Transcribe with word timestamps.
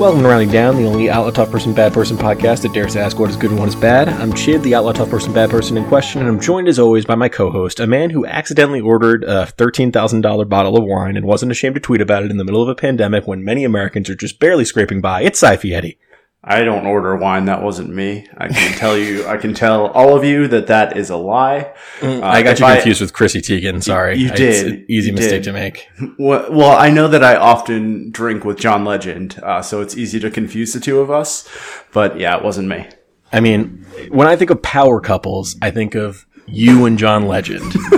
Welcome 0.00 0.22
to 0.22 0.28
Rounding 0.28 0.48
Down, 0.48 0.76
the 0.76 0.86
only 0.86 1.10
Outlaw 1.10 1.30
Tough 1.30 1.50
Person 1.50 1.74
Bad 1.74 1.92
Person 1.92 2.16
podcast 2.16 2.62
that 2.62 2.72
dares 2.72 2.94
to 2.94 3.00
ask 3.00 3.18
what 3.18 3.28
is 3.28 3.36
good 3.36 3.50
and 3.50 3.60
what 3.60 3.68
is 3.68 3.76
bad. 3.76 4.08
I'm 4.08 4.32
Chid, 4.32 4.62
the 4.62 4.74
Outlaw 4.74 4.92
Tough 4.92 5.10
Person 5.10 5.34
Bad 5.34 5.50
Person 5.50 5.76
in 5.76 5.84
question, 5.84 6.22
and 6.22 6.28
I'm 6.30 6.40
joined 6.40 6.68
as 6.68 6.78
always 6.78 7.04
by 7.04 7.16
my 7.16 7.28
co-host, 7.28 7.80
a 7.80 7.86
man 7.86 8.08
who 8.08 8.24
accidentally 8.24 8.80
ordered 8.80 9.24
a 9.24 9.52
$13,000 9.58 10.48
bottle 10.48 10.78
of 10.78 10.84
wine 10.84 11.18
and 11.18 11.26
wasn't 11.26 11.52
ashamed 11.52 11.74
to 11.74 11.82
tweet 11.82 12.00
about 12.00 12.22
it 12.22 12.30
in 12.30 12.38
the 12.38 12.44
middle 12.44 12.62
of 12.62 12.68
a 12.70 12.74
pandemic 12.74 13.26
when 13.26 13.44
many 13.44 13.62
Americans 13.62 14.08
are 14.08 14.14
just 14.14 14.38
barely 14.38 14.64
scraping 14.64 15.02
by. 15.02 15.20
It's 15.20 15.38
Sci-Fi 15.38 15.74
Eddie. 15.74 15.98
I 16.42 16.64
don't 16.64 16.86
order 16.86 17.14
wine. 17.16 17.44
That 17.44 17.62
wasn't 17.62 17.90
me. 17.94 18.26
I 18.38 18.48
can 18.48 18.72
tell 18.78 18.96
you, 18.96 19.26
I 19.26 19.36
can 19.36 19.52
tell 19.52 19.88
all 19.88 20.16
of 20.16 20.24
you 20.24 20.48
that 20.48 20.68
that 20.68 20.96
is 20.96 21.10
a 21.10 21.16
lie. 21.16 21.72
Uh, 22.02 22.20
I 22.22 22.42
got 22.42 22.58
you 22.58 22.64
confused 22.66 23.02
with 23.02 23.12
Chrissy 23.12 23.40
Teigen. 23.42 23.82
Sorry. 23.82 24.16
You 24.16 24.30
I- 24.32 24.36
did. 24.36 24.84
Easy 24.90 25.08
You 25.08 25.14
mistake 25.14 25.42
did. 25.42 25.44
to 25.44 25.52
make. 25.52 25.88
Well, 26.18 26.46
well, 26.50 26.76
I 26.78 26.88
know 26.90 27.08
that 27.08 27.22
I 27.22 27.36
often 27.36 28.10
drink 28.10 28.44
with 28.44 28.58
John 28.58 28.84
Legend, 28.84 29.38
uh, 29.42 29.60
so 29.62 29.80
it's 29.82 29.96
easy 29.96 30.18
to 30.20 30.30
confuse 30.30 30.72
the 30.72 30.80
two 30.80 31.00
of 31.00 31.10
us. 31.10 31.48
But 31.92 32.18
yeah, 32.18 32.36
it 32.36 32.42
wasn't 32.44 32.68
me. 32.68 32.88
I 33.32 33.40
mean, 33.40 33.86
when 34.10 34.26
I 34.26 34.34
think 34.36 34.50
of 34.50 34.60
power 34.62 35.00
couples, 35.00 35.56
I 35.62 35.70
think 35.70 35.94
of 35.94 36.26
you 36.46 36.84
and 36.86 36.98
John 36.98 37.26
Legend. 37.26 37.72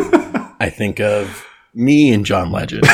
I 0.60 0.68
think 0.68 1.01
of 1.01 1.46
me 1.74 2.12
and 2.12 2.24
John 2.27 2.51
Legend. 2.52 2.84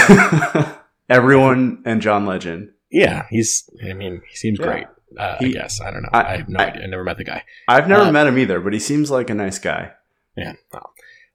Everyone 1.09 1.83
and 1.85 2.01
John 2.03 2.27
Legend. 2.27 2.71
Yeah, 2.91 3.27
he's. 3.31 3.69
I 3.89 3.93
mean, 3.95 4.23
he 4.29 4.37
seems 4.37 4.59
Yeah. 4.61 4.67
great. 4.67 4.87
Uh, 5.17 5.37
I 5.41 5.45
He- 5.45 5.53
guess 5.53 5.81
I 5.81 5.91
don't 5.91 6.03
know. 6.03 6.09
I- 6.13 6.35
I, 6.35 6.37
have 6.39 6.49
no 6.49 6.59
I- 6.59 6.67
idea. 6.67 6.83
I 6.83 6.87
never 6.87 7.05
met 7.05 7.17
the 7.19 7.25
guy. 7.25 7.45
I've 7.67 7.89
never 7.89 8.03
Uh, 8.03 8.13
met 8.13 8.27
him 8.27 8.39
either, 8.39 8.61
but 8.61 8.73
he 8.73 8.79
seems 8.79 9.11
like 9.11 9.31
a 9.31 9.35
nice 9.35 9.59
guy. 9.59 9.93
Yeah. 10.37 10.55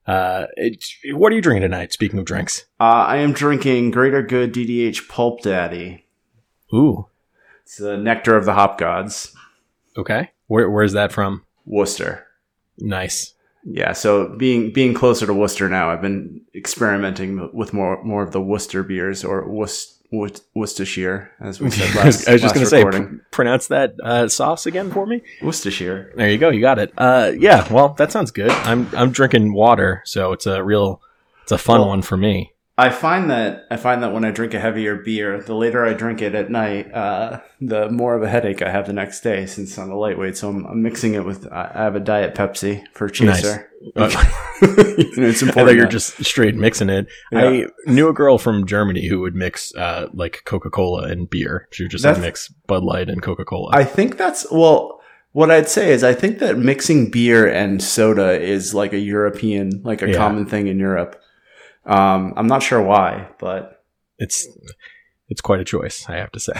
Uh, 0.06 0.48
it, 0.58 0.84
what 1.14 1.32
are 1.32 1.36
you 1.36 1.42
drinking 1.42 1.62
tonight? 1.62 1.94
Speaking 1.94 2.20
of 2.20 2.26
drinks. 2.26 2.66
Uh, 2.80 2.84
I 3.08 3.18
am 3.18 3.32
drinking 3.34 3.92
Greater 3.92 4.22
Good 4.22 4.54
DDH 4.54 5.08
Pulp 5.08 5.42
Daddy. 5.42 6.06
Ooh. 6.74 7.08
It's 7.64 7.78
the 7.78 7.98
nectar 7.98 8.36
of 8.36 8.46
the 8.46 8.54
hop 8.54 8.78
gods. 8.78 9.34
Okay. 9.98 10.32
Where 10.48 10.70
Where's 10.70 10.94
that 10.94 11.12
from? 11.14 11.44
Worcester. 11.66 12.28
Nice. 12.78 13.34
Yeah, 13.66 13.94
so 13.94 14.28
being 14.38 14.74
being 14.74 14.94
closer 14.94 15.26
to 15.26 15.34
Worcester 15.34 15.70
now, 15.70 15.90
I've 15.90 16.02
been 16.02 16.42
experimenting 16.54 17.50
with 17.54 17.72
more 17.74 18.04
more 18.04 18.22
of 18.24 18.34
the 18.34 18.42
Worcester 18.42 18.84
beers 18.84 19.24
or 19.24 19.48
Worc- 19.48 19.70
Worc- 20.03 20.03
Worcestershire, 20.14 21.32
as 21.40 21.60
we 21.60 21.70
said 21.72 21.96
last. 21.96 22.28
I 22.28 22.34
was 22.34 22.42
just 22.42 22.54
going 22.54 22.66
to 22.66 22.70
say, 22.70 22.84
pr- 22.84 23.16
pronounce 23.32 23.68
that 23.68 23.96
uh, 24.04 24.28
sauce 24.28 24.66
again 24.66 24.92
for 24.92 25.06
me. 25.06 25.22
Worcestershire. 25.42 26.14
There 26.16 26.30
you 26.30 26.38
go. 26.38 26.50
You 26.50 26.62
got 26.62 26.80
it. 26.80 26.94
Uh, 26.98 27.32
yeah. 27.38 27.72
Well, 27.74 27.90
that 27.98 28.12
sounds 28.12 28.32
good. 28.32 28.52
I'm 28.52 28.88
I'm 28.96 29.12
drinking 29.12 29.54
water, 29.54 30.02
so 30.06 30.32
it's 30.32 30.46
a 30.46 30.64
real, 30.64 31.02
it's 31.42 31.52
a 31.52 31.58
fun 31.58 31.80
Well, 31.82 31.90
one 31.90 32.02
for 32.04 32.16
me. 32.16 32.53
I 32.76 32.90
find 32.90 33.30
that 33.30 33.66
I 33.70 33.78
find 33.78 34.02
that 34.02 34.14
when 34.14 34.26
I 34.26 34.32
drink 34.32 34.56
a 34.56 34.60
heavier 34.60 34.96
beer, 34.96 35.40
the 35.40 35.54
later 35.54 35.86
I 35.86 35.94
drink 35.94 36.24
it 36.24 36.34
at 36.34 36.50
night, 36.50 36.92
uh, 36.92 37.42
the 37.62 37.88
more 37.92 38.16
of 38.16 38.24
a 38.24 38.28
headache 38.28 38.64
I 38.64 38.72
have 38.72 38.88
the 38.88 38.94
next 38.94 39.22
day. 39.22 39.46
Since 39.46 39.78
I'm 39.78 39.92
a 39.92 39.96
lightweight, 39.96 40.36
so 40.38 40.50
I'm, 40.50 40.66
I'm 40.66 40.82
mixing 40.82 41.14
it 41.14 41.24
with. 41.24 41.48
I 41.52 41.70
have 41.76 41.96
a 41.96 42.00
diet 42.00 42.34
Pepsi 42.34 42.84
for 42.94 43.10
chaser. 43.10 43.70
Uh, 43.96 44.10
You 44.64 45.22
know, 45.22 45.28
it's 45.28 45.42
important. 45.42 45.68
thought 45.70 45.76
you're 45.76 45.88
just 45.88 46.24
straight 46.24 46.56
mixing 46.56 46.90
it. 46.90 47.06
Yeah. 47.32 47.40
I 47.48 47.66
knew 47.86 48.08
a 48.10 48.14
girl 48.14 48.38
from 48.38 48.66
Germany 48.66 49.08
who 49.08 49.20
would 49.20 49.36
mix 49.36 49.76
uh, 49.76 50.08
like 50.14 50.42
Coca 50.46 50.70
Cola 50.70 51.04
and 51.10 51.30
beer. 51.30 51.68
She 51.72 51.84
would 51.84 51.92
just 51.92 52.06
like, 52.06 52.18
mix 52.20 52.48
Bud 52.48 52.84
Light 52.84 53.10
and 53.10 53.22
Coca 53.22 53.44
Cola. 53.46 53.72
I 53.74 53.84
think 53.84 54.18
that's 54.18 54.50
well. 54.52 55.00
What 55.34 55.50
I'd 55.52 55.68
say 55.68 55.92
is, 55.92 56.04
I 56.04 56.14
think 56.14 56.40
that 56.40 56.58
mixing 56.58 57.10
beer 57.12 57.48
and 57.52 57.84
soda 57.84 58.40
is 58.40 58.74
like 58.74 58.94
a 58.94 59.00
European, 59.00 59.82
like 59.84 60.02
a 60.04 60.10
Yeah. 60.10 60.18
common 60.18 60.46
thing 60.46 60.68
in 60.68 60.80
Europe. 60.80 61.20
Um, 61.86 62.34
I'm 62.38 62.48
not 62.48 62.64
sure 62.64 62.82
why, 62.82 63.30
but 63.40 63.84
It's 64.18 64.48
it's 65.30 65.42
quite 65.42 65.60
a 65.60 65.66
choice, 65.66 66.06
I 66.08 66.16
have 66.18 66.32
to 66.32 66.40
say. 66.40 66.54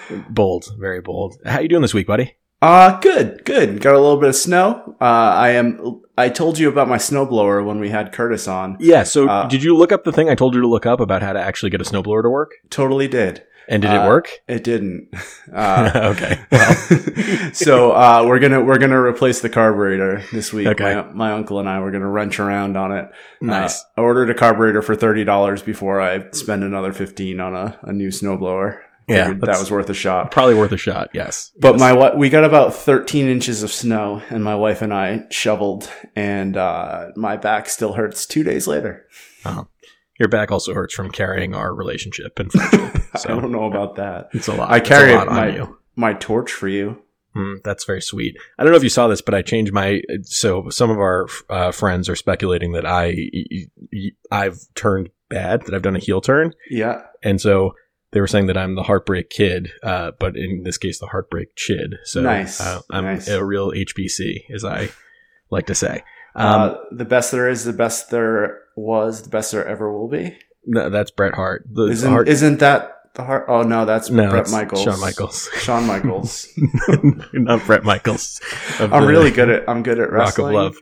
bold, 0.30 0.64
very 0.78 1.00
bold. 1.00 1.36
How 1.44 1.60
you 1.60 1.68
doing 1.68 1.82
this 1.82 1.94
week, 1.94 2.06
buddy? 2.06 2.34
uh 2.60 3.00
good, 3.00 3.44
good. 3.44 3.80
Got 3.80 3.94
a 3.94 3.98
little 4.00 4.18
bit 4.18 4.28
of 4.28 4.36
snow. 4.36 4.94
Uh, 5.00 5.04
I 5.04 5.50
am. 5.50 6.00
I 6.16 6.28
told 6.28 6.58
you 6.58 6.68
about 6.68 6.88
my 6.88 6.98
snowblower 6.98 7.64
when 7.64 7.80
we 7.80 7.88
had 7.88 8.12
Curtis 8.12 8.46
on. 8.46 8.76
Yeah. 8.78 9.02
So, 9.02 9.28
Uh, 9.28 9.48
did 9.48 9.64
you 9.64 9.76
look 9.76 9.90
up 9.90 10.04
the 10.04 10.12
thing 10.12 10.28
I 10.28 10.36
told 10.36 10.54
you 10.54 10.60
to 10.60 10.68
look 10.68 10.86
up 10.86 11.00
about 11.00 11.22
how 11.22 11.32
to 11.32 11.40
actually 11.40 11.70
get 11.70 11.80
a 11.80 11.84
snowblower 11.84 12.22
to 12.22 12.30
work? 12.30 12.52
Totally 12.70 13.08
did. 13.08 13.42
And 13.68 13.80
did 13.82 13.90
it 13.92 13.98
Uh, 13.98 14.06
work? 14.08 14.30
It 14.48 14.64
didn't. 14.64 15.08
Uh, 15.52 16.14
okay. 16.16 16.38
so 17.52 17.92
uh, 17.92 18.24
we're 18.26 18.38
gonna 18.38 18.60
we're 18.64 18.78
gonna 18.78 18.98
replace 19.00 19.40
the 19.40 19.50
carburetor 19.50 20.22
this 20.32 20.52
week. 20.52 20.66
Okay. 20.66 20.94
My, 20.94 21.02
my 21.12 21.32
uncle 21.32 21.58
and 21.58 21.68
I 21.68 21.80
were 21.80 21.90
gonna 21.90 22.08
wrench 22.08 22.40
around 22.40 22.76
on 22.76 22.92
it. 22.92 23.10
Nice. 23.40 23.82
Uh, 23.82 23.84
I 23.98 24.00
ordered 24.02 24.30
a 24.30 24.34
carburetor 24.34 24.80
for 24.82 24.94
thirty 24.96 25.24
dollars 25.24 25.60
before 25.62 26.00
I 26.00 26.30
spend 26.32 26.64
another 26.64 26.92
fifteen 26.92 27.38
on 27.40 27.54
a, 27.54 27.78
a 27.82 27.92
new 27.92 28.08
snowblower. 28.08 28.78
Yeah, 29.08 29.32
that 29.34 29.58
was 29.58 29.70
worth 29.70 29.90
a 29.90 29.94
shot. 29.94 30.30
Probably 30.30 30.54
worth 30.54 30.72
a 30.72 30.76
shot. 30.78 31.10
Yes. 31.12 31.50
But 31.58 31.72
Yes. 31.78 31.80
my 31.80 32.14
we 32.14 32.30
got 32.30 32.44
about 32.44 32.72
thirteen 32.74 33.26
inches 33.28 33.62
of 33.62 33.70
snow, 33.72 34.22
and 34.30 34.42
my 34.42 34.54
wife 34.54 34.80
and 34.80 34.94
I 34.94 35.24
shoveled, 35.30 35.90
and 36.16 36.56
uh, 36.56 37.08
my 37.16 37.36
back 37.36 37.68
still 37.68 37.92
hurts 37.94 38.24
two 38.26 38.42
days 38.44 38.66
later. 38.66 39.06
Your 40.22 40.28
back 40.28 40.50
also 40.50 40.72
hurts 40.72 40.94
from 40.94 41.10
carrying 41.10 41.54
our 41.54 41.74
relationship 41.74 42.38
and 42.38 42.50
friendship. 42.52 43.02
I 43.14 43.18
So 43.18 43.28
don't 43.40 43.52
know 43.52 43.64
about 43.64 43.96
that. 43.96 44.28
it's 44.32 44.48
a 44.48 44.54
lot. 44.54 44.70
I 44.70 44.80
carry 44.80 45.14
lot 45.14 45.28
on 45.28 45.34
my 45.36 45.48
you. 45.48 45.78
my 45.96 46.14
torch 46.14 46.50
for 46.52 46.68
you. 46.68 47.02
Mm, 47.36 47.62
that's 47.64 47.84
very 47.84 48.02
sweet. 48.02 48.36
I 48.58 48.62
don't 48.62 48.72
know 48.72 48.76
if 48.76 48.82
you 48.82 48.88
saw 48.90 49.08
this, 49.08 49.22
but 49.22 49.34
I 49.34 49.42
changed 49.42 49.72
my. 49.72 50.00
So 50.24 50.68
some 50.70 50.90
of 50.90 50.98
our 50.98 51.26
uh, 51.50 51.72
friends 51.72 52.08
are 52.08 52.16
speculating 52.16 52.72
that 52.72 52.84
I, 52.86 53.16
I've 54.30 54.58
turned 54.74 55.10
bad, 55.28 55.62
that 55.66 55.74
I've 55.74 55.82
done 55.82 55.96
a 55.96 56.00
heel 56.00 56.20
turn, 56.20 56.52
Yeah. 56.70 57.02
and 57.22 57.40
so 57.40 57.72
they 58.10 58.20
were 58.20 58.26
saying 58.26 58.46
that 58.48 58.58
I'm 58.58 58.74
the 58.74 58.82
heartbreak 58.82 59.30
kid, 59.30 59.70
uh, 59.82 60.10
but 60.20 60.36
in 60.36 60.64
this 60.64 60.76
case, 60.76 60.98
the 60.98 61.06
heartbreak 61.06 61.56
chid. 61.56 61.94
So 62.04 62.20
Nice. 62.20 62.60
uh, 62.60 62.82
I'm 62.90 63.04
Nice. 63.04 63.28
a 63.28 63.42
real 63.42 63.72
HBC, 63.72 64.52
as 64.54 64.62
I 64.64 64.90
like 65.50 65.66
to 65.68 65.74
say. 65.74 66.04
Um, 66.34 66.60
uh, 66.60 66.74
the 66.90 67.06
best 67.06 67.32
there 67.32 67.48
is, 67.48 67.64
the 67.64 67.72
best 67.72 68.10
there 68.10 68.58
was, 68.76 69.22
the 69.22 69.28
best 69.30 69.52
there 69.52 69.66
ever 69.66 69.92
will 69.92 70.08
be. 70.08 70.36
no, 70.64 70.90
that's 70.90 71.10
Bret 71.10 71.34
Hart. 71.34 71.66
The 71.72 71.84
Isn't 71.86 72.10
Hart- 72.10 72.28
isn't 72.28 72.58
that 72.60 72.88
the 73.14 73.24
heart? 73.24 73.44
Oh 73.48 73.62
no, 73.62 73.84
that's 73.84 74.08
no, 74.10 74.30
that's 74.30 74.50
Michaels. 74.52 74.82
Shawn 74.82 75.00
Michaels, 75.00 75.48
Shawn 75.58 75.86
Michaels. 75.86 76.48
not 77.34 77.66
Bret 77.66 77.84
Michaels. 77.84 78.40
I'm 78.78 79.04
really 79.06 79.30
good 79.30 79.50
at 79.50 79.68
I'm 79.68 79.82
good 79.82 79.98
at 80.00 80.10
Rock 80.10 80.38
of 80.38 80.44
wrestling. 80.46 80.54
Love. 80.54 80.76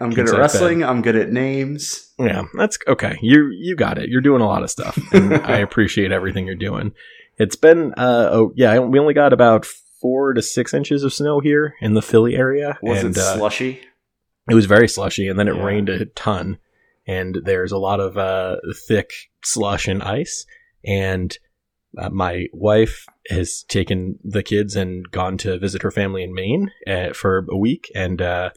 I'm 0.00 0.10
good 0.10 0.28
at 0.28 0.34
wrestling. 0.38 0.82
I'm 0.82 1.02
good 1.02 1.16
at 1.16 1.30
names. 1.30 2.12
Yeah, 2.18 2.42
that's 2.56 2.78
okay. 2.88 3.18
You 3.22 3.50
you 3.50 3.76
got 3.76 3.98
it. 3.98 4.08
You're 4.10 4.20
doing 4.20 4.42
a 4.42 4.46
lot 4.46 4.62
of 4.62 4.70
stuff, 4.70 4.98
and 5.12 5.34
I 5.34 5.58
appreciate 5.66 6.12
everything 6.12 6.46
you're 6.46 6.54
doing. 6.54 6.92
It's 7.38 7.56
been 7.56 7.94
uh 7.96 8.28
oh 8.32 8.52
yeah, 8.56 8.78
we 8.78 8.98
only 8.98 9.14
got 9.14 9.32
about 9.32 9.64
four 10.00 10.32
to 10.34 10.42
six 10.42 10.74
inches 10.74 11.02
of 11.04 11.12
snow 11.14 11.40
here 11.40 11.74
in 11.80 11.94
the 11.94 12.02
Philly 12.02 12.34
area, 12.34 12.78
Was 12.82 13.02
and 13.04 13.16
it 13.16 13.20
uh, 13.20 13.36
slushy? 13.36 13.80
it 14.50 14.54
was 14.54 14.66
very 14.66 14.88
slushy, 14.88 15.28
and 15.28 15.38
then 15.38 15.48
it 15.48 15.56
Yeah. 15.56 15.64
rained 15.64 15.88
a 15.88 16.04
ton, 16.06 16.58
and 17.06 17.38
there's 17.44 17.72
a 17.72 17.78
lot 17.78 18.00
of 18.00 18.16
uh 18.16 18.56
thick 18.88 19.10
slush 19.42 19.88
and 19.88 20.02
ice, 20.02 20.46
and 20.84 21.36
uh, 21.98 22.10
my 22.10 22.46
wife 22.52 23.04
has 23.28 23.64
taken 23.68 24.18
the 24.22 24.42
kids 24.42 24.76
and 24.76 25.10
gone 25.10 25.36
to 25.38 25.58
visit 25.58 25.82
her 25.82 25.90
family 25.90 26.22
in 26.22 26.34
Maine 26.34 26.70
uh, 26.86 27.12
for 27.12 27.46
a 27.50 27.56
week, 27.56 27.90
and 27.94 28.22
uh, 28.22 28.50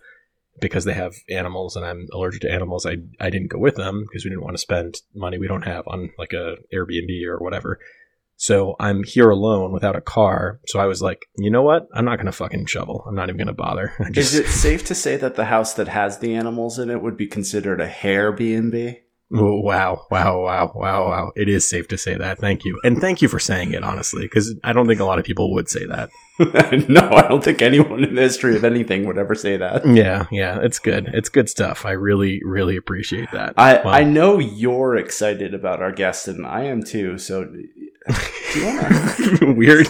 because 0.62 0.86
they 0.86 0.94
have 0.94 1.16
animals 1.30 1.76
and 1.76 1.86
I'm 1.86 2.08
allergic 2.14 2.42
to 2.42 2.52
animals, 2.52 2.86
I 2.86 2.98
I 3.20 3.30
didn't 3.30 3.50
go 3.50 3.60
with 3.60 3.76
them 3.76 4.02
because 4.02 4.24
we 4.24 4.30
didn't 4.30 4.44
want 4.44 4.56
to 4.56 4.62
spend 4.62 5.02
money 5.16 5.38
we 5.38 5.48
don't 5.48 5.66
have 5.66 5.88
on 5.88 6.12
like 6.18 6.34
a 6.34 6.58
Airbnb 6.74 7.26
or 7.28 7.40
whatever. 7.40 7.80
So 8.36 8.76
I'm 8.80 9.04
here 9.04 9.30
alone 9.30 9.72
without 9.72 9.96
a 9.96 10.02
car. 10.02 10.60
So 10.68 10.80
I 10.80 10.86
was 10.86 11.02
like, 11.02 11.26
you 11.38 11.50
know 11.50 11.62
what? 11.62 11.88
I'm 11.94 12.06
not 12.06 12.18
gonna 12.18 12.32
fucking 12.32 12.66
shovel. 12.66 13.06
I'm 13.08 13.16
not 13.16 13.30
even 13.30 13.38
gonna 13.38 13.54
bother. 13.54 13.94
Just, 14.12 14.34
Is 14.34 14.40
it 14.40 14.48
safe 14.48 14.84
to 14.86 14.96
say 14.96 15.16
that 15.18 15.36
the 15.36 15.46
house 15.46 15.74
that 15.76 15.88
has 15.88 16.20
the 16.20 16.36
animals 16.36 16.80
in 16.80 16.90
it 16.90 17.02
would 17.02 17.18
be 17.18 17.28
considered 17.28 17.80
a 17.80 17.88
hair 17.88 18.32
B 18.32 18.54
and 18.54 18.72
B? 18.72 19.00
Oh, 19.36 19.60
wow, 19.62 20.06
wow, 20.12 20.42
wow, 20.42 20.72
wow, 20.76 21.08
wow. 21.08 21.32
It 21.36 21.50
is 21.50 21.68
safe 21.68 21.88
to 21.88 21.98
say 21.98 22.16
that. 22.16 22.38
Thank 22.38 22.66
you. 22.66 22.80
And 22.84 23.00
thank 23.00 23.20
you 23.24 23.28
for 23.28 23.40
saying 23.40 23.74
it, 23.74 23.84
honestly, 23.84 24.22
because 24.24 24.54
I 24.64 24.74
don't 24.74 24.86
think 24.86 25.00
a 25.00 25.06
lot 25.06 25.18
of 25.18 25.26
people 25.26 25.54
would 25.56 25.68
say 25.68 25.88
that. 25.88 26.12
no, 26.88 27.02
I 27.10 27.28
don't 27.28 27.44
think 27.44 27.64
anyone 27.64 28.04
in 28.04 28.14
the 28.14 28.22
history 28.22 28.56
of 28.56 28.64
anything 28.64 29.08
would 29.08 29.18
ever 29.18 29.34
say 29.34 29.58
that. 29.58 29.88
Yeah, 29.88 30.28
yeah, 30.32 30.60
it's 30.62 30.78
good. 30.78 31.10
It's 31.14 31.30
good 31.30 31.50
stuff. 31.50 31.84
I 31.84 31.92
really, 31.92 32.42
really 32.44 32.76
appreciate 32.78 33.32
that. 33.32 33.56
I, 33.58 33.82
Wow. 33.84 33.92
I 33.92 34.04
know 34.04 34.38
you're 34.38 34.96
excited 34.98 35.56
about 35.56 35.82
our 35.82 35.92
guest, 35.92 36.28
and 36.28 36.46
I 36.46 36.66
am 36.66 36.84
too. 36.84 37.18
So, 37.18 37.52
do 38.08 38.60
you 38.60 38.66
want 38.66 39.38
to? 39.40 39.54
Weird. 39.54 39.88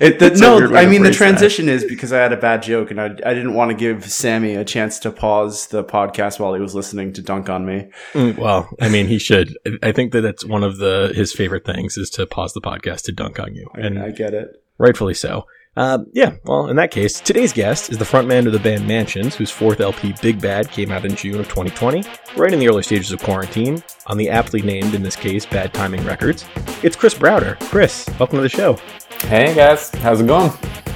It, 0.00 0.18
the, 0.18 0.30
no, 0.38 0.74
I 0.74 0.86
mean 0.86 1.02
the 1.02 1.10
transition 1.12 1.68
is 1.68 1.84
because 1.84 2.12
I 2.12 2.18
had 2.18 2.32
a 2.32 2.36
bad 2.36 2.62
joke, 2.62 2.90
and 2.90 3.00
I, 3.00 3.06
I 3.06 3.34
didn't 3.34 3.54
want 3.54 3.70
to 3.70 3.76
give 3.76 4.10
Sammy 4.10 4.54
a 4.54 4.64
chance 4.64 4.98
to 5.00 5.10
pause 5.10 5.66
the 5.68 5.84
podcast 5.84 6.40
while 6.40 6.54
he 6.54 6.60
was 6.60 6.74
listening 6.74 7.12
to 7.14 7.22
dunk 7.22 7.48
on 7.50 7.66
me. 7.66 7.90
Mm, 8.14 8.36
Well, 8.38 8.68
I 8.80 8.88
mean, 8.88 9.06
he 9.06 9.18
should. 9.18 9.56
I 9.82 9.92
think 9.92 10.12
that 10.12 10.24
it's 10.24 10.44
one 10.44 10.64
of 10.64 10.78
the 10.78 11.12
his 11.14 11.32
favorite 11.32 11.64
things 11.64 11.96
is 11.98 12.10
to 12.10 12.26
pause 12.26 12.52
the 12.54 12.60
podcast 12.60 13.02
to 13.04 13.12
dunk 13.12 13.38
on 13.38 13.54
you, 13.54 13.68
And 13.74 13.98
and 13.98 13.98
I 14.02 14.10
get 14.10 14.34
it. 14.34 14.62
rightfully 14.78 15.14
so. 15.14 15.46
Uh, 15.76 15.98
yeah, 16.12 16.34
well, 16.44 16.68
in 16.68 16.74
that 16.76 16.90
case, 16.90 17.20
today's 17.20 17.52
guest 17.52 17.90
is 17.90 17.98
the 17.98 18.04
frontman 18.04 18.44
of 18.46 18.52
the 18.52 18.58
band 18.58 18.86
Mansions, 18.88 19.36
whose 19.36 19.52
fourth 19.52 19.80
LP, 19.80 20.12
Big 20.20 20.40
Bad, 20.40 20.68
came 20.68 20.90
out 20.90 21.04
in 21.04 21.14
June 21.14 21.38
of 21.38 21.48
2020, 21.48 22.02
right 22.36 22.52
in 22.52 22.58
the 22.58 22.68
early 22.68 22.82
stages 22.82 23.12
of 23.12 23.22
quarantine, 23.22 23.82
on 24.08 24.16
the 24.16 24.28
aptly 24.28 24.62
named, 24.62 24.94
in 24.94 25.02
this 25.02 25.14
case, 25.14 25.46
Bad 25.46 25.72
Timing 25.72 26.04
Records. 26.04 26.44
It's 26.82 26.96
Chris 26.96 27.14
Browder. 27.14 27.58
Chris, 27.70 28.08
welcome 28.18 28.38
to 28.38 28.42
the 28.42 28.48
show. 28.48 28.78
Hey 29.20 29.54
guys, 29.54 29.90
how's 29.96 30.20
it 30.20 30.26
going? 30.26 30.50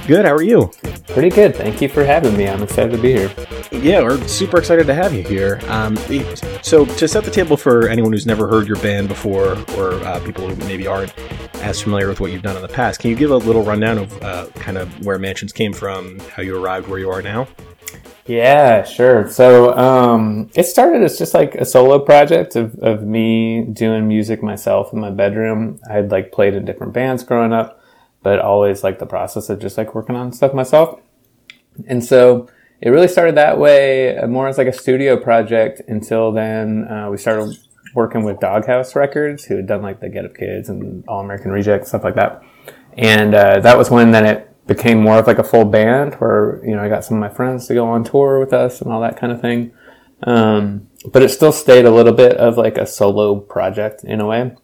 Good. 0.07 0.25
How 0.25 0.33
are 0.33 0.43
you? 0.43 0.71
Pretty 1.07 1.29
good. 1.29 1.55
Thank 1.55 1.81
you 1.81 1.89
for 1.89 2.03
having 2.03 2.37
me. 2.37 2.47
I'm 2.47 2.61
excited 2.61 2.91
to 2.91 3.01
be 3.01 3.11
here. 3.11 3.31
Yeah, 3.71 4.03
we're 4.03 4.21
super 4.27 4.59
excited 4.59 4.85
to 4.85 4.93
have 4.93 5.13
you 5.13 5.23
here. 5.23 5.59
Um, 5.67 5.97
so, 6.61 6.85
to 6.85 7.07
set 7.07 7.23
the 7.23 7.31
table 7.31 7.57
for 7.57 7.87
anyone 7.87 8.11
who's 8.11 8.27
never 8.27 8.47
heard 8.47 8.67
your 8.67 8.77
band 8.77 9.07
before, 9.07 9.57
or 9.75 9.93
uh, 10.03 10.19
people 10.23 10.47
who 10.47 10.55
maybe 10.67 10.85
aren't 10.85 11.11
as 11.65 11.81
familiar 11.81 12.07
with 12.07 12.19
what 12.19 12.31
you've 12.31 12.43
done 12.43 12.55
in 12.55 12.61
the 12.61 12.67
past, 12.67 12.99
can 12.99 13.09
you 13.09 13.15
give 13.15 13.31
a 13.31 13.37
little 13.37 13.63
rundown 13.63 13.97
of 13.97 14.23
uh, 14.23 14.45
kind 14.53 14.77
of 14.77 15.03
where 15.03 15.17
Mansions 15.17 15.51
came 15.51 15.73
from, 15.73 16.19
how 16.19 16.43
you 16.43 16.55
arrived 16.55 16.87
where 16.87 16.99
you 16.99 17.09
are 17.09 17.23
now? 17.23 17.47
Yeah, 18.27 18.83
sure. 18.83 19.27
So 19.29 19.75
um, 19.75 20.49
it 20.53 20.65
started 20.65 21.01
as 21.01 21.17
just 21.17 21.33
like 21.33 21.55
a 21.55 21.65
solo 21.65 21.97
project 21.97 22.55
of, 22.55 22.75
of 22.79 23.03
me 23.03 23.63
doing 23.63 24.07
music 24.07 24.43
myself 24.43 24.93
in 24.93 24.99
my 24.99 25.09
bedroom. 25.09 25.79
I 25.89 25.93
had 25.93 26.11
like 26.11 26.31
played 26.31 26.53
in 26.53 26.65
different 26.65 26.93
bands 26.93 27.23
growing 27.23 27.51
up, 27.51 27.81
but 28.21 28.39
always 28.39 28.83
like 28.83 28.99
the 28.99 29.05
process 29.07 29.49
of 29.49 29.59
just 29.59 29.77
like 29.77 29.95
working 29.95 30.15
on 30.15 30.33
stuff 30.33 30.53
myself. 30.53 30.99
And 31.87 32.03
so 32.03 32.47
it 32.79 32.89
really 32.89 33.07
started 33.07 33.35
that 33.35 33.57
way, 33.57 34.15
uh, 34.17 34.27
more 34.27 34.47
as 34.47 34.59
like 34.59 34.67
a 34.67 34.73
studio 34.73 35.17
project 35.17 35.81
until 35.87 36.31
then 36.31 36.87
uh, 36.87 37.09
we 37.09 37.17
started 37.17 37.57
working 37.95 38.23
with 38.23 38.39
Doghouse 38.39 38.95
Records, 38.95 39.45
who 39.45 39.55
had 39.55 39.65
done 39.65 39.81
like 39.81 40.01
the 40.01 40.09
Get 40.09 40.25
Up 40.25 40.35
Kids 40.35 40.69
and 40.69 41.03
All 41.07 41.21
American 41.21 41.51
Reject, 41.51 41.87
stuff 41.87 42.03
like 42.03 42.15
that. 42.15 42.43
And 42.97 43.33
uh, 43.33 43.59
that 43.61 43.77
was 43.77 43.89
when 43.89 44.11
then 44.11 44.25
it 44.25 44.67
became 44.67 45.01
more 45.01 45.17
of 45.17 45.27
like 45.27 45.39
a 45.39 45.43
full 45.43 45.65
band 45.65 46.15
where, 46.15 46.61
you 46.63 46.75
know, 46.75 46.83
I 46.83 46.89
got 46.89 47.03
some 47.03 47.17
of 47.17 47.21
my 47.21 47.35
friends 47.35 47.67
to 47.67 47.73
go 47.73 47.87
on 47.87 48.03
tour 48.03 48.39
with 48.39 48.53
us 48.53 48.81
and 48.81 48.91
all 48.91 49.01
that 49.01 49.19
kind 49.19 49.31
of 49.31 49.41
thing. 49.41 49.71
Um, 50.23 50.89
but 51.11 51.21
it 51.23 51.29
still 51.29 51.51
stayed 51.51 51.85
a 51.85 51.91
little 51.91 52.13
bit 52.13 52.37
of 52.37 52.57
like 52.57 52.77
a 52.77 52.85
solo 52.85 53.39
project 53.39 54.03
in 54.03 54.21
a 54.21 54.25
way. 54.25 54.55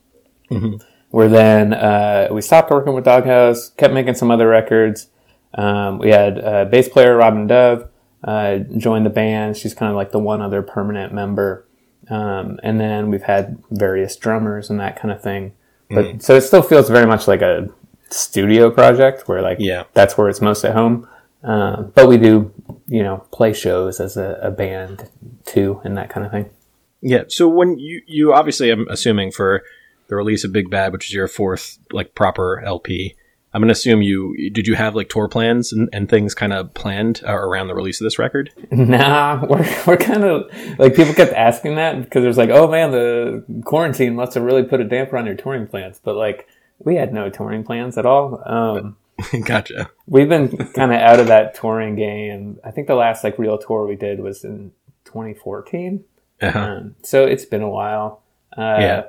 Mm-hmm. 0.50 0.76
Where 1.10 1.28
then 1.28 1.74
uh, 1.74 2.30
we 2.32 2.42
stopped 2.42 2.72
working 2.72 2.94
with 2.94 3.04
Doghouse, 3.04 3.70
kept 3.70 3.94
making 3.94 4.16
some 4.16 4.32
other 4.32 4.48
records. 4.48 5.08
Um, 5.54 6.00
we 6.00 6.10
had 6.10 6.38
a 6.38 6.66
bass 6.66 6.88
player 6.88 7.16
Robin 7.16 7.48
Dove 7.48 7.90
uh, 8.24 8.60
join 8.78 9.04
the 9.04 9.10
band. 9.10 9.58
She's 9.58 9.74
kind 9.74 9.90
of 9.90 9.96
like 9.96 10.12
the 10.12 10.20
one 10.20 10.42
other 10.42 10.62
permanent 10.62 11.14
member. 11.14 11.68
Um, 12.12 12.60
and 12.62 12.80
then 12.80 13.10
we've 13.10 13.24
had 13.24 13.58
various 13.72 14.18
drummers 14.18 14.70
and 14.70 14.80
that 14.80 15.00
kind 15.00 15.12
of 15.12 15.24
thing. 15.24 15.54
But 15.90 16.06
mm. 16.06 16.22
so 16.22 16.36
it 16.36 16.42
still 16.42 16.62
feels 16.62 16.90
very 16.90 17.08
much 17.08 17.28
like 17.28 17.42
a 17.42 17.70
studio 18.10 18.70
project 18.70 19.28
where 19.28 19.42
like 19.42 19.58
yeah. 19.60 19.86
that's 19.94 20.18
where 20.18 20.28
it's 20.30 20.42
most 20.42 20.64
at 20.66 20.74
home. 20.74 21.08
Uh, 21.44 21.84
but 21.84 22.08
we 22.08 22.18
do, 22.18 22.54
you 22.88 23.02
know, 23.02 23.26
play 23.32 23.54
shows 23.54 24.00
as 24.00 24.16
a, 24.16 24.38
a, 24.44 24.52
band 24.52 25.10
too, 25.46 25.82
and 25.84 25.98
that 25.98 26.08
kind 26.10 26.24
of 26.24 26.32
thing. 26.32 26.50
Yeah. 27.02 27.24
So 27.30 27.48
when 27.48 27.80
you 27.80 28.02
you 28.06 28.34
obviously, 28.34 28.70
I'm 28.70 28.88
assuming 28.90 29.32
for 29.32 29.64
the 30.08 30.16
release 30.16 30.44
of 30.44 30.52
Big 30.52 30.70
Bad, 30.70 30.94
which 30.94 31.06
is 31.06 31.14
your 31.14 31.28
fourth 31.28 31.80
like 31.92 32.14
proper 32.14 32.62
LP. 32.64 33.16
I'm 33.54 33.62
gonna 33.62 33.72
assume 33.72 34.02
you 34.02 34.52
did 34.52 34.66
you 34.68 34.76
have 34.76 34.96
like 34.96 35.10
tour 35.10 35.28
plans 35.28 35.74
and, 35.74 35.90
and 35.92 36.10
things 36.10 36.34
kind 36.34 36.54
of 36.54 36.74
planned 36.74 37.22
uh, 37.28 37.34
around 37.34 37.68
the 37.68 37.76
release 37.76 38.00
of 38.00 38.06
this 38.06 38.18
record? 38.18 38.52
Nah, 38.72 39.46
we're 39.50 39.68
we're 39.86 39.98
kind 39.98 40.24
of 40.24 40.50
like 40.80 40.96
people 40.96 41.14
kept 41.14 41.34
asking 41.34 41.76
that 41.76 42.02
because 42.02 42.24
there's 42.24 42.38
like, 42.38 42.50
oh 42.50 42.68
man, 42.68 42.92
the 42.92 43.44
quarantine 43.66 44.16
must 44.16 44.36
have 44.36 44.44
really 44.44 44.64
put 44.64 44.80
a 44.80 44.86
damper 44.86 45.18
on 45.18 45.26
your 45.26 45.36
touring 45.36 45.68
plans. 45.68 46.00
But 46.02 46.16
like, 46.16 46.48
we 46.80 46.96
had 46.96 47.14
no 47.14 47.30
touring 47.30 47.64
plans 47.64 47.98
at 47.98 48.06
all. 48.06 48.42
Um, 48.46 48.96
gotcha. 49.46 49.92
We've 50.08 50.30
been 50.30 50.50
kind 50.74 50.94
of 50.94 51.00
out 51.02 51.20
of 51.20 51.28
that 51.28 51.54
touring 51.54 51.96
game. 51.96 52.60
I 52.64 52.72
think 52.72 52.88
the 52.88 52.96
last 52.96 53.24
like 53.24 53.38
real 53.38 53.58
tour 53.58 53.86
we 53.86 53.98
did 53.98 54.22
was 54.22 54.46
in 54.46 54.72
2014. 55.06 56.04
Uh-huh. 56.42 56.60
Um, 56.60 56.96
so 57.04 57.26
it's 57.26 57.46
been 57.46 57.62
a 57.62 57.70
while. 57.70 58.24
Uh, 58.58 58.78
yeah, 58.80 59.04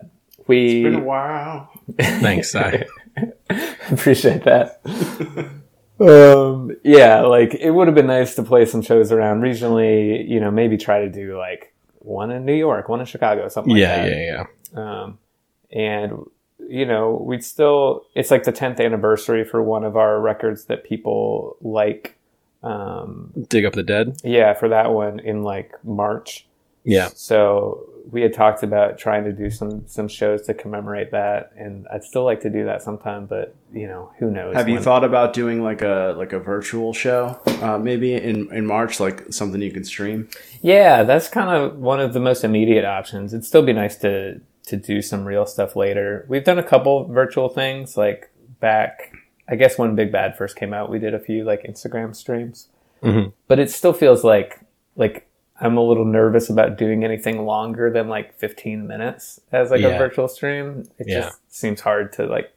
we. 0.49 0.85
It's 0.85 0.95
been 0.95 1.03
a 1.03 1.05
while. 1.05 1.71
Thanks, 1.97 2.55
I 2.55 2.85
appreciate 3.91 4.45
that. 4.45 4.81
um, 6.01 6.77
yeah, 6.85 7.21
like 7.23 7.55
it 7.55 7.71
would 7.71 7.89
have 7.89 7.95
been 7.95 8.07
nice 8.07 8.35
to 8.37 8.43
play 8.43 8.65
some 8.65 8.83
shows 8.83 9.13
around 9.13 9.41
regionally. 9.41 10.29
You 10.29 10.41
know, 10.41 10.51
maybe 10.51 10.77
try 10.77 11.01
to 11.01 11.11
do 11.11 11.39
like 11.39 11.73
one 11.99 12.31
in 12.31 12.45
New 12.45 12.55
York, 12.55 12.89
one 12.89 13.01
in 13.01 13.07
Chicago, 13.07 13.49
something 13.49 13.77
yeah, 13.77 13.97
like 13.97 14.11
that. 14.11 14.11
Yeah, 14.11 14.45
yeah, 14.75 15.03
Um, 15.03 15.19
and 15.71 16.27
you 16.69 16.87
know, 16.87 17.23
we'd 17.25 17.45
still, 17.45 18.07
it's 18.15 18.31
like 18.31 18.45
the 18.45 18.53
10th 18.53 18.81
anniversary 18.81 19.45
for 19.45 19.63
one 19.63 19.85
of 19.85 19.97
our 19.97 20.21
records 20.21 20.65
that 20.67 20.85
people 20.85 21.57
like. 21.61 22.17
Um, 22.63 23.33
Dig 23.49 23.65
Up 23.65 23.73
the 23.73 23.83
Dead? 23.83 24.21
Yeah, 24.23 24.55
for 24.55 24.69
that 24.69 24.93
one 24.93 25.19
in 25.21 25.43
like 25.43 25.73
March. 25.85 26.47
Yeah. 26.85 27.09
So 27.15 27.89
we 28.11 28.23
had 28.23 28.33
talked 28.33 28.63
about 28.63 28.99
trying 28.99 29.25
to 29.25 29.33
do 29.33 29.51
some 29.51 29.87
some 29.87 30.09
shows 30.09 30.43
to 30.43 30.55
commemorate 30.55 31.11
that, 31.13 31.53
and 31.57 31.87
I'd 31.93 32.05
still 32.05 32.25
like 32.25 32.41
to 32.41 32.51
do 32.51 32.65
that 32.65 32.83
sometime, 32.83 33.27
but 33.27 33.55
you 33.73 33.87
know, 33.87 34.13
who 34.19 34.31
knows? 34.31 34.55
Have 34.57 34.67
when. 34.67 34.75
you 34.75 34.81
thought 34.81 35.05
about 35.05 35.33
doing 35.33 35.63
like 35.63 35.83
a 35.83 36.15
like 36.17 36.33
a 36.33 36.39
virtual 36.39 36.93
show, 36.93 37.41
uh, 37.61 37.79
maybe 37.79 38.15
in 38.15 38.53
in 38.53 38.67
March, 38.67 39.01
like 39.01 39.33
something 39.33 39.61
you 39.61 39.71
can 39.71 39.85
stream? 39.85 40.29
Yeah, 40.61 41.05
that's 41.05 41.29
kind 41.29 41.51
of 41.51 41.79
one 41.79 42.01
of 42.01 42.13
the 42.13 42.21
most 42.21 42.45
immediate 42.45 42.85
options. 42.85 43.33
It'd 43.33 43.45
still 43.45 43.63
be 43.63 43.73
nice 43.73 43.97
to 43.99 44.41
to 44.67 44.77
do 44.77 45.03
some 45.03 45.25
real 45.25 45.47
stuff 45.47 45.77
later. 45.77 46.25
We've 46.29 46.45
done 46.45 46.59
a 46.59 46.63
couple 46.63 47.05
virtual 47.07 47.49
things, 47.49 47.97
like 47.97 48.31
back, 48.61 49.13
I 49.49 49.57
guess 49.57 49.77
when 49.77 49.95
Big 49.95 50.13
Bad 50.13 50.37
first 50.37 50.57
came 50.57 50.73
out, 50.73 50.91
we 50.91 50.99
did 50.99 51.15
a 51.15 51.19
few 51.19 51.45
like 51.45 51.63
Instagram 51.65 52.15
streams. 52.15 52.69
Mm-hmm. 53.03 53.31
But 53.49 53.59
it 53.59 53.71
still 53.71 53.93
feels 53.93 54.25
like 54.25 54.61
like 54.97 55.29
I'm 55.63 55.77
a 55.77 55.83
little 55.83 56.05
nervous 56.05 56.51
about 56.51 56.77
doing 56.77 57.05
anything 57.05 57.47
longer 57.47 57.89
than 57.89 58.09
like 58.09 58.35
15 58.35 58.87
minutes 58.87 59.41
as 59.53 59.71
like 59.71 59.81
yeah. 59.81 59.91
a 59.91 59.99
virtual 59.99 60.27
stream. 60.27 60.89
It 60.99 61.07
yeah. 61.09 61.21
just 61.21 61.55
seems 61.55 61.81
hard 61.81 62.13
to 62.15 62.27
like 62.27 62.53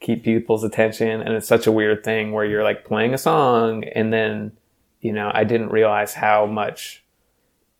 keep 0.00 0.24
people's 0.24 0.62
attention, 0.62 1.22
and 1.22 1.34
it's 1.34 1.48
such 1.48 1.66
a 1.66 1.72
weird 1.72 2.04
thing 2.04 2.32
where 2.32 2.44
you're 2.44 2.62
like 2.62 2.84
playing 2.84 3.14
a 3.14 3.18
song 3.18 3.84
and 3.84 4.12
then 4.12 4.52
you 5.00 5.12
know 5.12 5.30
I 5.32 5.44
didn't 5.44 5.70
realize 5.70 6.12
how 6.12 6.44
much 6.44 7.02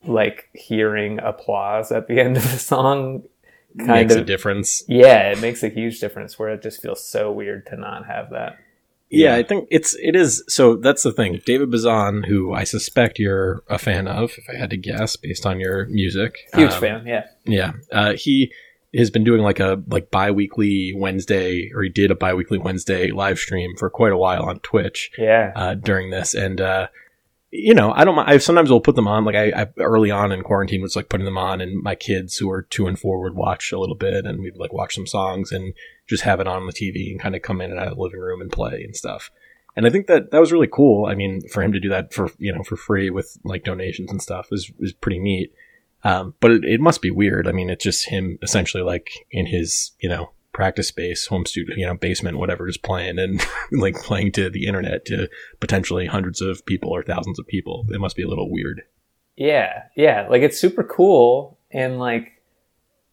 like 0.04 0.48
hearing 0.54 1.20
applause 1.20 1.92
at 1.92 2.08
the 2.08 2.18
end 2.18 2.38
of 2.38 2.42
the 2.44 2.58
song 2.58 3.24
kind 3.78 4.08
makes 4.08 4.14
of, 4.14 4.22
a 4.22 4.24
difference. 4.24 4.82
Yeah, 4.88 5.30
it 5.30 5.40
makes 5.40 5.62
a 5.62 5.68
huge 5.68 6.00
difference 6.00 6.38
where 6.38 6.48
it 6.48 6.62
just 6.62 6.80
feels 6.80 7.04
so 7.04 7.30
weird 7.30 7.66
to 7.66 7.76
not 7.76 8.06
have 8.06 8.30
that. 8.30 8.58
Yeah, 9.10 9.34
I 9.34 9.42
think 9.42 9.68
it's 9.70 9.94
it 9.94 10.14
is. 10.14 10.44
So 10.48 10.76
that's 10.76 11.02
the 11.02 11.12
thing. 11.12 11.40
David 11.46 11.70
Bazan, 11.70 12.24
who 12.24 12.52
I 12.52 12.64
suspect 12.64 13.18
you're 13.18 13.62
a 13.68 13.78
fan 13.78 14.06
of, 14.06 14.32
if 14.36 14.44
I 14.50 14.58
had 14.58 14.70
to 14.70 14.76
guess 14.76 15.16
based 15.16 15.46
on 15.46 15.60
your 15.60 15.86
music, 15.86 16.38
huge 16.54 16.72
um, 16.72 16.80
fan. 16.80 17.06
Yeah, 17.06 17.26
yeah. 17.44 17.72
Uh, 17.90 18.12
he 18.12 18.52
has 18.94 19.10
been 19.10 19.24
doing 19.24 19.42
like 19.42 19.60
a 19.60 19.82
like 19.88 20.10
biweekly 20.10 20.92
Wednesday, 20.94 21.70
or 21.74 21.82
he 21.82 21.88
did 21.88 22.10
a 22.10 22.14
biweekly 22.14 22.58
Wednesday 22.58 23.10
live 23.10 23.38
stream 23.38 23.76
for 23.78 23.88
quite 23.88 24.12
a 24.12 24.16
while 24.18 24.42
on 24.42 24.60
Twitch. 24.60 25.10
Yeah, 25.16 25.52
uh, 25.56 25.74
during 25.74 26.10
this, 26.10 26.34
and 26.34 26.60
uh, 26.60 26.88
you 27.50 27.74
know, 27.74 27.92
I 27.92 28.04
don't. 28.04 28.18
I 28.18 28.36
sometimes 28.38 28.70
will 28.70 28.80
put 28.80 28.94
them 28.94 29.08
on. 29.08 29.24
Like 29.24 29.34
I, 29.34 29.62
I, 29.62 29.66
early 29.78 30.10
on 30.10 30.32
in 30.32 30.42
quarantine 30.42 30.82
was 30.82 30.96
like 30.96 31.08
putting 31.08 31.24
them 31.24 31.38
on, 31.38 31.60
and 31.60 31.82
my 31.82 31.94
kids 31.94 32.36
who 32.36 32.50
are 32.50 32.62
two 32.62 32.86
and 32.86 32.98
four 32.98 33.22
would 33.22 33.34
watch 33.34 33.72
a 33.72 33.78
little 33.78 33.94
bit, 33.94 34.26
and 34.26 34.40
we'd 34.40 34.58
like 34.58 34.72
watch 34.72 34.94
some 34.94 35.06
songs 35.06 35.50
and 35.50 35.72
just 36.06 36.24
have 36.24 36.40
it 36.40 36.46
on 36.46 36.66
the 36.66 36.72
TV 36.72 37.10
and 37.10 37.20
kind 37.20 37.34
of 37.34 37.42
come 37.42 37.60
in 37.60 37.70
and 37.70 37.80
out 37.80 37.88
of 37.88 37.96
the 37.96 38.02
living 38.02 38.20
room 38.20 38.40
and 38.40 38.52
play 38.52 38.82
and 38.84 38.94
stuff. 38.94 39.30
And 39.76 39.86
I 39.86 39.90
think 39.90 40.08
that 40.08 40.30
that 40.30 40.40
was 40.40 40.52
really 40.52 40.68
cool. 40.70 41.06
I 41.06 41.14
mean, 41.14 41.40
for 41.48 41.62
him 41.62 41.72
to 41.72 41.80
do 41.80 41.88
that 41.88 42.12
for 42.12 42.30
you 42.38 42.52
know 42.52 42.62
for 42.62 42.76
free 42.76 43.08
with 43.08 43.38
like 43.44 43.64
donations 43.64 44.10
and 44.10 44.20
stuff 44.20 44.48
is 44.52 44.70
is 44.80 44.92
pretty 44.92 45.18
neat. 45.18 45.52
Um, 46.04 46.34
but 46.40 46.50
it, 46.50 46.64
it 46.64 46.80
must 46.80 47.00
be 47.00 47.10
weird. 47.10 47.48
I 47.48 47.52
mean, 47.52 47.70
it's 47.70 47.84
just 47.84 48.08
him 48.08 48.38
essentially 48.42 48.82
like 48.82 49.10
in 49.30 49.46
his 49.46 49.92
you 50.00 50.08
know 50.08 50.32
practice 50.58 50.88
space, 50.88 51.28
home 51.28 51.46
studio, 51.46 51.76
you 51.76 51.86
know, 51.86 51.94
basement, 51.94 52.36
whatever, 52.36 52.66
just 52.66 52.82
playing 52.82 53.16
and 53.16 53.40
like 53.70 53.94
playing 53.94 54.32
to 54.32 54.50
the 54.50 54.66
internet 54.66 55.04
to 55.04 55.28
potentially 55.60 56.04
hundreds 56.04 56.40
of 56.40 56.66
people 56.66 56.90
or 56.90 57.04
thousands 57.04 57.38
of 57.38 57.46
people. 57.46 57.86
It 57.90 58.00
must 58.00 58.16
be 58.16 58.24
a 58.24 58.28
little 58.28 58.50
weird. 58.50 58.82
Yeah, 59.36 59.84
yeah, 59.94 60.26
like 60.28 60.42
it's 60.42 60.58
super 60.58 60.82
cool 60.82 61.60
and 61.70 62.00
like, 62.00 62.42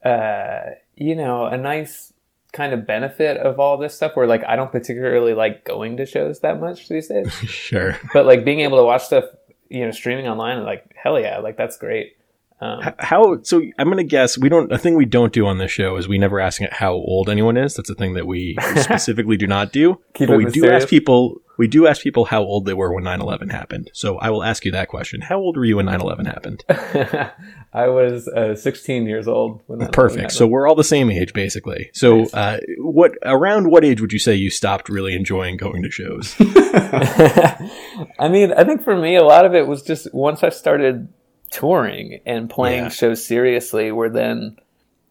uh, 0.04 0.72
you 0.96 1.16
know, 1.16 1.46
a 1.46 1.56
nice 1.56 2.12
kind 2.52 2.74
of 2.74 2.88
benefit 2.88 3.38
of 3.38 3.60
all 3.60 3.78
this 3.78 3.94
stuff 3.94 4.16
where 4.16 4.25
like 4.25 4.44
I 4.44 4.56
don't 4.56 4.72
particularly 4.72 5.36
like 5.36 5.66
going 5.66 5.98
to 5.98 6.08
shows 6.08 6.40
that 6.40 6.60
much 6.60 6.90
these 6.90 7.10
days. 7.10 7.32
sure. 7.46 7.96
But 8.12 8.25
like 8.25 8.44
being 8.44 8.62
able 8.62 8.80
to 8.80 8.84
watch 8.86 9.04
stuff, 9.04 9.25
you 9.70 9.86
know, 9.86 9.92
streaming 9.92 10.28
online, 10.28 10.64
like 10.64 10.96
hell 10.96 11.20
yeah, 11.20 11.38
like 11.38 11.58
that's 11.58 11.78
great. 11.78 12.18
Um, 12.62 12.94
how 13.00 13.42
so? 13.44 13.62
I'm 13.78 13.90
gonna 13.90 14.04
guess 14.04 14.38
we 14.38 14.48
don't. 14.48 14.72
A 14.72 14.78
thing 14.78 14.96
we 14.96 15.06
don't 15.06 15.34
do 15.34 15.46
on 15.46 15.58
this 15.58 15.72
show 15.72 15.98
is 15.98 16.08
we 16.08 16.18
never 16.18 16.40
ask 16.40 16.62
how 16.72 16.94
old 16.94 17.30
anyone 17.30 17.58
is. 17.58 17.76
That's 17.76 17.90
a 17.90 17.96
thing 17.96 18.14
that 18.14 18.26
we 18.26 18.56
specifically 18.76 19.36
do 19.36 19.46
not 19.46 19.74
do. 19.74 20.00
Keep 20.14 20.30
but 20.30 20.38
we 20.38 20.46
mysterious. 20.46 20.72
do 20.72 20.76
ask 20.76 20.88
people. 20.88 21.42
We 21.58 21.68
do 21.68 21.88
ask 21.88 22.02
people 22.02 22.26
how 22.26 22.44
old 22.44 22.66
they 22.66 22.74
were 22.74 22.94
when 22.94 23.04
9/11 23.04 23.52
happened. 23.52 23.90
So 23.94 24.18
I 24.18 24.30
will 24.30 24.44
ask 24.44 24.64
you 24.64 24.72
that 24.72 24.88
question. 24.88 25.22
How 25.22 25.38
old 25.38 25.58
were 25.58 25.66
you 25.66 25.78
when 25.78 25.86
9/11 25.86 26.28
happened? 26.28 26.64
I 27.74 27.88
was 27.88 28.28
uh, 28.30 28.56
16 28.56 29.06
years 29.06 29.28
old. 29.28 29.62
Perfect. 29.92 30.32
So 30.32 30.48
we're 30.48 30.68
all 30.68 30.76
the 30.76 30.84
same 30.84 31.10
age, 31.10 31.34
basically. 31.34 31.90
So, 31.94 32.20
nice. 32.20 32.34
uh, 32.34 32.60
what 32.78 33.18
around 33.24 33.70
what 33.70 33.84
age 33.84 34.00
would 34.00 34.14
you 34.14 34.20
say 34.20 34.34
you 34.34 34.50
stopped 34.50 34.88
really 34.88 35.14
enjoying 35.14 35.58
going 35.58 35.84
to 35.84 35.92
shows? 35.92 36.36
I 36.40 38.30
mean, 38.30 38.54
I 38.54 38.64
think 38.64 38.84
for 38.84 38.96
me, 38.96 39.18
a 39.18 39.24
lot 39.24 39.46
of 39.46 39.54
it 39.54 39.68
was 39.68 39.82
just 39.82 40.14
once 40.14 40.42
I 40.42 40.50
started 40.50 41.10
touring 41.50 42.20
and 42.25 42.50
playing 42.50 42.84
yeah. 42.84 42.90
shows 42.90 43.25
seriously 43.25 43.92
where 43.92 44.10
then 44.10 44.58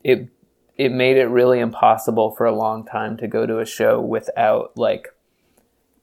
it 0.03 0.29
it 0.76 0.91
made 0.91 1.17
it 1.17 1.26
really 1.26 1.61
impossible 1.61 2.33
for 2.33 2.47
a 2.47 2.55
long 2.55 2.85
time 2.85 3.17
to 3.17 3.29
go 3.29 3.47
to 3.47 3.61
a 3.61 3.67
show 3.67 4.00
without 4.00 4.76
like 4.76 5.09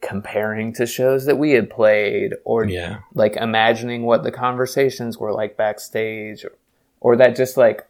comparing 0.01 0.73
to 0.73 0.85
shows 0.88 1.25
that 1.25 1.38
we 1.38 1.51
had 1.51 1.69
played 1.69 2.33
or 2.43 2.65
Yeah. 2.65 3.00
like 3.13 3.35
imagining 3.35 4.03
what 4.03 4.23
the 4.23 4.31
conversations 4.31 5.17
were 5.17 5.31
like 5.31 5.57
backstage 5.57 6.43
or, 6.43 6.53
or 7.00 7.15
that 7.17 7.35
just 7.35 7.55
like 7.57 7.85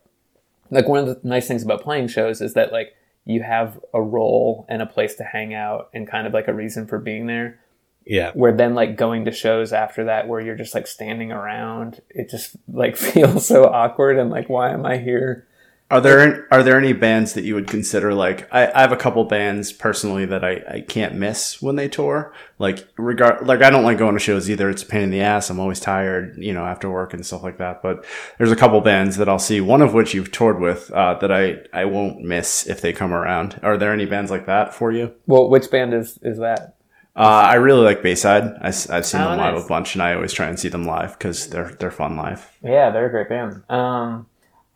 like 0.70 0.88
one 0.88 1.00
of 1.00 1.06
the 1.08 1.20
nice 1.28 1.48
things 1.48 1.64
about 1.64 1.82
playing 1.82 2.08
shows 2.08 2.42
is 2.42 2.54
that 2.54 2.72
like 2.72 2.96
you 3.26 3.44
have 3.44 3.80
a 3.94 4.02
role 4.02 4.66
and 4.68 4.82
a 4.82 4.86
place 4.86 5.16
to 5.16 5.24
hang 5.24 5.54
out 5.54 5.90
and 5.94 6.08
kind 6.08 6.26
of 6.28 6.34
like 6.34 6.48
a 6.48 6.54
reason 6.54 6.88
for 6.88 6.98
being 7.00 7.28
there 7.28 7.60
Yeah. 8.06 8.32
where 8.34 8.52
then 8.52 8.74
like 8.74 8.98
going 8.98 9.26
to 9.26 9.32
shows 9.32 9.74
after 9.74 10.06
that 10.06 10.28
where 10.28 10.42
you're 10.42 10.56
just 10.56 10.74
like 10.74 10.88
standing 10.88 11.32
around 11.32 12.02
it 12.10 12.30
just 12.30 12.56
like 12.72 12.98
feels 13.14 13.46
so 13.46 13.66
awkward 13.66 14.18
and 14.18 14.30
like 14.30 14.50
why 14.50 14.72
am 14.72 14.86
i 14.86 14.98
here 14.98 15.48
Are 15.92 16.00
there 16.02 16.48
are 16.52 16.64
there 16.64 16.78
any 16.78 16.94
bands 16.94 17.34
that 17.34 17.44
you 17.44 17.54
would 17.54 17.68
consider 17.68 18.14
like 18.14 18.48
I, 18.54 18.72
I 18.72 18.80
have 18.82 18.94
a 18.94 18.98
couple 18.98 19.26
bands 19.26 19.74
personally 19.74 20.26
that 20.26 20.42
I, 20.44 20.64
I 20.76 20.82
can't 20.88 21.16
miss 21.16 21.62
when 21.62 21.76
they 21.76 21.90
tour. 21.90 22.34
Like 22.60 22.88
regard 22.98 23.46
like 23.46 23.62
I 23.62 23.70
don't 23.70 23.84
like 23.84 23.98
going 23.98 24.14
to 24.14 24.20
shows 24.20 24.50
either. 24.50 24.70
It's 24.70 24.84
a 24.84 24.86
pain 24.86 25.04
in 25.04 25.10
the 25.12 25.20
ass. 25.20 25.50
I'm 25.50 25.60
always 25.60 25.82
tired, 25.82 26.38
you 26.38 26.54
know, 26.54 26.66
after 26.66 26.90
work 26.90 27.14
and 27.14 27.26
stuff 27.26 27.44
like 27.44 27.58
that. 27.58 27.82
But 27.84 28.06
there's 28.38 28.54
a 28.54 28.56
couple 28.56 28.80
bands 28.80 29.18
that 29.18 29.28
I'll 29.28 29.38
see. 29.38 29.60
One 29.60 29.82
of 29.82 29.94
which 29.94 30.14
you've 30.14 30.32
toured 30.32 30.62
with 30.62 30.90
uh, 30.92 31.16
that 31.16 31.32
I 31.32 31.58
I 31.74 31.84
won't 31.86 32.22
miss 32.22 32.66
if 32.68 32.80
they 32.80 32.94
come 32.94 33.14
around. 33.14 33.60
Are 33.62 33.78
there 33.78 33.92
any 33.92 34.06
bands 34.06 34.32
like 34.32 34.46
that 34.46 34.74
for 34.74 34.94
you? 34.94 35.12
well 35.28 35.50
which 35.50 35.70
band 35.70 35.94
is 35.94 36.18
is 36.22 36.38
that 36.40 36.78
Uh, 37.16 37.20
I 37.50 37.56
really 37.56 37.84
like 37.84 38.02
Bayside. 38.02 38.44
I, 38.62 38.68
have 38.68 39.06
seen 39.06 39.20
Oh, 39.22 39.30
them 39.30 39.38
live 39.38 39.56
nice. 39.56 39.66
a 39.66 39.68
bunch, 39.68 39.96
and 39.96 40.02
I 40.02 40.14
always 40.14 40.32
try 40.32 40.48
and 40.48 40.58
see 40.58 40.70
them 40.70 40.86
live 40.86 41.18
because 41.18 41.50
they're 41.50 41.72
they're 41.80 41.92
fun 41.92 42.16
live. 42.16 42.50
Yeah, 42.64 42.90
they're 42.90 43.08
a 43.08 43.12
great 43.12 43.28
band. 43.28 43.64
Um, 43.70 44.28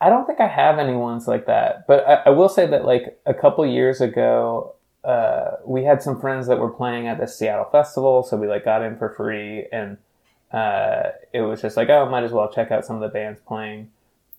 I 0.01 0.09
don't 0.09 0.25
think 0.27 0.41
I 0.41 0.47
have 0.47 0.77
any 0.77 0.93
ones 0.93 1.27
like 1.27 1.45
that, 1.45 1.87
but 1.87 2.05
I, 2.07 2.13
I 2.25 2.29
will 2.31 2.49
say 2.49 2.67
that 2.67 2.83
like 2.83 3.17
a 3.25 3.33
couple 3.33 3.65
years 3.65 4.01
ago, 4.01 4.75
uh, 5.05 5.51
we 5.65 5.85
had 5.85 6.03
some 6.03 6.19
friends 6.19 6.47
that 6.47 6.59
were 6.59 6.69
playing 6.69 7.07
at 7.07 7.19
the 7.19 7.27
Seattle 7.27 7.69
Festival, 7.71 8.21
so 8.23 8.35
we 8.35 8.47
like 8.47 8.65
got 8.65 8.81
in 8.83 8.97
for 8.97 9.09
free, 9.11 9.67
and 9.71 9.97
uh, 10.51 11.11
it 11.31 11.41
was 11.41 11.61
just 11.61 11.77
like, 11.77 11.87
oh, 11.89 12.09
might 12.09 12.23
as 12.25 12.33
well 12.33 12.51
check 12.51 12.69
out 12.69 12.85
some 12.85 12.97
of 12.97 13.01
the 13.01 13.07
bands 13.07 13.39
playing. 13.47 13.91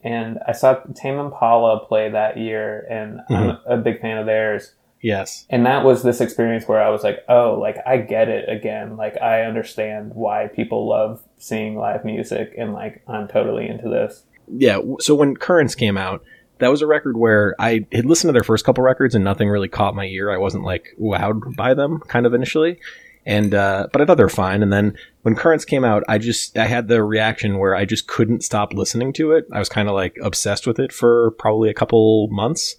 And 0.04 0.38
I 0.46 0.52
saw 0.52 0.74
Tame 0.94 1.18
Impala 1.18 1.80
play 1.86 2.10
that 2.10 2.36
year, 2.36 2.86
and 2.90 3.20
I'm 3.30 3.56
a 3.66 3.78
big 3.78 4.02
fan 4.02 4.18
of 4.18 4.26
theirs 4.26 4.74
Yes. 5.02 5.46
and 5.50 5.66
that 5.66 5.84
was 5.84 6.02
this 6.02 6.20
experience 6.20 6.66
where 6.66 6.82
I 6.82 6.88
was 6.88 7.04
like, 7.04 7.24
oh, 7.28 7.58
like 7.60 7.76
I 7.86 7.98
get 7.98 8.28
it 8.28 8.48
again. 8.48 8.96
Like 8.96 9.20
I 9.20 9.42
understand 9.42 10.12
why 10.14 10.48
people 10.48 10.88
love 10.88 11.22
seeing 11.38 11.76
live 11.76 12.04
music, 12.04 12.54
and 12.58 12.72
like 12.72 13.02
I'm 13.06 13.28
totally 13.28 13.68
into 13.68 13.88
this. 13.88 14.24
Yeah. 14.48 14.80
So 15.00 15.14
when 15.14 15.36
Currents 15.36 15.74
came 15.74 15.96
out, 15.96 16.24
that 16.58 16.70
was 16.70 16.82
a 16.82 16.86
record 16.86 17.16
where 17.16 17.54
I 17.58 17.86
had 17.92 18.06
listened 18.06 18.28
to 18.28 18.32
their 18.32 18.44
first 18.44 18.64
couple 18.64 18.82
records 18.82 19.14
and 19.14 19.24
nothing 19.24 19.48
really 19.48 19.68
caught 19.68 19.94
my 19.94 20.06
ear. 20.06 20.30
I 20.30 20.38
wasn't 20.38 20.64
like 20.64 20.96
wowed 21.00 21.54
by 21.56 21.74
them 21.74 22.00
kind 22.08 22.26
of 22.26 22.34
initially. 22.34 22.80
And, 23.26 23.54
uh, 23.54 23.88
but 23.92 24.00
I 24.00 24.06
thought 24.06 24.16
they 24.16 24.22
were 24.22 24.28
fine. 24.28 24.62
And 24.62 24.72
then 24.72 24.96
when 25.22 25.34
Currents 25.34 25.64
came 25.64 25.84
out, 25.84 26.04
I 26.08 26.18
just, 26.18 26.56
I 26.56 26.66
had 26.66 26.86
the 26.86 27.02
reaction 27.02 27.58
where 27.58 27.74
I 27.74 27.84
just 27.84 28.06
couldn't 28.06 28.44
stop 28.44 28.72
listening 28.72 29.12
to 29.14 29.32
it. 29.32 29.46
I 29.52 29.58
was 29.58 29.68
kind 29.68 29.88
of 29.88 29.94
like 29.94 30.16
obsessed 30.22 30.66
with 30.66 30.78
it 30.78 30.92
for 30.92 31.32
probably 31.32 31.68
a 31.68 31.74
couple 31.74 32.28
months. 32.28 32.76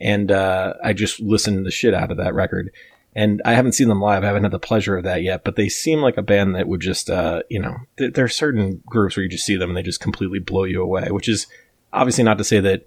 And, 0.00 0.30
uh, 0.30 0.74
I 0.82 0.92
just 0.92 1.20
listened 1.20 1.64
the 1.66 1.70
shit 1.70 1.94
out 1.94 2.10
of 2.10 2.16
that 2.18 2.34
record. 2.34 2.70
And 3.14 3.42
I 3.44 3.54
haven't 3.54 3.72
seen 3.72 3.88
them 3.88 4.00
live. 4.00 4.22
I 4.22 4.28
haven't 4.28 4.44
had 4.44 4.52
the 4.52 4.58
pleasure 4.58 4.96
of 4.96 5.04
that 5.04 5.22
yet, 5.22 5.42
but 5.42 5.56
they 5.56 5.68
seem 5.68 6.00
like 6.00 6.16
a 6.16 6.22
band 6.22 6.54
that 6.54 6.68
would 6.68 6.80
just, 6.80 7.10
uh, 7.10 7.42
you 7.48 7.58
know, 7.58 7.76
th- 7.96 8.14
there 8.14 8.24
are 8.24 8.28
certain 8.28 8.82
groups 8.86 9.16
where 9.16 9.24
you 9.24 9.28
just 9.28 9.46
see 9.46 9.56
them 9.56 9.70
and 9.70 9.76
they 9.76 9.82
just 9.82 10.00
completely 10.00 10.38
blow 10.38 10.64
you 10.64 10.82
away, 10.82 11.08
which 11.10 11.28
is 11.28 11.46
obviously 11.92 12.22
not 12.22 12.38
to 12.38 12.44
say 12.44 12.60
that 12.60 12.86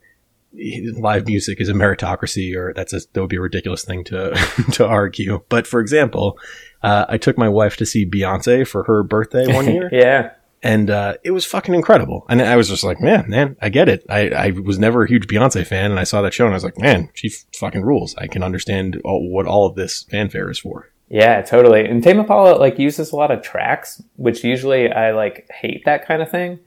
live 0.54 1.28
music 1.28 1.60
is 1.60 1.70
a 1.70 1.74
meritocracy 1.74 2.56
or 2.56 2.74
that's 2.74 2.94
a, 2.94 3.00
that 3.14 3.22
would 3.22 3.30
be 3.30 3.38
a 3.38 3.42
ridiculous 3.42 3.84
thing 3.84 4.04
to, 4.06 4.34
to 4.72 4.86
argue. 4.86 5.44
But 5.50 5.66
for 5.66 5.80
example, 5.80 6.38
uh, 6.84 7.06
I 7.10 7.18
took 7.18 7.38
my 7.38 7.50
wife 7.50 7.78
to 7.78 7.86
see 7.86 8.06
Beyonce 8.06 8.68
for 8.68 8.84
her 8.84 9.04
birthday 9.04 9.54
one 9.54 9.66
year 9.74 9.90
yeah, 9.92 10.32
and 10.64 10.90
uh, 10.90 11.16
it 11.24 11.32
was 11.32 11.46
fucking 11.46 11.74
incredible. 11.74 12.26
And 12.30 12.42
I 12.42 12.56
was 12.56 12.70
just 12.70 12.84
like, 12.84 13.00
man, 13.02 13.26
man, 13.30 13.56
I 13.62 13.70
get 13.70 13.90
it. 13.90 14.04
I, 14.10 14.30
I 14.30 14.52
was 14.52 14.78
never 14.78 15.04
a 15.04 15.08
huge 15.08 15.28
Beyonce 15.28 15.66
fan, 15.66 15.92
and 15.92 16.00
I 16.00 16.04
saw 16.04 16.22
that 16.22 16.34
show, 16.34 16.46
and 16.46 16.54
I 16.54 16.58
was 16.58 16.64
like, 16.64 16.78
man, 16.78 17.10
she 17.14 17.28
f- 17.30 17.46
fucking 17.58 17.82
rules. 17.84 18.16
I 18.18 18.28
can 18.28 18.44
understand 18.44 19.02
all, 19.04 19.28
what 19.30 19.46
all 19.48 19.66
of 19.66 19.76
this 19.76 20.04
fanfare 20.04 20.50
is 20.50 20.60
for. 20.60 20.90
yeah, 21.10 21.42
totally. 21.42 21.84
And 21.86 22.04
Tame 22.04 22.20
Impala 22.20 22.58
like 22.58 22.78
uses 22.80 23.12
a 23.12 23.16
lot 23.16 23.32
of 23.32 23.42
tracks, 23.42 24.02
which 24.18 24.44
usually 24.44 24.92
I 24.92 25.12
like 25.12 25.50
hate 25.52 25.84
that 25.86 26.06
kind 26.08 26.22
of 26.22 26.30
thing, 26.32 26.60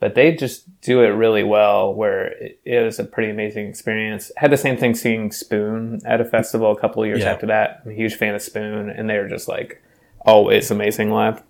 but 0.00 0.14
they 0.16 0.32
just 0.34 0.64
do 0.80 1.02
it 1.02 1.08
really 1.10 1.44
well. 1.44 1.94
Where 1.94 2.28
it, 2.42 2.58
it 2.64 2.82
was 2.84 2.98
a 2.98 3.04
pretty 3.04 3.30
amazing 3.30 3.68
experience. 3.68 4.32
Had 4.36 4.50
the 4.50 4.56
same 4.56 4.76
thing 4.76 4.94
seeing 4.96 5.30
Spoon 5.30 6.00
at 6.04 6.20
a 6.20 6.24
festival 6.24 6.72
a 6.72 6.80
couple 6.80 7.02
of 7.02 7.06
years 7.06 7.20
Yeah. 7.20 7.32
after 7.32 7.46
that. 7.46 7.82
I'm 7.84 7.92
a 7.92 7.94
huge 7.94 8.14
fan 8.16 8.34
of 8.34 8.42
Spoon, 8.42 8.90
and 8.90 9.08
they 9.08 9.18
were 9.18 9.28
just 9.28 9.46
like 9.46 9.80
always 10.24 10.70
amazing 10.70 11.10
live. 11.10 11.42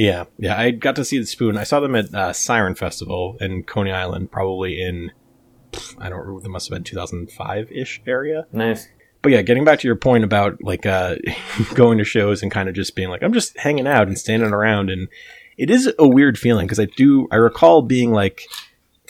Yeah, 0.00 0.24
yeah. 0.38 0.58
I 0.58 0.70
got 0.70 0.96
to 0.96 1.04
see 1.04 1.18
the 1.18 1.26
Spoon. 1.26 1.58
I 1.58 1.64
saw 1.64 1.78
them 1.78 1.94
at 1.94 2.14
uh, 2.14 2.32
Siren 2.32 2.74
Festival 2.74 3.36
in 3.38 3.64
Coney 3.64 3.92
Island, 3.92 4.32
probably 4.32 4.80
in 4.80 5.10
I 5.98 6.08
don't 6.08 6.20
remember. 6.20 6.46
It 6.46 6.48
must 6.48 6.70
have 6.70 6.76
been 6.76 6.84
2005 6.84 7.70
ish 7.70 8.00
area. 8.06 8.46
Nice. 8.50 8.88
But 9.20 9.32
yeah, 9.32 9.42
getting 9.42 9.62
back 9.64 9.78
to 9.80 9.86
your 9.88 9.96
point 9.96 10.24
about 10.24 10.56
like 10.62 10.86
uh, 10.86 11.16
going 11.74 11.98
to 11.98 12.04
shows 12.04 12.42
and 12.42 12.50
kind 12.50 12.68
of 12.70 12.74
just 12.74 12.96
being 12.96 13.10
like, 13.10 13.22
I'm 13.22 13.34
just 13.34 13.58
hanging 13.58 13.86
out 13.86 14.08
and 14.08 14.18
standing 14.18 14.52
around, 14.54 14.88
and 14.88 15.08
it 15.58 15.68
is 15.68 15.92
a 15.98 16.08
weird 16.08 16.38
feeling 16.38 16.66
because 16.66 16.80
I 16.80 16.86
do 16.96 17.28
I 17.30 17.36
recall 17.36 17.82
being 17.82 18.10
like 18.10 18.48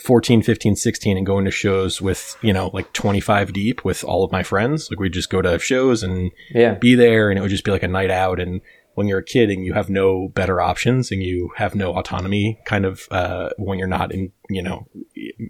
14, 0.03 0.41
15, 0.41 0.75
16 0.75 1.15
and 1.15 1.25
going 1.25 1.45
to 1.45 1.51
shows 1.51 2.01
with 2.01 2.35
you 2.41 2.51
know 2.51 2.69
like 2.73 2.91
25 2.91 3.53
deep 3.53 3.85
with 3.85 4.03
all 4.03 4.25
of 4.25 4.31
my 4.33 4.43
friends. 4.43 4.91
Like 4.91 4.99
we'd 4.99 5.13
just 5.13 5.29
go 5.29 5.41
to 5.41 5.57
shows 5.57 6.03
and 6.03 6.31
Yeah. 6.53 6.73
be 6.73 6.95
there, 6.95 7.29
and 7.29 7.39
it 7.39 7.41
would 7.41 7.49
just 7.51 7.63
be 7.63 7.71
like 7.71 7.83
a 7.83 7.87
night 7.87 8.11
out. 8.11 8.41
And 8.41 8.59
when 8.93 9.07
you're 9.07 9.19
a 9.19 9.23
kid 9.23 9.49
and 9.49 9.65
you 9.65 9.73
have 9.73 9.89
no 9.89 10.29
better 10.29 10.61
options 10.61 11.11
and 11.11 11.23
you 11.23 11.51
have 11.57 11.75
no 11.75 11.93
autonomy, 11.93 12.59
kind 12.65 12.85
of 12.85 13.07
uh, 13.11 13.49
when 13.57 13.79
you're 13.79 13.87
not 13.87 14.11
in 14.11 14.31
you 14.49 14.61
know 14.61 14.87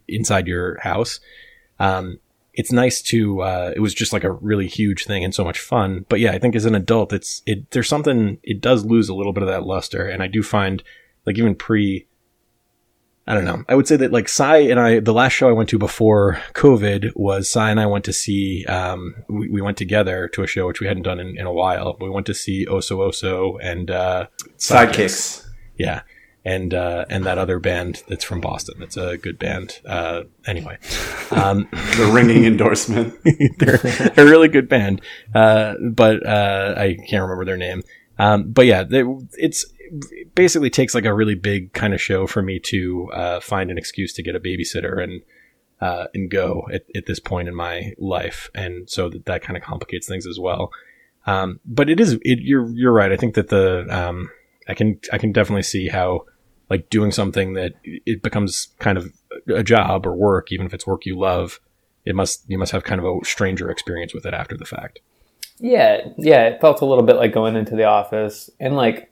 inside 0.08 0.48
your 0.48 0.80
house. 0.80 1.20
Um, 1.80 2.20
it's 2.54 2.72
nice 2.72 3.02
to 3.02 3.42
uh, 3.42 3.74
it 3.76 3.80
was 3.80 3.94
just 3.94 4.14
like 4.14 4.24
a 4.24 4.32
really 4.32 4.68
huge 4.68 5.06
thing 5.06 5.24
and 5.24 5.34
so 5.34 5.44
much 5.44 5.60
fun 5.60 6.06
but 6.10 6.20
yeah 6.20 6.32
i 6.32 6.38
think 6.38 6.56
as 6.56 6.66
an 6.66 6.76
adult 6.76 7.14
it's 7.14 7.42
it 7.46 7.72
there's 7.72 7.88
something 7.88 8.38
it 8.44 8.62
does 8.62 8.86
lose 8.86 9.10
a 9.10 9.14
little 9.14 9.34
bit 9.34 9.44
of 9.44 9.48
that 9.48 9.64
luster 9.64 10.06
and 10.06 10.22
i 10.22 10.28
do 10.28 10.44
find 10.44 10.84
like 11.26 11.38
even 11.38 11.56
pre 11.56 12.08
i 13.28 13.34
don't 13.34 13.46
know. 13.46 13.64
I 13.70 13.76
would 13.76 13.88
say 13.88 13.96
that 13.98 14.12
like 14.12 14.28
Cy 14.28 14.58
and 14.58 14.80
i 14.80 15.00
the 15.00 15.14
last 15.14 15.34
show 15.34 15.48
i 15.50 15.52
went 15.52 15.70
to 15.70 15.78
before 15.78 16.42
covid 16.54 17.12
was 17.16 17.50
Cy 17.50 17.70
and 17.70 17.80
i 17.80 17.86
went 17.86 18.04
to 18.06 18.14
see 18.14 18.66
um 18.66 19.16
we, 19.30 19.48
we 19.50 19.62
went 19.62 19.78
together 19.78 20.28
to 20.30 20.44
a 20.44 20.48
show 20.48 20.68
which 20.68 20.80
we 20.82 20.88
hadn't 20.88 21.04
done 21.04 21.20
in, 21.20 21.38
in 21.38 21.46
a 21.46 21.54
while. 21.54 21.98
We 22.02 22.10
went 22.10 22.26
to 22.28 22.34
see 22.34 22.66
oso 22.66 22.98
oso 23.08 23.58
and 23.62 23.92
uh 23.92 24.28
Sidekicks. 24.58 25.46
yeah. 25.78 26.02
And 26.44 26.74
uh 26.74 27.06
and 27.10 27.24
that 27.26 27.38
other 27.38 27.60
band 27.60 28.02
that's 28.08 28.24
from 28.24 28.42
boston. 28.42 28.76
That's 28.80 28.98
a 28.98 29.18
good 29.18 29.38
band. 29.38 29.80
Uh 29.86 30.24
anyway. 30.46 30.78
Um 31.32 31.70
The 31.72 32.12
ringing 32.12 32.44
endorsement. 32.46 33.14
they're, 33.60 33.78
they're 33.78 34.28
a 34.28 34.30
really 34.30 34.50
good 34.50 34.68
band, 34.68 35.02
uh, 35.34 35.76
but 35.82 36.26
uh, 36.26 36.74
I 36.76 36.98
can't 37.08 37.22
remember 37.22 37.46
their 37.46 37.56
name. 37.58 37.84
Um, 38.20 38.52
but 38.52 38.66
yeah, 38.66 38.84
they, 38.84 39.04
it's 39.38 39.64
it 39.80 39.81
basically 40.36 40.70
takes 40.70 40.96
like 40.96 41.06
a 41.06 41.14
really 41.14 41.36
big 41.36 41.74
kind 41.74 41.94
of 41.94 42.02
show 42.02 42.28
for 42.28 42.42
me 42.42 42.60
to 42.60 43.10
uh, 43.14 43.40
find 43.40 43.72
an 43.72 43.78
excuse 43.78 44.14
to 44.14 44.24
get 44.24 44.36
a 44.36 44.40
babysitter 44.40 45.02
and 45.02 45.22
uh, 45.80 46.06
and 46.14 46.30
go 46.30 46.68
at, 46.72 46.84
at 46.96 47.08
this 47.08 47.20
point 47.20 47.48
in 47.48 47.56
my 47.56 47.94
life, 47.98 48.50
and 48.54 48.90
so 48.90 49.10
that 49.10 49.26
that 49.26 49.42
kind 49.42 49.58
of 49.58 49.64
complicates 49.64 50.08
things 50.08 50.28
as 50.28 50.40
well. 50.40 50.72
Um, 51.26 51.60
but 51.66 51.90
it 51.90 52.00
is 52.00 52.14
it, 52.22 52.40
you're 52.42 52.70
you're 52.70 52.94
right. 52.94 53.12
I 53.12 53.18
think 53.18 53.36
that 53.36 53.50
the 53.50 53.88
um, 53.90 54.30
I 54.68 54.74
can 54.74 55.00
I 55.12 55.18
can 55.18 55.32
definitely 55.32 55.64
see 55.64 55.88
how 55.88 56.26
like 56.70 56.90
doing 56.90 57.12
something 57.12 57.54
that 57.54 57.74
it 57.84 58.22
becomes 58.22 58.70
kind 58.80 58.98
of 58.98 59.12
a 59.48 59.64
job 59.64 60.06
or 60.06 60.16
work, 60.16 60.52
even 60.52 60.66
if 60.66 60.74
it's 60.74 60.88
work 60.88 61.06
you 61.06 61.20
love 61.20 61.60
it 62.06 62.16
must 62.16 62.44
you 62.48 62.58
must 62.58 62.72
have 62.72 62.84
kind 62.84 63.00
of 63.00 63.06
a 63.06 63.26
stranger 63.26 63.70
experience 63.70 64.14
with 64.14 64.26
it 64.26 64.34
after 64.34 64.58
the 64.58 64.66
fact. 64.66 65.00
Yeah, 65.60 66.08
yeah, 66.18 66.48
it 66.48 66.62
felt 66.62 66.82
a 66.82 66.86
little 66.86 67.04
bit 67.04 67.18
like 67.18 67.34
going 67.34 67.56
into 67.56 67.76
the 67.76 67.84
office, 67.84 68.50
and 68.60 68.76
like 68.76 69.11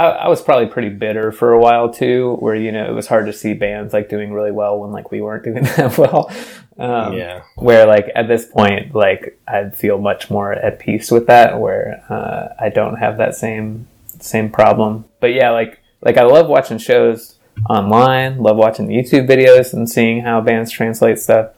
I, 0.00 0.06
I 0.24 0.28
was 0.28 0.40
probably 0.40 0.66
pretty 0.66 0.88
bitter 0.88 1.30
for 1.30 1.52
a 1.52 1.60
while 1.60 1.92
too, 1.92 2.36
where 2.40 2.54
you 2.54 2.72
know 2.72 2.84
it 2.86 2.92
was 2.94 3.06
hard 3.06 3.26
to 3.26 3.32
see 3.32 3.52
bands 3.54 3.92
like 3.92 4.08
doing 4.08 4.32
really 4.32 4.50
well 4.50 4.78
when 4.80 4.92
like 4.92 5.10
we 5.10 5.20
weren't 5.20 5.44
doing 5.50 5.64
that 5.64 5.98
well. 5.98 6.30
Um, 6.78 7.12
yeah, 7.18 7.42
Where 7.56 7.86
like 7.86 8.10
at 8.14 8.26
this 8.26 8.46
point, 8.46 8.94
like 8.94 9.38
I'd 9.46 9.76
feel 9.76 9.98
much 9.98 10.30
more 10.30 10.52
at 10.52 10.78
peace 10.78 11.10
with 11.10 11.26
that, 11.26 11.60
where 11.60 12.02
uh, 12.08 12.54
I 12.58 12.70
don't 12.70 12.96
have 12.96 13.18
that 13.18 13.34
same 13.34 13.86
same 14.20 14.50
problem. 14.50 15.04
But 15.20 15.34
yeah, 15.34 15.50
like 15.50 15.78
like 16.00 16.16
I 16.16 16.22
love 16.24 16.46
watching 16.48 16.78
shows 16.78 17.36
online, 17.68 18.38
love 18.38 18.56
watching 18.56 18.88
YouTube 18.88 19.28
videos 19.28 19.74
and 19.74 19.88
seeing 19.90 20.22
how 20.22 20.40
bands 20.40 20.70
translate 20.70 21.18
stuff. 21.18 21.50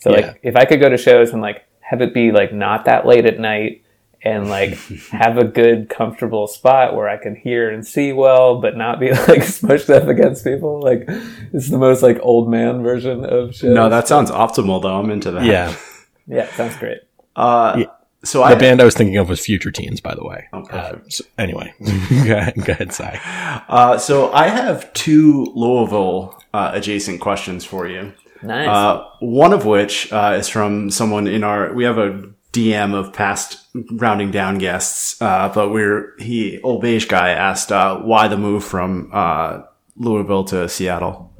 So 0.00 0.10
Yeah. 0.10 0.16
like 0.28 0.40
if 0.42 0.56
I 0.56 0.64
could 0.64 0.80
go 0.80 0.88
to 0.88 0.96
shows 0.96 1.32
and 1.32 1.42
like 1.42 1.66
have 1.80 2.00
it 2.00 2.14
be 2.14 2.32
like 2.32 2.52
not 2.52 2.86
that 2.86 3.04
late 3.04 3.26
at 3.26 3.38
night 3.38 3.82
and 4.22 4.48
like 4.50 4.74
have 5.10 5.38
a 5.38 5.44
good 5.44 5.88
comfortable 5.88 6.46
spot 6.46 6.94
where 6.94 7.08
I 7.08 7.16
can 7.16 7.34
hear 7.34 7.70
and 7.70 7.86
see 7.86 8.12
well 8.12 8.60
but 8.60 8.76
not 8.76 9.00
be 9.00 9.10
like 9.28 9.40
smushed 9.40 9.88
up 9.94 10.08
against 10.08 10.44
people 10.44 10.80
like 10.80 11.04
it's 11.52 11.70
the 11.70 11.78
most 11.78 12.02
like 12.02 12.18
old 12.22 12.50
man 12.50 12.82
version 12.82 13.24
of 13.24 13.54
shows. 13.54 13.74
No, 13.74 13.88
that 13.88 14.06
sounds 14.08 14.30
optimal 14.30 14.82
though. 14.82 14.98
I'm 14.98 15.10
into 15.10 15.30
that. 15.30 15.44
yeah. 15.44 15.74
yeah, 16.26 16.52
sounds 16.54 16.76
great. 16.76 16.98
Uh, 17.36 17.76
Yeah. 17.78 17.86
So 18.22 18.40
The 18.40 18.44
I, 18.44 18.54
band 18.54 18.82
I 18.82 18.84
was 18.84 18.94
thinking 18.94 19.16
of 19.16 19.30
was 19.30 19.40
Future 19.40 19.70
Teens, 19.70 20.02
by 20.02 20.14
the 20.14 20.22
way. 20.22 20.46
Oh. 20.52 20.60
Uh, 20.64 20.98
so- 21.08 21.24
anyway, 21.38 21.72
Future 21.78 21.94
Teens, 21.94 22.10
by 22.18 22.20
the 22.20 22.20
way. 22.20 22.20
Oh, 22.20 22.20
Uh, 22.20 22.20
perfect. 22.20 22.20
so- 22.20 22.24
anyway, 22.24 22.24
go 22.26 22.36
ahead, 22.36 22.54
go 22.66 22.72
ahead, 22.74 22.92
Cy. 22.92 23.62
Uh, 23.68 23.96
so 23.98 24.30
I 24.32 24.48
have 24.48 24.92
two 24.92 25.44
Louisville 25.54 26.38
uh, 26.52 26.70
adjacent 26.74 27.20
questions 27.22 27.64
for 27.64 27.86
you. 27.88 28.12
Nice. 28.42 28.68
Uh, 28.68 29.04
one 29.20 29.54
of 29.54 29.64
which 29.64 30.12
uh, 30.12 30.36
is 30.38 30.48
from 30.48 30.90
someone 30.90 31.26
in 31.26 31.42
our. 31.44 31.72
We 31.72 31.84
have 31.84 31.96
a 31.98 32.22
DM 32.52 32.94
of 32.94 33.12
past 33.12 33.66
rounding 33.92 34.30
down 34.30 34.58
guests, 34.58 35.20
uh, 35.22 35.48
but 35.54 35.70
we're 35.70 36.14
he 36.18 36.60
old 36.62 36.82
beige 36.82 37.06
guy 37.06 37.30
asked 37.30 37.70
uh, 37.70 37.98
why 37.98 38.28
the 38.28 38.36
move 38.36 38.64
from 38.64 39.10
uh, 39.12 39.62
Louisville 39.96 40.44
to 40.44 40.68
Seattle. 40.68 41.32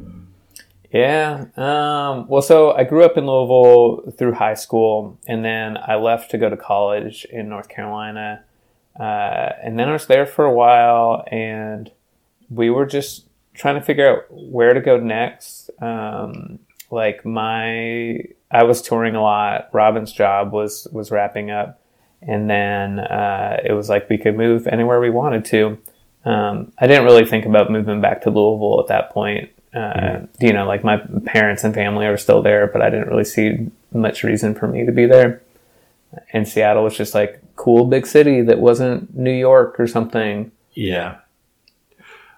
Yeah. 0.93 1.47
Um, 1.57 2.27
well, 2.29 2.43
so 2.43 2.73
I 2.73 2.85
grew 2.85 3.05
up 3.05 3.17
in 3.17 3.27
Louisville 3.27 4.13
through 4.19 4.33
high 4.35 4.55
school, 4.55 5.19
and 5.27 5.45
then 5.45 5.77
I 5.77 5.95
left 5.97 6.31
to 6.33 6.39
go 6.39 6.51
to 6.51 6.57
college 6.57 7.25
in 7.27 7.49
North 7.49 7.69
Carolina. 7.69 8.45
Uh, 8.99 9.51
and 9.63 9.79
then 9.79 9.89
I 9.89 9.93
was 9.93 10.07
there 10.07 10.27
for 10.27 10.45
a 10.45 10.53
while, 10.53 11.25
and 11.31 11.91
we 12.49 12.71
were 12.71 12.87
just 12.87 13.27
trying 13.55 13.77
to 13.77 13.81
figure 13.81 14.09
out 14.09 14.25
where 14.31 14.75
to 14.75 14.81
go 14.81 14.99
next. 14.99 15.71
Um, 15.81 16.59
like 16.91 17.25
my, 17.25 18.19
I 18.51 18.65
was 18.65 18.83
touring 18.83 19.15
a 19.15 19.23
lot. 19.23 19.69
Robin's 19.73 20.13
job 20.13 20.53
was 20.53 20.89
was 20.93 21.11
wrapping 21.11 21.51
up, 21.51 21.81
and 22.21 22.51
then 22.51 22.99
uh, 22.99 23.61
it 23.65 23.73
was 23.73 23.89
like 23.89 24.09
we 24.09 24.19
could 24.19 24.37
move 24.37 24.67
anywhere 24.67 25.01
we 25.01 25.11
wanted 25.11 25.45
to. 25.47 25.79
Um, 26.25 26.73
I 26.79 26.87
didn't 26.87 27.05
really 27.05 27.25
think 27.25 27.47
about 27.47 27.71
moving 27.71 28.01
back 28.01 28.23
to 28.23 28.31
Louisville 28.31 28.81
at 28.81 28.89
that 28.89 29.11
point. 29.11 29.51
Uh, 29.75 30.27
You 30.41 30.53
know, 30.53 30.67
like 30.67 30.83
my 30.85 30.99
parents 31.25 31.65
and 31.65 31.73
family 31.73 32.07
are 32.07 32.17
still 32.17 32.43
there, 32.43 32.67
but 32.67 32.83
I 32.83 32.91
didn't 32.91 33.09
really 33.09 33.25
see 33.25 33.71
much 33.93 34.23
reason 34.25 34.55
for 34.55 34.67
me 34.67 34.85
to 34.85 34.93
be 34.93 35.07
there. 35.07 35.43
And 36.33 36.47
Seattle 36.47 36.83
was 36.83 36.97
just 36.97 37.15
like 37.15 37.41
cool 37.57 37.85
big 37.87 38.07
city 38.07 38.43
that 38.43 38.59
wasn't 38.59 39.17
New 39.17 39.33
York 39.33 39.79
or 39.79 39.87
something. 39.87 40.51
Yeah. 40.75 41.19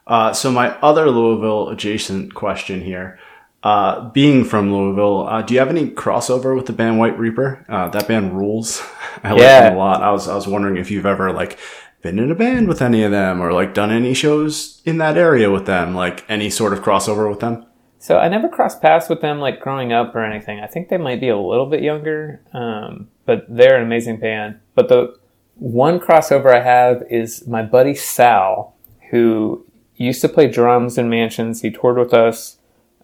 Uh, 0.06 0.32
so 0.32 0.50
my 0.50 0.76
other 0.80 1.10
Louisville 1.10 1.68
adjacent 1.70 2.34
question 2.34 2.82
here. 2.82 3.18
Uh, 3.62 4.08
being 4.10 4.44
from 4.44 4.72
Louisville, 4.72 5.28
uh, 5.28 5.40
do 5.40 5.54
you 5.54 5.60
have 5.60 5.68
any 5.68 5.88
crossover 5.88 6.56
with 6.56 6.66
the 6.66 6.72
band 6.72 6.98
White 6.98 7.16
Reaper? 7.16 7.64
Uh, 7.68 7.88
that 7.88 8.08
band 8.08 8.36
rules. 8.36 8.82
I 9.22 9.30
like 9.30 9.40
them 9.40 9.74
a 9.74 9.78
lot. 9.78 10.02
I 10.02 10.10
was 10.10 10.26
I 10.28 10.34
was 10.34 10.48
wondering 10.48 10.76
if 10.76 10.90
you've 10.90 11.06
ever 11.06 11.32
like 11.32 11.58
been 12.02 12.18
in 12.18 12.30
a 12.30 12.34
band 12.34 12.66
with 12.66 12.82
any 12.82 13.04
of 13.04 13.12
them, 13.12 13.40
or 13.40 13.52
like 13.52 13.72
done 13.72 13.92
any 13.92 14.14
shows 14.14 14.82
in 14.84 14.98
that 14.98 15.16
area 15.16 15.50
with 15.50 15.66
them, 15.66 15.94
like 15.94 16.24
any 16.28 16.50
sort 16.50 16.72
of 16.72 16.80
crossover 16.80 17.30
with 17.30 17.38
them. 17.38 17.64
So 18.00 18.18
I 18.18 18.26
never 18.26 18.48
crossed 18.48 18.82
paths 18.82 19.08
with 19.08 19.20
them 19.20 19.38
like 19.38 19.60
growing 19.60 19.92
up 19.92 20.12
or 20.16 20.24
anything. 20.24 20.58
I 20.58 20.66
think 20.66 20.88
they 20.88 20.98
might 20.98 21.20
be 21.20 21.28
a 21.28 21.38
little 21.38 21.66
bit 21.66 21.84
younger, 21.84 22.40
um, 22.52 23.08
but 23.26 23.46
they're 23.48 23.76
an 23.76 23.84
amazing 23.84 24.18
band. 24.18 24.58
But 24.74 24.88
the 24.88 25.16
one 25.54 26.00
crossover 26.00 26.52
I 26.52 26.64
have 26.64 27.04
is 27.08 27.46
my 27.46 27.62
buddy 27.62 27.94
Sal, 27.94 28.74
who 29.10 29.64
used 29.94 30.20
to 30.22 30.28
play 30.28 30.48
drums 30.48 30.98
in 30.98 31.08
Mansions. 31.08 31.62
He 31.62 31.70
toured 31.70 31.96
with 31.96 32.12
us 32.12 32.58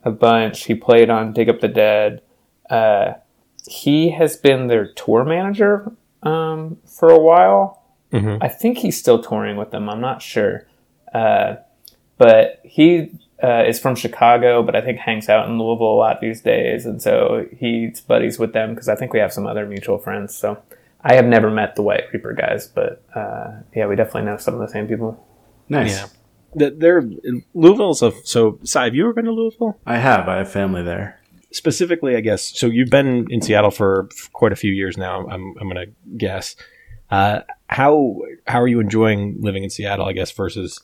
a 0.09 0.13
bunch. 0.13 0.65
He 0.65 0.75
played 0.75 1.11
on 1.11 1.33
Dig 1.33 1.49
Up 1.49 1.61
the 1.61 1.69
Dead. 1.69 2.23
Uh, 2.69 3.15
he 3.67 4.11
has 4.11 4.37
been 4.37 4.67
their 4.67 4.93
tour 4.93 5.25
manager 5.25 5.93
um, 6.23 6.79
for 6.85 7.09
a 7.11 7.19
while. 7.19 7.83
Mhm. 8.13 8.39
I 8.41 8.49
think 8.49 8.79
he's 8.79 8.99
still 8.99 9.23
touring 9.23 9.57
with 9.57 9.71
them. 9.71 9.89
I'm 9.89 10.01
not 10.01 10.23
sure. 10.23 10.67
Uh, 11.15 11.57
but 12.17 12.61
he 12.65 13.11
uh, 13.43 13.65
is 13.67 13.79
from 13.79 13.95
Chicago, 13.95 14.63
but 14.63 14.75
I 14.75 14.81
think 14.81 14.99
hangs 14.99 15.29
out 15.29 15.49
in 15.49 15.59
Louisville 15.59 15.93
a 15.93 15.95
lot 15.95 16.21
these 16.21 16.41
days, 16.41 16.85
and 16.87 17.01
so 17.01 17.47
he's 17.57 18.01
buddies 18.01 18.39
with 18.39 18.53
them 18.53 18.71
because 18.75 18.89
I 18.89 18.97
think 18.97 19.13
we 19.13 19.21
have 19.21 19.33
some 19.33 19.47
other 19.47 19.65
mutual 19.65 19.99
friends. 19.99 20.35
So 20.35 20.61
I 21.03 21.15
have 21.15 21.27
never 21.27 21.51
met 21.51 21.77
the 21.77 21.83
White 21.83 22.05
Reaper 22.13 22.33
guys, 22.33 22.67
but 22.67 23.03
uh, 23.15 23.53
yeah, 23.75 23.87
we 23.87 23.95
definitely 23.95 24.23
know 24.23 24.39
some 24.39 24.55
of 24.55 24.61
the 24.61 24.69
same 24.69 24.89
people. 24.89 25.25
Nice. 25.69 25.99
Yeah. 26.01 26.07
The- 26.55 26.71
They're 26.71 27.03
Louisville's 27.55 28.03
a 28.03 28.13
so. 28.25 28.59
Cy, 28.65 28.85
have 28.85 28.95
you 28.95 29.05
ever 29.05 29.13
been 29.13 29.27
to 29.27 29.33
Louisville? 29.33 29.79
I 29.87 29.99
have. 29.99 30.29
I 30.29 30.39
have 30.39 30.51
family 30.51 30.83
there. 30.83 31.21
specifically, 31.51 32.17
I 32.17 32.21
guess. 32.21 32.43
So 32.59 32.67
you've 32.67 32.91
been 32.91 33.27
in 33.31 33.41
Seattle 33.43 33.71
for 33.71 34.09
quite 34.33 34.53
a 34.53 34.57
few 34.57 34.73
years 34.73 34.97
now. 34.97 35.27
I'm 35.29 35.55
I'm 35.61 35.69
gonna 35.69 35.87
guess. 36.17 36.57
Uh, 37.11 37.41
how 37.69 38.21
how 38.47 38.61
are 38.61 38.69
you 38.69 38.81
enjoying 38.81 39.37
living 39.41 39.65
in 39.65 39.71
Seattle? 39.71 40.07
I 40.07 40.13
guess 40.13 40.31
versus 40.31 40.81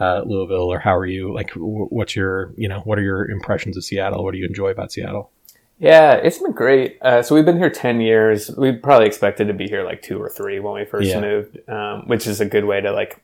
uh, 0.00 0.22
Louisville, 0.26 0.72
or 0.72 0.78
how 0.78 0.96
are 0.96 1.06
you 1.06 1.32
like? 1.34 1.50
wh- 1.52 1.90
What's 1.92 2.14
your 2.16 2.52
you 2.56 2.68
know 2.68 2.80
what 2.80 2.98
are 2.98 3.02
your 3.02 3.28
impressions 3.30 3.76
of 3.76 3.84
Seattle? 3.84 4.22
What 4.24 4.32
do 4.32 4.38
you 4.38 4.46
enjoy 4.46 4.68
about 4.70 4.92
Seattle? 4.92 5.30
Yeah, 5.78 6.12
it's 6.14 6.38
been 6.38 6.52
great. 6.52 6.96
Uh, 7.02 7.22
so 7.22 7.34
we've 7.34 7.44
been 7.44 7.58
here 7.58 7.68
10 7.68 8.00
years. 8.00 8.50
We 8.56 8.72
probably 8.72 9.06
expected 9.06 9.48
to 9.48 9.52
be 9.52 9.66
here 9.68 9.84
like 9.84 10.00
two 10.00 10.18
or 10.18 10.30
three 10.30 10.58
when 10.58 10.72
we 10.72 10.86
first 10.86 11.06
Yeah. 11.10 11.20
moved, 11.20 11.58
um, 11.68 12.04
which 12.06 12.26
is 12.26 12.40
a 12.40 12.46
good 12.46 12.64
way 12.64 12.80
to 12.80 12.92
like 12.92 13.20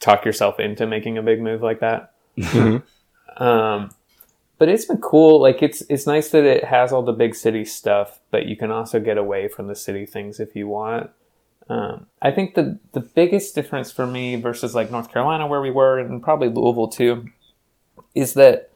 talk 0.00 0.24
yourself 0.24 0.58
into 0.58 0.86
making 0.86 1.18
a 1.18 1.22
big 1.22 1.40
move 1.40 1.62
like 1.62 1.80
that. 1.80 2.12
Mhm. 2.36 2.82
Um, 3.36 3.90
but 4.58 4.68
it's 4.68 4.84
been 4.84 4.98
cool. 4.98 5.40
Like 5.40 5.62
it's, 5.62 5.82
it's 5.88 6.06
nice 6.06 6.28
that 6.30 6.44
it 6.44 6.64
has 6.64 6.92
all 6.92 7.02
the 7.02 7.12
big 7.12 7.34
city 7.34 7.64
stuff, 7.64 8.20
but 8.30 8.44
you 8.44 8.54
can 8.54 8.70
also 8.70 9.00
get 9.00 9.16
away 9.16 9.48
from 9.48 9.68
the 9.68 9.74
city 9.74 10.04
things 10.04 10.38
if 10.40 10.54
you 10.54 10.68
want. 10.68 11.08
Um, 11.70 12.06
I 12.20 12.32
think 12.32 12.56
the, 12.56 12.78
the 12.92 13.00
biggest 13.00 13.54
difference 13.54 13.90
for 13.90 14.06
me 14.06 14.36
versus 14.36 14.74
like 14.74 14.90
North 14.90 15.10
Carolina 15.10 15.46
where 15.46 15.62
we 15.62 15.70
were 15.70 15.98
and 15.98 16.22
probably 16.22 16.48
Louisville 16.48 16.88
too, 16.88 17.28
is 18.14 18.34
that 18.34 18.70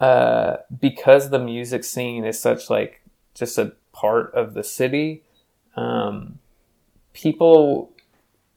uh, 0.00 0.58
because 0.80 1.28
the 1.28 1.40
music 1.40 1.84
scene 1.84 2.24
is 2.24 2.40
such 2.40 2.70
like 2.70 3.02
just 3.34 3.58
a 3.58 3.72
part 3.92 4.32
of 4.32 4.54
the 4.54 4.62
city, 4.62 5.22
um, 5.74 6.38
people 7.12 7.90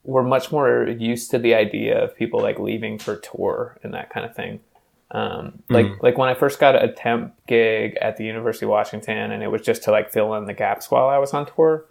were 0.10 0.24
much 0.24 0.52
more 0.52 0.88
used 0.88 1.32
to 1.32 1.38
the 1.39 1.54
idea 1.56 2.04
of 2.04 2.15
people 2.15 2.39
like 2.41 2.60
leaving 2.60 2.98
for 3.00 3.15
tour 3.17 3.78
and 3.84 3.93
that 3.93 4.10
kind 4.10 4.26
of 4.26 4.36
thing. 4.36 4.60
Um, 5.12 5.63
like 5.69 5.88
like 6.04 6.17
when 6.19 6.30
I 6.30 6.36
first 6.36 6.60
got 6.60 6.76
a 6.76 6.88
temp 6.91 7.34
gig 7.48 7.98
at 8.00 8.17
the 8.17 8.26
University 8.26 8.65
of 8.65 8.69
Washington, 8.72 9.32
and 9.32 9.41
it 9.41 9.48
was 9.50 9.62
just 9.62 9.84
to 9.84 9.91
like 9.91 10.12
fill 10.12 10.36
in 10.36 10.45
the 10.45 10.54
gaps 10.54 10.91
while 10.91 11.08
I 11.08 11.17
was 11.17 11.34
on 11.34 11.45
tour. 11.45 11.86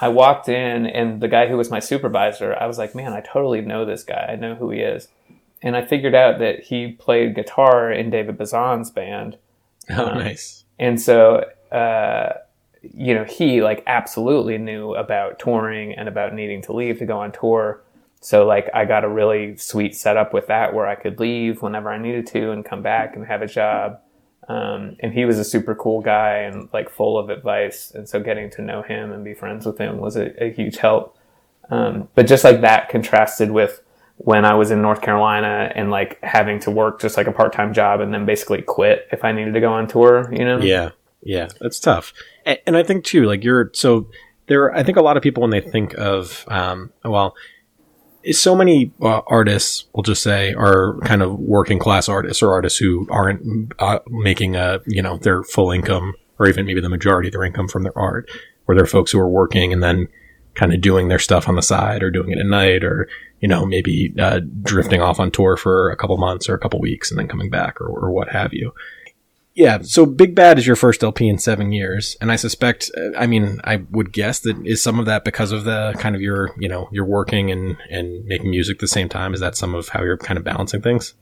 I 0.00 0.08
walked 0.08 0.48
in, 0.48 0.86
and 0.86 1.20
the 1.20 1.28
guy 1.28 1.46
who 1.46 1.56
was 1.56 1.70
my 1.70 1.78
supervisor, 1.80 2.56
I 2.58 2.66
was 2.66 2.78
like, 2.78 2.94
"Man, 2.94 3.12
I 3.12 3.20
totally 3.20 3.60
know 3.60 3.84
this 3.84 4.02
guy. 4.02 4.28
I 4.32 4.36
know 4.36 4.54
who 4.54 4.70
he 4.70 4.80
is." 4.80 5.08
And 5.62 5.76
I 5.76 5.84
figured 5.84 6.14
out 6.14 6.38
that 6.40 6.60
he 6.64 6.92
played 6.92 7.34
guitar 7.34 7.90
in 7.92 8.10
David 8.10 8.36
Bazan's 8.38 8.90
band, 8.90 9.36
Oh, 9.90 10.06
Um, 10.08 10.18
nice. 10.18 10.64
and 10.78 11.00
so 11.00 11.44
uh, 11.70 12.32
you 12.94 13.14
know 13.14 13.24
he 13.24 13.62
like 13.62 13.82
absolutely 13.86 14.58
knew 14.58 14.94
about 14.94 15.38
touring 15.38 15.94
and 15.94 16.08
about 16.08 16.34
needing 16.34 16.62
to 16.62 16.72
leave 16.72 16.98
to 16.98 17.06
go 17.06 17.18
on 17.18 17.32
tour. 17.32 17.82
So 18.20 18.46
like 18.46 18.70
i 18.74 18.84
got 18.84 19.04
a 19.04 19.08
really 19.08 19.56
sweet 19.56 19.94
setup 19.94 20.32
with 20.32 20.46
that 20.46 20.72
where 20.74 20.86
i 20.86 20.94
could 20.94 21.20
leave 21.20 21.60
whenever 21.60 21.90
i 21.90 21.98
needed 21.98 22.26
to 22.28 22.52
and 22.52 22.64
come 22.64 22.82
back 22.82 23.16
and 23.16 23.26
have 23.26 23.42
a 23.42 23.46
job. 23.46 24.00
Um, 24.48 24.96
and 25.00 25.12
he 25.12 25.24
was 25.24 25.38
a 25.38 25.44
super 25.44 25.74
cool 25.74 26.00
guy 26.00 26.38
and 26.38 26.68
like 26.72 26.90
full 26.90 27.18
of 27.18 27.30
advice. 27.30 27.90
And 27.90 28.08
so 28.08 28.20
getting 28.20 28.50
to 28.50 28.62
know 28.62 28.82
him 28.82 29.12
and 29.12 29.24
be 29.24 29.34
friends 29.34 29.64
with 29.64 29.78
him 29.78 29.98
was 29.98 30.16
a, 30.16 30.42
a 30.42 30.52
huge 30.52 30.76
help. 30.76 31.16
Um, 31.70 32.08
but 32.14 32.26
just 32.26 32.44
like 32.44 32.60
that 32.60 32.88
contrasted 32.90 33.50
with 33.50 33.80
when 34.16 34.44
I 34.44 34.54
was 34.54 34.70
in 34.70 34.80
North 34.82 35.00
Carolina 35.00 35.72
and 35.74 35.90
like 35.90 36.22
having 36.22 36.60
to 36.60 36.70
work 36.70 37.00
just 37.00 37.16
like 37.16 37.26
a 37.26 37.32
part 37.32 37.52
time 37.52 37.72
job 37.72 38.00
and 38.00 38.12
then 38.12 38.26
basically 38.26 38.62
quit 38.62 39.08
if 39.10 39.24
I 39.24 39.32
needed 39.32 39.54
to 39.54 39.60
go 39.60 39.72
on 39.72 39.86
tour, 39.86 40.32
you 40.32 40.44
know? 40.44 40.58
Yeah, 40.58 40.90
yeah, 41.24 41.48
that's 41.60 41.80
tough. 41.80 42.12
And, 42.44 42.58
and 42.66 42.76
I 42.76 42.82
think 42.82 43.04
too, 43.04 43.24
like 43.24 43.42
you're 43.42 43.70
so 43.74 44.08
there. 44.46 44.74
I 44.74 44.82
think 44.82 44.98
a 44.98 45.02
lot 45.02 45.16
of 45.16 45.22
people 45.22 45.40
when 45.40 45.50
they 45.50 45.60
think 45.60 45.94
of, 45.94 46.44
um, 46.48 46.92
well, 47.04 47.34
so 48.30 48.54
many 48.54 48.92
uh, 49.02 49.22
artists, 49.26 49.86
we'll 49.94 50.02
just 50.02 50.22
say, 50.22 50.54
are 50.54 50.98
kind 51.00 51.22
of 51.22 51.38
working 51.38 51.78
class 51.78 52.08
artists 52.08 52.42
or 52.42 52.52
artists 52.52 52.78
who 52.78 53.06
aren't 53.10 53.72
uh, 53.78 53.98
making 54.08 54.56
a 54.56 54.80
you 54.86 55.02
know 55.02 55.16
their 55.18 55.42
full 55.42 55.70
income 55.70 56.14
or 56.38 56.48
even 56.48 56.66
maybe 56.66 56.80
the 56.80 56.88
majority 56.88 57.28
of 57.28 57.32
their 57.32 57.44
income 57.44 57.68
from 57.68 57.84
their 57.84 57.96
art, 57.98 58.30
or 58.66 58.74
they're 58.74 58.86
folks 58.86 59.12
who 59.12 59.18
are 59.18 59.28
working 59.28 59.72
and 59.72 59.82
then 59.82 60.08
kind 60.54 60.72
of 60.72 60.80
doing 60.80 61.08
their 61.08 61.18
stuff 61.18 61.48
on 61.48 61.56
the 61.56 61.62
side 61.62 62.02
or 62.02 62.10
doing 62.10 62.30
it 62.30 62.38
at 62.38 62.46
night 62.46 62.84
or 62.84 63.08
you 63.40 63.48
know 63.48 63.66
maybe 63.66 64.14
uh, 64.18 64.40
drifting 64.62 65.00
off 65.00 65.20
on 65.20 65.30
tour 65.30 65.56
for 65.56 65.90
a 65.90 65.96
couple 65.96 66.16
months 66.16 66.48
or 66.48 66.54
a 66.54 66.58
couple 66.58 66.80
weeks 66.80 67.10
and 67.10 67.18
then 67.18 67.28
coming 67.28 67.50
back 67.50 67.80
or, 67.80 67.86
or 67.86 68.10
what 68.10 68.28
have 68.28 68.52
you 68.52 68.72
yeah, 69.54 69.78
so 69.82 70.04
Big 70.04 70.34
Bad 70.34 70.58
is 70.58 70.66
your 70.66 70.76
first 70.76 71.04
LP 71.04 71.28
in 71.28 71.38
seven 71.38 71.70
years, 71.70 72.16
and 72.20 72.32
I 72.32 72.36
suspect, 72.36 72.90
uh, 72.96 73.16
I 73.16 73.26
mean, 73.26 73.60
I 73.62 73.82
would 73.90 74.12
guess 74.12 74.40
that 74.40 74.56
is 74.66 74.82
some 74.82 74.98
of 74.98 75.06
that 75.06 75.24
because 75.24 75.52
of 75.52 75.64
the 75.64 75.94
kind 75.98 76.16
of 76.16 76.20
your, 76.20 76.50
you 76.58 76.68
know, 76.68 76.88
you're 76.90 77.04
working 77.04 77.50
and 77.50 77.76
and 77.90 78.24
making 78.24 78.50
music 78.50 78.76
at 78.76 78.80
the 78.80 78.88
same 78.88 79.08
time. 79.08 79.32
Is 79.32 79.40
that 79.40 79.56
some 79.56 79.74
of 79.74 79.88
how 79.88 80.02
you're 80.02 80.16
kind 80.16 80.38
of 80.38 80.44
balancing 80.44 80.82
things? 80.82 81.14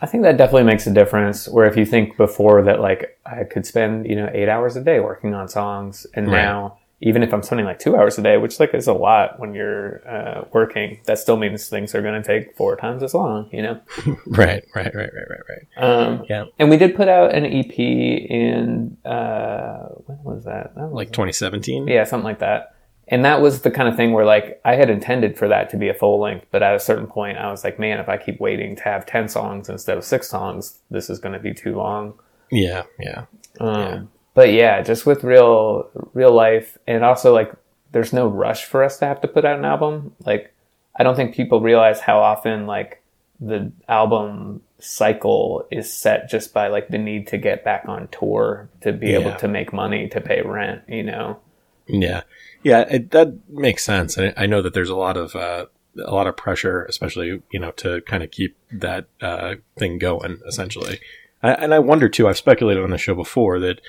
I 0.00 0.06
think 0.06 0.22
that 0.22 0.36
definitely 0.36 0.64
makes 0.64 0.86
a 0.86 0.94
difference. 0.94 1.48
Where 1.48 1.66
if 1.66 1.76
you 1.76 1.84
think 1.84 2.16
before 2.16 2.62
that, 2.62 2.80
like 2.80 3.18
I 3.26 3.44
could 3.44 3.66
spend 3.66 4.06
you 4.06 4.14
know 4.14 4.30
eight 4.32 4.48
hours 4.48 4.76
a 4.76 4.84
day 4.84 5.00
working 5.00 5.34
on 5.34 5.48
songs, 5.48 6.06
and 6.14 6.30
Right. 6.30 6.42
now 6.42 6.78
even 7.02 7.22
if 7.22 7.32
I'm 7.32 7.42
spending 7.42 7.64
like 7.66 7.78
two 7.78 7.96
hours 7.96 8.18
a 8.18 8.22
day, 8.22 8.36
which 8.36 8.60
like 8.60 8.74
is 8.74 8.86
a 8.86 8.92
lot 8.92 9.40
when 9.40 9.54
you're 9.54 10.06
uh, 10.08 10.44
working, 10.52 11.00
that 11.06 11.18
still 11.18 11.36
means 11.38 11.68
things 11.68 11.94
are 11.94 12.02
going 12.02 12.20
to 12.20 12.26
take 12.26 12.56
four 12.56 12.76
times 12.76 13.02
as 13.02 13.14
long. 13.14 13.48
You 13.52 13.62
know. 13.62 13.80
Right, 14.26 14.64
right, 14.74 14.94
right, 14.94 15.10
right, 15.14 15.28
right, 15.30 15.40
right. 15.48 15.82
Um, 15.82 16.24
Yeah. 16.28 16.44
And 16.58 16.68
we 16.70 16.76
did 16.76 16.94
put 16.94 17.08
out 17.08 17.34
an 17.34 17.44
EP 17.46 17.78
in 17.78 18.96
uh, 19.04 19.88
when 20.06 20.18
was 20.24 20.44
that? 20.44 20.74
That 20.74 20.84
was 20.88 20.92
Like 20.92 21.08
2017. 21.12 21.88
yeah, 21.88 22.04
something 22.04 22.24
like 22.24 22.40
that. 22.40 22.74
and 23.08 23.24
that 23.24 23.40
was 23.40 23.62
the 23.62 23.70
kind 23.70 23.88
of 23.88 23.96
thing 23.96 24.12
where 24.12 24.24
like 24.24 24.60
I 24.64 24.74
had 24.76 24.88
intended 24.90 25.36
for 25.36 25.48
that 25.48 25.68
to 25.70 25.76
be 25.76 25.88
a 25.88 25.94
full 25.94 26.20
length, 26.20 26.46
but 26.52 26.62
at 26.62 26.74
a 26.74 26.78
certain 26.80 27.06
point 27.06 27.38
I 27.38 27.50
was 27.50 27.64
like, 27.64 27.78
man, 27.78 27.98
if 27.98 28.08
I 28.08 28.16
keep 28.16 28.38
waiting 28.40 28.76
to 28.76 28.82
have 28.84 29.04
10 29.06 29.28
songs 29.28 29.68
instead 29.68 29.96
of 29.98 30.04
six 30.04 30.28
songs, 30.28 30.78
this 30.90 31.10
is 31.10 31.18
going 31.18 31.32
to 31.32 31.40
be 31.40 31.52
too 31.54 31.74
long. 31.74 32.14
Yeah, 32.52 32.84
yeah. 32.98 33.24
Um, 33.58 33.74
yeah. 33.80 34.02
But 34.34 34.52
yeah, 34.52 34.82
just 34.82 35.06
with 35.06 35.24
real, 35.24 35.88
real 36.14 36.32
life 36.32 36.78
and 36.86 37.04
also 37.04 37.34
like 37.34 37.52
there's 37.92 38.12
no 38.12 38.28
rush 38.28 38.64
for 38.64 38.84
us 38.84 38.98
to 38.98 39.06
have 39.06 39.20
to 39.22 39.28
put 39.28 39.44
out 39.44 39.58
an 39.58 39.64
album. 39.64 40.14
Like 40.24 40.54
I 40.96 41.02
don't 41.02 41.16
think 41.16 41.34
people 41.34 41.60
realize 41.60 42.00
how 42.00 42.20
often 42.20 42.66
like 42.66 43.02
the 43.40 43.72
album 43.88 44.62
cycle 44.78 45.66
is 45.70 45.92
set 45.92 46.28
just 46.28 46.52
by 46.52 46.68
like 46.68 46.88
the 46.88 46.98
need 46.98 47.26
to 47.28 47.38
get 47.38 47.64
back 47.64 47.84
on 47.86 48.08
tour 48.08 48.68
to 48.82 48.92
be 48.92 49.08
yeah. 49.08 49.18
able 49.18 49.34
to 49.36 49.48
make 49.48 49.72
money 49.72 50.08
to 50.08 50.20
pay 50.20 50.42
rent, 50.42 50.82
you 50.88 51.02
know. 51.02 51.38
Yeah. 51.86 52.22
Yeah, 52.62 52.80
it, 52.90 53.10
that 53.12 53.38
makes 53.48 53.84
sense. 53.84 54.18
I, 54.18 54.34
I, 54.36 54.46
know 54.46 54.60
that 54.60 54.74
there's 54.74 54.90
a 54.90 54.96
lot 54.96 55.16
of 55.16 55.34
uh, 55.34 55.66
a 55.98 56.14
lot 56.14 56.26
of 56.26 56.36
pressure, 56.36 56.84
especially 56.84 57.42
you 57.50 57.58
know, 57.58 57.70
to 57.72 58.02
kind 58.02 58.22
of 58.22 58.30
keep 58.30 58.56
that 58.70 59.06
uh, 59.22 59.56
thing 59.78 59.98
going. 59.98 60.40
Essentially, 60.46 61.00
I, 61.42 61.54
and 61.54 61.72
I 61.72 61.78
wonder 61.78 62.08
too. 62.08 62.28
I've 62.28 62.36
speculated 62.36 62.84
on 62.84 62.90
the 62.90 62.98
show 62.98 63.14
before 63.14 63.58
that 63.60 63.80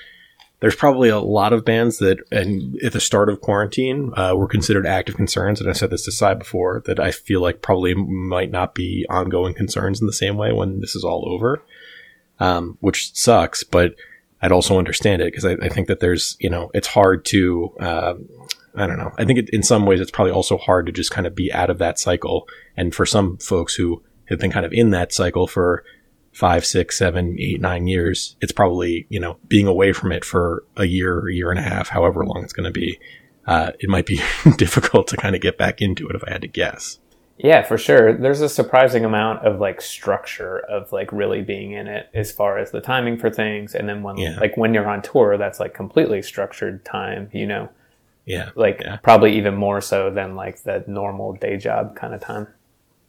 there's 0.62 0.76
probably 0.76 1.08
a 1.08 1.18
lot 1.18 1.52
of 1.52 1.64
bands 1.64 1.98
that, 1.98 2.20
and 2.30 2.80
at 2.84 2.92
the 2.92 3.00
start 3.00 3.28
of 3.28 3.40
quarantine, 3.40 4.12
uh, 4.16 4.32
were 4.36 4.46
considered 4.46 4.86
active 4.86 5.16
concerns. 5.16 5.60
And 5.60 5.68
I 5.68 5.72
said 5.72 5.90
this 5.90 6.04
to 6.04 6.12
Cy 6.12 6.34
before 6.34 6.84
that 6.86 7.00
I 7.00 7.10
feel 7.10 7.40
like 7.40 7.62
probably 7.62 7.94
might 7.94 8.52
not 8.52 8.72
be 8.72 9.04
ongoing 9.10 9.54
concerns 9.54 10.00
in 10.00 10.06
the 10.06 10.12
same 10.12 10.36
way 10.36 10.52
when 10.52 10.78
this 10.78 10.94
is 10.94 11.02
all 11.02 11.28
over, 11.28 11.60
um, 12.38 12.78
which 12.78 13.12
sucks. 13.12 13.64
But 13.64 13.96
I'd 14.40 14.52
also 14.52 14.78
understand 14.78 15.20
it 15.20 15.32
because 15.32 15.44
I, 15.44 15.54
I, 15.54 15.68
think 15.68 15.88
that 15.88 15.98
there's, 15.98 16.36
you 16.38 16.48
know, 16.48 16.70
it's 16.74 16.86
hard 16.86 17.24
to, 17.26 17.74
uh, 17.80 18.14
I 18.76 18.86
don't 18.86 18.98
know. 18.98 19.10
I 19.18 19.24
think 19.24 19.40
it, 19.40 19.50
in 19.50 19.64
some 19.64 19.84
ways 19.84 20.00
it's 20.00 20.12
probably 20.12 20.32
also 20.32 20.58
hard 20.58 20.86
to 20.86 20.92
just 20.92 21.10
kind 21.10 21.26
of 21.26 21.34
be 21.34 21.52
out 21.52 21.70
of 21.70 21.78
that 21.78 21.98
cycle. 21.98 22.46
And 22.76 22.94
for 22.94 23.04
some 23.04 23.36
folks 23.38 23.74
who 23.74 24.00
have 24.26 24.38
been 24.38 24.52
kind 24.52 24.64
of 24.64 24.72
in 24.72 24.90
that 24.90 25.12
cycle 25.12 25.48
for 25.48 25.82
five, 26.32 26.64
six, 26.64 26.98
seven, 26.98 27.36
eight, 27.38 27.60
nine 27.60 27.86
years, 27.86 28.36
it's 28.40 28.52
probably, 28.52 29.06
you 29.08 29.20
know, 29.20 29.38
being 29.48 29.66
away 29.66 29.92
from 29.92 30.12
it 30.12 30.24
for 30.24 30.64
a 30.76 30.84
year, 30.84 31.20
or 31.20 31.28
a 31.28 31.34
year 31.34 31.50
and 31.50 31.58
a 31.58 31.62
half, 31.62 31.88
however 31.88 32.24
long 32.24 32.42
it's 32.42 32.52
going 32.52 32.64
to 32.64 32.72
be. 32.72 32.98
Uh, 33.46 33.72
it 33.80 33.88
might 33.88 34.06
be 34.06 34.20
difficult 34.56 35.08
to 35.08 35.16
kind 35.16 35.34
of 35.34 35.42
get 35.42 35.58
back 35.58 35.82
into 35.82 36.08
it 36.08 36.16
if 36.16 36.24
I 36.26 36.30
had 36.32 36.42
to 36.42 36.48
guess. 36.48 36.98
Yeah, 37.38 37.62
for 37.62 37.76
sure. 37.76 38.12
There's 38.16 38.40
a 38.40 38.48
surprising 38.48 39.04
amount 39.04 39.44
of 39.44 39.58
like 39.58 39.80
structure 39.80 40.58
of 40.60 40.92
like 40.92 41.10
really 41.12 41.42
being 41.42 41.72
in 41.72 41.88
it 41.88 42.08
as 42.14 42.30
far 42.30 42.58
as 42.58 42.70
the 42.70 42.80
timing 42.80 43.18
for 43.18 43.30
things. 43.30 43.74
And 43.74 43.88
then 43.88 44.02
when, 44.02 44.16
yeah. 44.16 44.38
like 44.38 44.56
when 44.56 44.72
you're 44.72 44.88
on 44.88 45.02
tour, 45.02 45.36
that's 45.36 45.58
like 45.58 45.74
completely 45.74 46.22
structured 46.22 46.84
time, 46.84 47.30
you 47.32 47.46
know? 47.46 47.68
Yeah. 48.26 48.50
Like 48.54 48.80
yeah. 48.80 48.96
probably 48.96 49.36
even 49.36 49.56
more 49.56 49.80
so 49.80 50.10
than 50.10 50.36
like 50.36 50.62
the 50.62 50.84
normal 50.86 51.32
day 51.32 51.56
job 51.56 51.96
kind 51.96 52.14
of 52.14 52.20
time. 52.20 52.46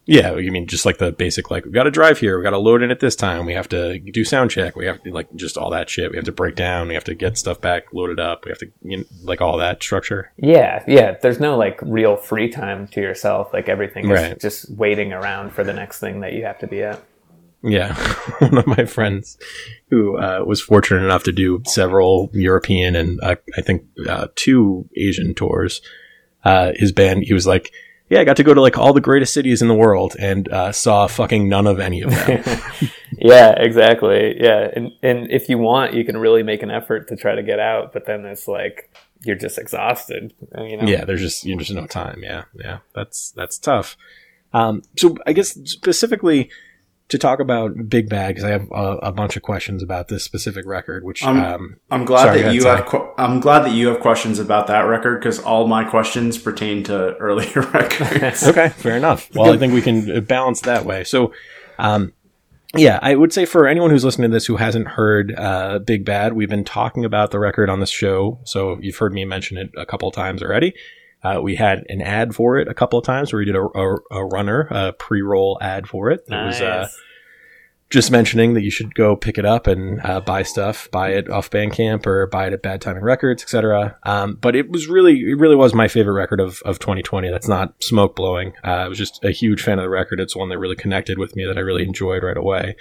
Yeah, 0.05 0.35
you 0.35 0.51
mean 0.51 0.67
just 0.67 0.85
like 0.85 0.97
the 0.97 1.13
basic 1.13 1.49
like 1.49 1.63
we 1.63 1.71
got 1.71 1.83
to 1.83 1.91
drive 1.91 2.19
here, 2.19 2.37
we 2.37 2.43
got 2.43 2.49
to 2.49 2.57
load 2.57 2.83
in 2.83 2.91
at 2.91 2.99
this 2.99 3.15
time, 3.15 3.45
we 3.45 3.53
have 3.53 3.69
to 3.69 3.99
do 3.99 4.25
sound 4.25 4.51
check, 4.51 4.75
we 4.75 4.85
have 4.85 5.01
to 5.03 5.11
like 5.11 5.33
just 5.35 5.57
all 5.57 5.69
that 5.71 5.89
shit. 5.89 6.11
We 6.11 6.17
have 6.17 6.25
to 6.25 6.31
break 6.33 6.55
down, 6.55 6.89
we 6.89 6.93
have 6.93 7.05
to 7.05 7.15
get 7.15 7.37
stuff 7.37 7.61
back 7.61 7.93
loaded 7.93 8.19
up, 8.19 8.43
we 8.43 8.51
have 8.51 8.57
to 8.59 8.71
you 8.81 8.97
know, 8.97 9.03
like 9.23 9.39
all 9.39 9.57
that 9.57 9.81
structure. 9.81 10.31
Yeah, 10.37 10.83
yeah. 10.87 11.15
There's 11.21 11.39
no 11.39 11.57
like 11.57 11.79
real 11.81 12.17
free 12.17 12.49
time 12.49 12.87
to 12.89 13.01
yourself. 13.01 13.53
Like 13.53 13.69
everything 13.69 14.11
is 14.11 14.21
right. 14.21 14.39
just 14.39 14.69
waiting 14.71 15.13
around 15.13 15.51
for 15.51 15.63
the 15.63 15.73
next 15.73 15.99
thing 15.99 16.19
that 16.19 16.33
you 16.33 16.43
have 16.43 16.59
to 16.59 16.67
be 16.67 16.83
at. 16.83 17.01
Yeah, 17.63 17.95
one 18.39 18.57
of 18.57 18.67
my 18.67 18.83
friends 18.83 19.37
who 19.89 20.17
uh, 20.17 20.43
was 20.45 20.61
fortunate 20.61 21.05
enough 21.05 21.23
to 21.23 21.31
do 21.31 21.61
several 21.65 22.29
European 22.33 22.97
and 22.97 23.21
uh, 23.23 23.37
I 23.57 23.61
think 23.61 23.83
uh, 24.07 24.27
two 24.35 24.89
Asian 24.97 25.33
tours. 25.33 25.81
Uh, 26.43 26.73
his 26.75 26.91
band, 26.91 27.23
he 27.23 27.33
was 27.33 27.47
like, 27.47 27.71
"Yeah, 28.13 28.21
I 28.21 28.23
got 28.23 28.37
to 28.37 28.43
go 28.43 28.53
to 28.53 28.61
like 28.61 28.77
all 28.77 28.93
the 28.93 29.01
greatest 29.01 29.33
cities 29.33 29.61
in 29.61 29.67
the 29.67 29.75
world 29.75 30.15
and 30.19 30.47
uh, 30.49 30.71
saw 30.71 31.07
fucking 31.07 31.49
none 31.49 31.67
of 31.67 31.79
any 31.79 32.01
of 32.01 32.11
them." 32.11 32.43
yeah, 33.17 33.51
exactly. 33.57 34.35
Yeah, 34.41 34.69
and 34.75 34.91
and 35.01 35.31
if 35.31 35.49
you 35.49 35.57
want, 35.57 35.93
you 35.93 36.05
can 36.05 36.17
really 36.17 36.43
make 36.43 36.63
an 36.63 36.71
effort 36.71 37.07
to 37.09 37.15
try 37.15 37.35
to 37.35 37.43
get 37.43 37.59
out, 37.59 37.93
but 37.93 38.05
then 38.05 38.25
it's 38.25 38.47
like 38.47 38.89
you're 39.23 39.35
just 39.35 39.57
exhausted. 39.57 40.33
You 40.57 40.77
know? 40.77 40.87
Yeah, 40.87 41.05
there's 41.05 41.21
just 41.21 41.43
you 41.43 41.57
just 41.57 41.71
no 41.71 41.87
time. 41.87 42.21
Yeah, 42.23 42.45
yeah, 42.53 42.79
that's 42.93 43.31
that's 43.31 43.57
tough. 43.57 43.97
Um, 44.53 44.83
so 44.97 45.17
I 45.25 45.33
guess 45.33 45.53
specifically 45.69 46.49
to 47.09 47.17
talk 47.17 47.39
about 47.39 47.89
Big 47.89 48.09
Bad 48.09 48.29
because 48.29 48.43
I 48.43 48.49
have 48.49 48.69
a, 48.71 48.97
a, 49.03 49.11
bunch 49.11 49.35
of 49.35 49.43
questions 49.43 49.83
about 49.83 50.07
this 50.07 50.23
specific 50.23 50.65
record. 50.65 51.03
Which 51.03 51.23
I'm, 51.23 51.39
um, 51.39 51.75
I'm 51.91 52.05
glad 52.05 52.23
sorry, 52.23 52.41
that 52.41 52.53
you 52.53 52.65
have. 52.65 52.85
Qu- 52.85 53.09
I'm 53.17 53.39
glad 53.39 53.65
that 53.65 53.73
you 53.73 53.87
have 53.87 53.99
questions 53.99 54.39
about 54.39 54.67
that 54.67 54.81
record 54.81 55.19
because 55.19 55.39
all 55.39 55.67
my 55.67 55.83
questions 55.83 56.37
pertain 56.37 56.83
to 56.85 57.15
earlier 57.17 57.61
records. 57.73 58.43
okay, 58.47 58.69
fair 58.69 58.97
enough. 58.97 59.29
Well, 59.35 59.53
I 59.53 59.57
think 59.57 59.73
we 59.73 59.81
can 59.81 60.23
balance 60.23 60.61
that 60.61 60.85
way. 60.85 61.03
So, 61.03 61.33
um, 61.77 62.13
yeah, 62.75 62.99
I 63.01 63.15
would 63.15 63.31
say 63.31 63.45
for 63.45 63.67
anyone 63.67 63.91
who's 63.91 64.03
listening 64.03 64.31
to 64.31 64.33
this 64.33 64.47
who 64.47 64.55
hasn't 64.55 64.87
heard 64.87 65.35
uh, 65.37 65.79
Big 65.79 66.05
Bad, 66.05 66.33
we've 66.33 66.49
been 66.49 66.63
talking 66.63 67.05
about 67.05 67.31
the 67.31 67.39
record 67.39 67.69
on 67.69 67.79
this 67.79 67.91
show, 67.91 68.39
so 68.45 68.79
you've 68.81 68.97
heard 68.97 69.13
me 69.13 69.25
mention 69.25 69.57
it 69.57 69.69
a 69.77 69.85
couple 69.85 70.09
times 70.11 70.41
already. 70.41 70.73
Uh, 71.23 71.39
we 71.41 71.55
had 71.55 71.83
an 71.87 72.01
ad 72.01 72.35
for 72.35 72.57
it 72.57 72.67
a 72.67 72.73
couple 72.73 72.99
of 72.99 73.05
times 73.05 73.31
where 73.31 73.39
we 73.39 73.45
did 73.45 73.55
a, 73.55 73.61
a, 73.61 73.95
a 74.11 74.25
runner, 74.25 74.67
a 74.71 74.93
pre-roll 74.93 75.57
ad 75.61 75.87
for 75.87 76.11
it. 76.11 76.27
Nice. 76.27 76.59
It 76.59 76.63
was 76.65 76.71
uh, 76.71 76.89
just 77.89 78.09
mentioning 78.09 78.55
that 78.55 78.63
you 78.63 78.71
should 78.71 78.95
go 78.95 79.15
pick 79.15 79.37
it 79.37 79.45
up 79.45 79.67
and 79.67 80.03
uh, 80.03 80.19
buy 80.19 80.41
stuff, 80.41 80.89
buy 80.91 81.09
it 81.09 81.29
off 81.29 81.51
Bandcamp 81.51 82.07
or 82.07 82.25
buy 82.25 82.47
it 82.47 82.53
at 82.53 82.63
Bad 82.63 82.81
Timing 82.81 83.03
Records, 83.03 83.43
etc. 83.43 83.97
Um, 84.03 84.35
but 84.35 84.55
it 84.55 84.71
was 84.71 84.87
really, 84.87 85.19
it 85.19 85.37
really 85.37 85.55
was 85.55 85.75
my 85.75 85.87
favorite 85.87 86.13
record 86.13 86.39
of, 86.39 86.61
of 86.65 86.79
2020. 86.79 87.29
That's 87.29 87.47
not 87.47 87.81
smoke 87.83 88.15
blowing. 88.15 88.53
Uh, 88.63 88.67
I 88.67 88.87
was 88.87 88.97
just 88.97 89.23
a 89.23 89.29
huge 89.29 89.61
fan 89.61 89.77
of 89.77 89.83
the 89.83 89.89
record. 89.89 90.19
It's 90.19 90.35
one 90.35 90.49
that 90.49 90.57
really 90.57 90.75
connected 90.75 91.19
with 91.19 91.35
me 91.35 91.45
that 91.45 91.57
I 91.57 91.61
really 91.61 91.83
enjoyed 91.83 92.23
right 92.23 92.35
away. 92.35 92.75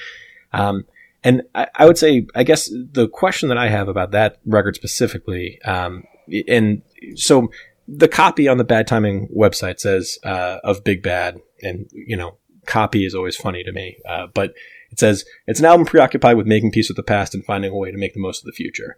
Um, 0.55 0.87
and 1.22 1.42
I, 1.55 1.68
I, 1.74 1.87
would 1.87 1.98
say, 1.98 2.26
I 2.35 2.42
guess 2.42 2.70
the 2.70 3.07
question 3.07 3.50
that 3.50 3.59
I 3.59 3.68
have 3.68 3.88
about 3.88 4.12
that 4.12 4.38
record 4.46 4.76
specifically, 4.76 5.61
um, 5.62 6.05
and 6.48 6.83
so 7.16 7.50
the 7.88 8.08
copy 8.08 8.48
on 8.48 8.58
the 8.58 8.64
Bad 8.64 8.86
Timing 8.86 9.28
website 9.36 9.80
says 9.80 10.18
uh, 10.24 10.58
of 10.64 10.84
Big 10.84 11.02
Bad, 11.02 11.40
and 11.62 11.88
you 11.92 12.16
know, 12.16 12.36
copy 12.66 13.04
is 13.04 13.14
always 13.14 13.36
funny 13.36 13.62
to 13.64 13.72
me. 13.72 13.96
Uh, 14.08 14.26
but 14.32 14.54
it 14.90 14.98
says 14.98 15.24
it's 15.46 15.60
an 15.60 15.66
album 15.66 15.86
preoccupied 15.86 16.36
with 16.36 16.46
making 16.46 16.72
peace 16.72 16.88
with 16.88 16.96
the 16.96 17.02
past 17.02 17.34
and 17.34 17.44
finding 17.44 17.72
a 17.72 17.76
way 17.76 17.90
to 17.90 17.98
make 17.98 18.14
the 18.14 18.20
most 18.20 18.40
of 18.40 18.46
the 18.46 18.52
future. 18.52 18.96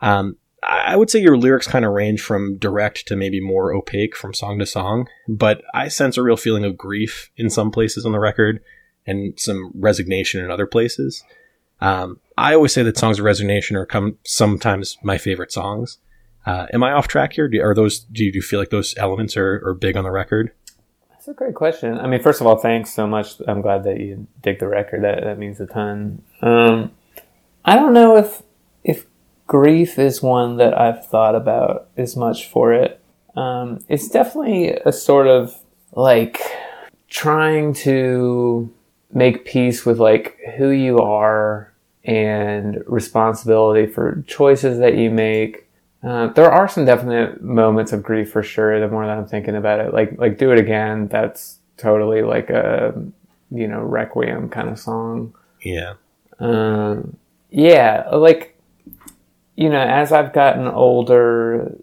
Um, 0.00 0.36
I 0.62 0.96
would 0.96 1.10
say 1.10 1.20
your 1.20 1.36
lyrics 1.36 1.68
kind 1.68 1.84
of 1.84 1.92
range 1.92 2.20
from 2.20 2.56
direct 2.56 3.06
to 3.08 3.16
maybe 3.16 3.40
more 3.40 3.72
opaque 3.72 4.16
from 4.16 4.34
song 4.34 4.58
to 4.58 4.66
song, 4.66 5.06
but 5.28 5.62
I 5.72 5.88
sense 5.88 6.16
a 6.16 6.22
real 6.22 6.36
feeling 6.36 6.64
of 6.64 6.76
grief 6.76 7.30
in 7.36 7.50
some 7.50 7.70
places 7.70 8.04
on 8.04 8.12
the 8.12 8.18
record 8.18 8.60
and 9.06 9.38
some 9.38 9.70
resignation 9.74 10.44
in 10.44 10.50
other 10.50 10.66
places. 10.66 11.22
Um, 11.80 12.20
I 12.36 12.54
always 12.54 12.72
say 12.72 12.82
that 12.82 12.98
songs 12.98 13.18
of 13.18 13.24
resignation 13.24 13.76
are 13.76 13.86
come 13.86 14.18
sometimes 14.24 14.98
my 15.02 15.18
favorite 15.18 15.52
songs. 15.52 15.98
Uh, 16.46 16.66
am 16.72 16.82
I 16.84 16.92
off 16.92 17.08
track 17.08 17.32
here? 17.32 17.48
Do, 17.48 17.60
are 17.60 17.74
those? 17.74 18.00
Do 18.00 18.24
you, 18.24 18.32
do 18.32 18.38
you 18.38 18.42
feel 18.42 18.60
like 18.60 18.70
those 18.70 18.94
elements 18.96 19.36
are, 19.36 19.60
are 19.66 19.74
big 19.74 19.96
on 19.96 20.04
the 20.04 20.10
record? 20.10 20.52
That's 21.10 21.26
a 21.28 21.34
great 21.34 21.56
question. 21.56 21.98
I 21.98 22.06
mean, 22.06 22.22
first 22.22 22.40
of 22.40 22.46
all, 22.46 22.56
thanks 22.56 22.92
so 22.92 23.06
much. 23.06 23.40
I'm 23.48 23.60
glad 23.60 23.82
that 23.84 23.98
you 23.98 24.28
dig 24.42 24.60
the 24.60 24.68
record. 24.68 25.02
That 25.02 25.24
that 25.24 25.38
means 25.38 25.60
a 25.60 25.66
ton. 25.66 26.22
Um, 26.40 26.92
I 27.64 27.74
don't 27.74 27.92
know 27.92 28.16
if 28.16 28.42
if 28.84 29.06
grief 29.48 29.98
is 29.98 30.22
one 30.22 30.56
that 30.58 30.78
I've 30.78 31.04
thought 31.04 31.34
about 31.34 31.88
as 31.96 32.16
much 32.16 32.48
for 32.48 32.72
it. 32.72 33.00
Um, 33.34 33.84
it's 33.88 34.08
definitely 34.08 34.70
a 34.70 34.92
sort 34.92 35.26
of 35.26 35.58
like 35.92 36.40
trying 37.08 37.74
to 37.74 38.72
make 39.12 39.44
peace 39.44 39.84
with 39.84 39.98
like 39.98 40.38
who 40.56 40.70
you 40.70 40.98
are 40.98 41.72
and 42.04 42.84
responsibility 42.86 43.90
for 43.90 44.22
choices 44.28 44.78
that 44.78 44.96
you 44.96 45.10
make 45.10 45.65
uh, 46.02 46.28
there 46.28 46.50
are 46.50 46.68
some 46.68 46.84
definite 46.84 47.42
moments 47.42 47.92
of 47.92 48.02
grief 48.02 48.30
for 48.30 48.42
sure. 48.42 48.78
The 48.80 48.88
more 48.88 49.06
that 49.06 49.16
I'm 49.16 49.26
thinking 49.26 49.56
about 49.56 49.80
it, 49.80 49.92
like 49.92 50.18
like 50.18 50.38
do 50.38 50.52
it 50.52 50.58
again. 50.58 51.08
That's 51.08 51.58
totally 51.76 52.22
like 52.22 52.50
a 52.50 52.94
you 53.50 53.66
know 53.66 53.80
requiem 53.80 54.48
kind 54.48 54.68
of 54.68 54.78
song. 54.78 55.34
Yeah. 55.62 55.94
Um, 56.38 57.16
yeah, 57.50 58.08
like 58.12 58.58
you 59.56 59.70
know, 59.70 59.80
as 59.80 60.12
I've 60.12 60.32
gotten 60.32 60.66
older, 60.66 61.76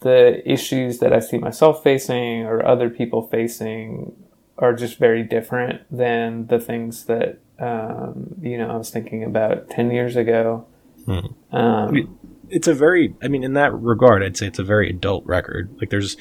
the 0.00 0.42
issues 0.50 0.98
that 0.98 1.12
I 1.12 1.20
see 1.20 1.38
myself 1.38 1.82
facing 1.82 2.44
or 2.44 2.64
other 2.64 2.88
people 2.88 3.22
facing 3.26 4.14
are 4.58 4.72
just 4.72 4.98
very 4.98 5.22
different 5.22 5.82
than 5.90 6.46
the 6.46 6.58
things 6.58 7.04
that 7.04 7.38
um, 7.58 8.34
you 8.40 8.56
know 8.56 8.70
I 8.70 8.76
was 8.76 8.90
thinking 8.90 9.22
about 9.22 9.68
ten 9.70 9.90
years 9.90 10.16
ago. 10.16 10.66
Hmm. 11.04 11.26
Um, 11.54 12.18
it's 12.50 12.68
a 12.68 12.74
very 12.74 13.14
i 13.22 13.28
mean 13.28 13.44
in 13.44 13.54
that 13.54 13.72
regard 13.74 14.22
i'd 14.22 14.36
say 14.36 14.46
it's 14.46 14.58
a 14.58 14.64
very 14.64 14.90
adult 14.90 15.24
record. 15.26 15.74
Like 15.80 15.90
there's 15.90 16.16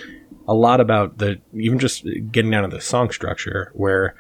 a 0.48 0.54
lot 0.54 0.82
about 0.82 1.20
the 1.20 1.40
even 1.54 1.80
just 1.80 2.06
getting 2.32 2.52
down 2.52 2.64
to 2.64 2.76
the 2.76 2.82
song 2.82 3.12
structure 3.12 3.72
where 3.74 4.16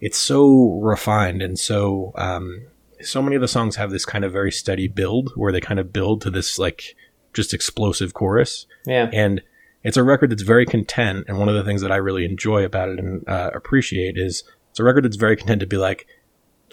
it's 0.00 0.18
so 0.18 0.78
refined 0.82 1.42
and 1.42 1.58
so 1.58 2.12
um 2.16 2.66
so 3.00 3.20
many 3.20 3.36
of 3.36 3.42
the 3.42 3.48
songs 3.48 3.76
have 3.76 3.90
this 3.90 4.04
kind 4.04 4.24
of 4.24 4.32
very 4.32 4.52
steady 4.52 4.88
build 4.88 5.32
where 5.34 5.52
they 5.52 5.60
kind 5.60 5.80
of 5.80 5.92
build 5.92 6.20
to 6.22 6.30
this 6.30 6.58
like 6.58 6.96
just 7.36 7.52
explosive 7.52 8.14
chorus. 8.14 8.66
Yeah. 8.86 9.10
And 9.12 9.42
it's 9.84 9.96
a 9.96 10.02
record 10.02 10.30
that's 10.30 10.42
very 10.42 10.66
content. 10.66 11.26
And 11.28 11.38
one 11.38 11.48
of 11.48 11.54
the 11.54 11.62
things 11.62 11.82
that 11.82 11.92
I 11.92 11.96
really 11.96 12.24
enjoy 12.24 12.64
about 12.64 12.88
it 12.88 12.98
and 12.98 13.28
uh, 13.28 13.50
appreciate 13.54 14.16
is 14.16 14.42
it's 14.70 14.80
a 14.80 14.84
record 14.84 15.04
that's 15.04 15.16
very 15.16 15.36
content 15.36 15.60
to 15.60 15.66
be 15.66 15.76
like, 15.76 16.06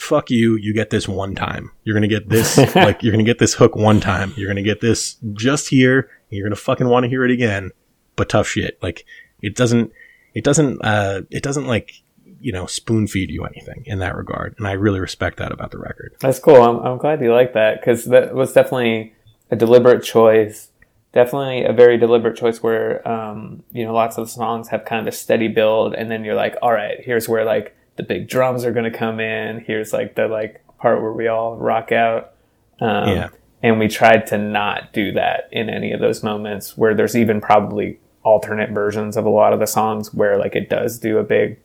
fuck 0.04 0.30
you, 0.30 0.56
you 0.56 0.74
get 0.74 0.90
this 0.90 1.08
one 1.08 1.34
time. 1.34 1.72
You're 1.84 1.96
gonna 1.96 2.08
get 2.08 2.30
this, 2.30 2.58
like, 2.76 3.02
you're 3.02 3.12
gonna 3.12 3.24
get 3.24 3.40
this 3.40 3.54
hook 3.54 3.76
one 3.76 4.00
time. 4.00 4.34
You're 4.36 4.50
gonna 4.50 4.62
get 4.62 4.82
this 4.82 5.18
just 5.34 5.70
here. 5.70 6.10
you're 6.30 6.48
gonna 6.48 6.56
fucking 6.56 6.88
want 6.88 7.06
to 7.06 7.10
hear 7.10 7.24
it 7.26 7.32
again. 7.32 7.72
But 8.16 8.30
tough 8.30 8.48
shit. 8.48 8.78
Like, 8.84 9.06
it 9.42 9.56
doesn't, 9.56 9.92
it 10.34 10.44
doesn't, 10.44 10.84
uh, 10.84 11.22
it 11.32 11.42
doesn't 11.42 11.66
like, 11.66 12.04
you 12.40 12.52
know, 12.52 12.66
spoon 12.66 13.08
feed 13.08 13.32
you 13.32 13.46
anything 13.46 13.84
in 13.86 14.00
that 14.00 14.16
regard. 14.16 14.56
And 14.58 14.68
I 14.68 14.74
really 14.74 15.00
respect 15.00 15.38
that 15.38 15.52
about 15.52 15.72
the 15.72 15.80
record. 15.80 16.16
That's 16.20 16.40
cool. 16.40 16.62
I'm, 16.62 16.78
I'm 16.80 16.98
glad 16.98 17.22
you 17.22 17.34
like 17.34 17.54
that 17.54 17.80
because 17.80 18.06
that 18.06 18.36
was 18.36 18.54
definitely 18.54 19.16
a 19.50 19.56
deliberate 19.56 20.04
choice. 20.04 20.70
Definitely 21.14 21.64
a 21.64 21.74
very 21.74 21.98
deliberate 21.98 22.36
choice 22.36 22.62
where, 22.62 23.08
um, 23.08 23.64
you 23.72 23.86
know, 23.86 23.94
lots 23.94 24.18
of 24.18 24.30
songs 24.30 24.68
have 24.70 24.84
kind 24.84 25.08
of 25.08 25.14
a 25.14 25.16
steady 25.16 25.48
build 25.48 25.94
and 25.94 26.12
then 26.12 26.24
you're 26.24 26.36
like, 26.36 26.56
all 26.62 26.72
right, 26.72 27.00
here's 27.00 27.30
where 27.30 27.46
like 27.46 27.76
the 27.96 28.04
big 28.04 28.28
drums 28.28 28.66
are 28.66 28.72
going 28.72 28.92
to 28.92 28.98
come 28.98 29.20
in. 29.20 29.60
Here's 29.60 29.94
like 29.94 30.16
the 30.16 30.28
like 30.28 30.64
part 30.78 31.02
where 31.02 31.14
we 31.14 31.28
all 31.28 31.56
rock 31.56 31.92
out. 31.92 32.34
Um, 32.80 33.10
yeah. 33.10 33.30
And 33.62 33.80
we 33.80 33.88
tried 33.88 34.28
to 34.28 34.38
not 34.38 34.92
do 34.92 35.14
that 35.14 35.48
in 35.52 35.70
any 35.70 35.94
of 35.94 36.02
those 36.02 36.22
moments 36.22 36.78
where 36.78 36.94
there's 36.94 37.16
even 37.16 37.40
probably 37.40 38.00
alternate 38.24 38.72
versions 38.72 39.16
of 39.16 39.26
a 39.26 39.30
lot 39.30 39.54
of 39.54 39.60
the 39.60 39.68
songs 39.68 40.14
where 40.14 40.38
like 40.38 40.56
it 40.56 40.70
does 40.70 41.00
do 41.00 41.18
a 41.18 41.24
big 41.24 41.60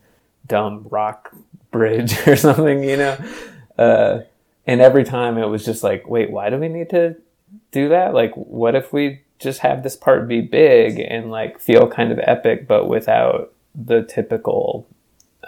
dumb 0.46 0.86
rock 0.90 1.34
bridge 1.70 2.16
or 2.26 2.36
something, 2.36 2.82
you 2.84 2.96
know? 2.96 3.16
Uh, 3.76 4.20
and 4.66 4.80
every 4.80 5.04
time 5.04 5.38
it 5.38 5.46
was 5.46 5.64
just 5.64 5.82
like, 5.82 6.08
wait, 6.08 6.30
why 6.30 6.50
do 6.50 6.58
we 6.58 6.68
need 6.68 6.90
to 6.90 7.16
do 7.72 7.88
that? 7.88 8.12
Like, 8.12 8.32
what 8.34 8.74
if 8.74 8.92
we 8.92 9.22
just 9.38 9.60
have 9.60 9.82
this 9.82 9.96
part 9.96 10.28
be 10.28 10.40
big 10.40 10.98
and 10.98 11.30
like 11.30 11.58
feel 11.58 11.88
kind 11.88 12.12
of 12.12 12.18
epic, 12.22 12.66
but 12.68 12.86
without 12.86 13.52
the 13.74 14.02
typical 14.02 14.86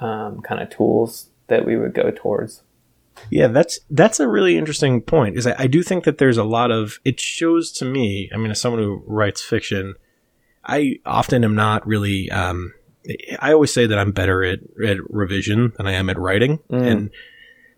um, 0.01 0.41
kind 0.43 0.63
of 0.63 0.71
tools 0.71 1.31
that 1.49 1.65
we 1.65 1.77
would 1.77 1.95
go 1.95 2.11
towards. 2.11 2.63
Yeah, 3.31 3.49
that's 3.49 3.81
that's 3.91 4.21
a 4.21 4.29
really 4.29 4.57
interesting 4.57 5.03
point. 5.03 5.37
Is 5.37 5.47
I, 5.47 5.55
I, 5.59 5.67
do 5.67 5.83
think 5.83 6.05
that 6.05 6.19
there's 6.19 6.39
a 6.39 6.45
lot 6.45 6.71
of 6.71 7.01
it 7.05 7.21
shows 7.21 7.71
to 7.73 7.85
me. 7.85 8.31
I 8.33 8.39
mean, 8.39 8.51
as 8.51 8.61
someone 8.61 8.81
who 8.81 9.03
writes 9.07 9.43
fiction, 9.43 9.95
I 10.65 11.01
often 11.05 11.45
am 11.45 11.55
not 11.55 11.87
really. 11.87 12.31
Um, 12.31 12.73
I 13.41 13.53
always 13.53 13.73
say 13.73 13.87
that 13.87 13.99
I'm 13.99 14.13
better 14.13 14.43
at, 14.45 14.61
at 14.85 14.99
revision 15.11 15.73
than 15.77 15.87
I 15.87 15.93
am 15.93 16.09
at 16.09 16.19
writing, 16.19 16.59
mm. 16.71 16.87
and 16.87 17.11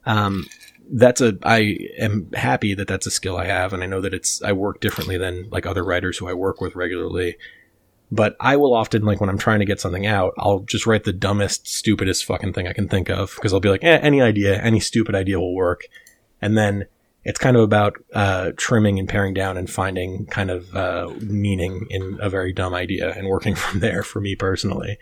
um, 0.06 0.46
that's 0.92 1.20
a. 1.20 1.36
I 1.42 1.78
am 1.98 2.30
happy 2.34 2.74
that 2.74 2.88
that's 2.88 3.06
a 3.06 3.10
skill 3.10 3.36
I 3.36 3.46
have, 3.46 3.72
and 3.72 3.82
I 3.82 3.86
know 3.86 4.00
that 4.00 4.14
it's. 4.14 4.42
I 4.42 4.52
work 4.52 4.80
differently 4.80 5.16
than 5.16 5.48
like 5.50 5.66
other 5.66 5.84
writers 5.84 6.18
who 6.18 6.28
I 6.28 6.34
work 6.34 6.60
with 6.60 6.76
regularly. 6.76 7.36
But 8.12 8.36
I 8.38 8.56
will 8.56 8.74
often, 8.74 9.06
like 9.06 9.22
when 9.22 9.30
I'm 9.30 9.38
trying 9.38 9.60
to 9.60 9.64
get 9.64 9.80
something 9.80 10.04
out, 10.04 10.34
I'll 10.36 10.60
just 10.60 10.86
write 10.86 11.04
the 11.04 11.14
dumbest, 11.14 11.66
stupidest 11.66 12.26
fucking 12.26 12.52
thing 12.52 12.68
I 12.68 12.74
can 12.74 12.86
think 12.86 13.08
of 13.08 13.32
because 13.34 13.54
I'll 13.54 13.60
be 13.60 13.70
like, 13.70 13.82
eh, 13.82 13.98
any 14.02 14.20
idea, 14.20 14.60
any 14.60 14.80
stupid 14.80 15.14
idea 15.14 15.40
will 15.40 15.54
work. 15.54 15.86
And 16.42 16.56
then 16.56 16.84
it's 17.24 17.38
kind 17.38 17.56
of 17.56 17.62
about 17.62 17.96
uh, 18.12 18.52
trimming 18.58 18.98
and 18.98 19.08
paring 19.08 19.32
down 19.32 19.56
and 19.56 19.70
finding 19.70 20.26
kind 20.26 20.50
of 20.50 20.76
uh, 20.76 21.10
meaning 21.22 21.86
in 21.88 22.18
a 22.20 22.28
very 22.28 22.52
dumb 22.52 22.74
idea 22.74 23.12
and 23.12 23.28
working 23.28 23.54
from 23.56 23.80
there 23.80 24.02
for 24.02 24.20
me 24.20 24.36
personally. 24.36 24.98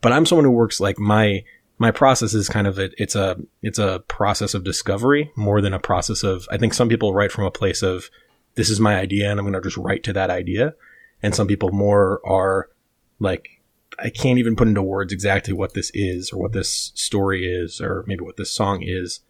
But 0.00 0.12
I'm 0.12 0.24
someone 0.24 0.44
who 0.44 0.52
works 0.52 0.78
like 0.80 1.00
my 1.00 1.42
my 1.78 1.90
process 1.90 2.32
is 2.32 2.48
kind 2.48 2.68
of 2.68 2.78
a, 2.78 2.90
it's 2.96 3.16
a 3.16 3.38
it's 3.60 3.80
a 3.80 4.04
process 4.06 4.54
of 4.54 4.62
discovery 4.62 5.32
more 5.34 5.60
than 5.60 5.74
a 5.74 5.80
process 5.80 6.22
of 6.22 6.46
I 6.48 6.58
think 6.58 6.74
some 6.74 6.88
people 6.88 7.12
write 7.12 7.32
from 7.32 7.44
a 7.44 7.50
place 7.50 7.82
of 7.82 8.08
this 8.54 8.70
is 8.70 8.78
my 8.78 9.00
idea 9.00 9.28
and 9.28 9.40
I'm 9.40 9.46
going 9.46 9.54
to 9.54 9.60
just 9.60 9.76
write 9.76 10.04
to 10.04 10.12
that 10.12 10.30
idea 10.30 10.74
and 11.22 11.34
some 11.34 11.46
people 11.46 11.70
more 11.70 12.20
are 12.24 12.68
like 13.18 13.62
I 13.98 14.10
can't 14.10 14.38
even 14.38 14.56
put 14.56 14.68
into 14.68 14.82
words 14.82 15.12
exactly 15.12 15.52
what 15.52 15.74
this 15.74 15.90
is 15.94 16.32
or 16.32 16.38
what 16.38 16.52
this 16.52 16.92
story 16.94 17.46
is 17.46 17.80
or 17.80 18.04
maybe 18.06 18.24
what 18.24 18.36
this 18.36 18.50
song 18.50 18.82
is, 18.82 19.20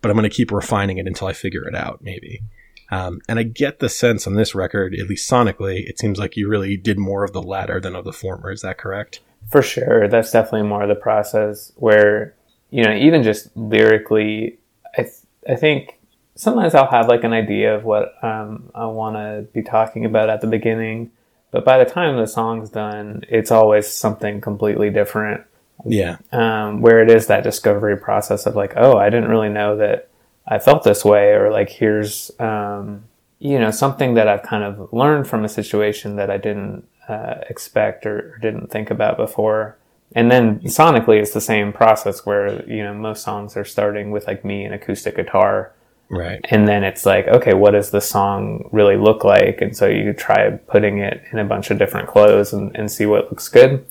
but 0.00 0.10
I'm 0.10 0.16
going 0.16 0.28
to 0.28 0.34
keep 0.34 0.52
refining 0.52 0.98
it 0.98 1.06
until 1.06 1.26
I 1.26 1.32
figure 1.32 1.66
it 1.66 1.74
out, 1.74 2.00
maybe. 2.02 2.42
Um, 2.90 3.20
and 3.28 3.38
I 3.38 3.44
get 3.44 3.78
the 3.78 3.88
sense 3.88 4.26
on 4.26 4.34
this 4.34 4.54
record, 4.54 4.94
at 4.94 5.08
least 5.08 5.30
sonically, 5.30 5.88
it 5.88 5.98
seems 5.98 6.18
like 6.18 6.36
you 6.36 6.48
really 6.48 6.76
did 6.76 6.98
more 6.98 7.24
of 7.24 7.32
the 7.32 7.42
latter 7.42 7.80
than 7.80 7.94
of 7.94 8.04
the 8.04 8.12
former. 8.12 8.50
Is 8.50 8.62
that 8.62 8.78
correct? 8.78 9.20
For 9.50 9.62
sure. 9.62 10.08
That's 10.08 10.32
definitely 10.32 10.68
more 10.68 10.82
of 10.82 10.88
the 10.88 10.94
process 10.94 11.72
where, 11.76 12.34
you 12.70 12.84
know, 12.84 12.94
even 12.94 13.22
just 13.22 13.56
lyrically, 13.56 14.58
I, 14.96 15.02
th- 15.02 15.14
I 15.48 15.54
think 15.54 15.98
sometimes 16.34 16.74
I'll 16.74 16.90
have 16.90 17.08
like 17.08 17.24
an 17.24 17.32
idea 17.32 17.74
of 17.74 17.84
what 17.84 18.12
um, 18.22 18.70
I 18.74 18.86
want 18.86 19.16
to 19.16 19.46
be 19.52 19.62
talking 19.62 20.04
about 20.04 20.28
at 20.28 20.40
the 20.40 20.46
beginning 20.46 21.12
but 21.50 21.64
by 21.64 21.82
the 21.82 21.90
time 21.90 22.16
the 22.16 22.26
song's 22.26 22.70
done, 22.70 23.24
it's 23.28 23.50
always 23.50 23.88
something 23.88 24.40
completely 24.40 24.90
different. 24.90 25.42
Yeah. 25.84 26.18
Um, 26.30 26.82
where 26.82 27.02
it 27.02 27.10
is 27.10 27.26
that 27.28 27.42
discovery 27.42 27.96
process 27.96 28.46
of 28.46 28.54
like, 28.54 28.74
oh, 28.76 28.98
I 28.98 29.08
didn't 29.08 29.30
really 29.30 29.48
know 29.48 29.76
that 29.76 30.08
I 30.46 30.58
felt 30.58 30.84
this 30.84 31.04
way, 31.04 31.32
or 31.32 31.50
like, 31.50 31.70
here's, 31.70 32.30
um, 32.38 33.04
you 33.38 33.58
know, 33.58 33.70
something 33.70 34.14
that 34.14 34.28
I've 34.28 34.42
kind 34.42 34.64
of 34.64 34.92
learned 34.92 35.26
from 35.26 35.44
a 35.44 35.48
situation 35.48 36.16
that 36.16 36.30
I 36.30 36.36
didn't 36.36 36.86
uh, 37.08 37.36
expect 37.48 38.04
or, 38.04 38.34
or 38.34 38.38
didn't 38.42 38.70
think 38.70 38.90
about 38.90 39.16
before. 39.16 39.76
And 40.14 40.30
then 40.30 40.60
sonically, 40.60 41.20
it's 41.20 41.32
the 41.32 41.40
same 41.40 41.72
process 41.72 42.26
where, 42.26 42.64
you 42.68 42.82
know, 42.82 42.92
most 42.92 43.22
songs 43.22 43.56
are 43.56 43.64
starting 43.64 44.10
with 44.10 44.26
like 44.26 44.44
me 44.44 44.64
and 44.64 44.74
acoustic 44.74 45.16
guitar 45.16 45.72
Right. 46.10 46.40
And 46.50 46.66
then 46.66 46.82
it's 46.82 47.06
like, 47.06 47.28
okay, 47.28 47.54
what 47.54 47.70
does 47.70 47.92
the 47.92 48.00
song 48.00 48.68
really 48.72 48.96
look 48.96 49.22
like? 49.22 49.60
And 49.60 49.76
so 49.76 49.86
you 49.86 50.12
try 50.12 50.50
putting 50.50 50.98
it 50.98 51.22
in 51.30 51.38
a 51.38 51.44
bunch 51.44 51.70
of 51.70 51.78
different 51.78 52.08
clothes 52.08 52.52
and, 52.52 52.74
and 52.76 52.90
see 52.90 53.06
what 53.06 53.30
looks 53.30 53.48
good. 53.48 53.86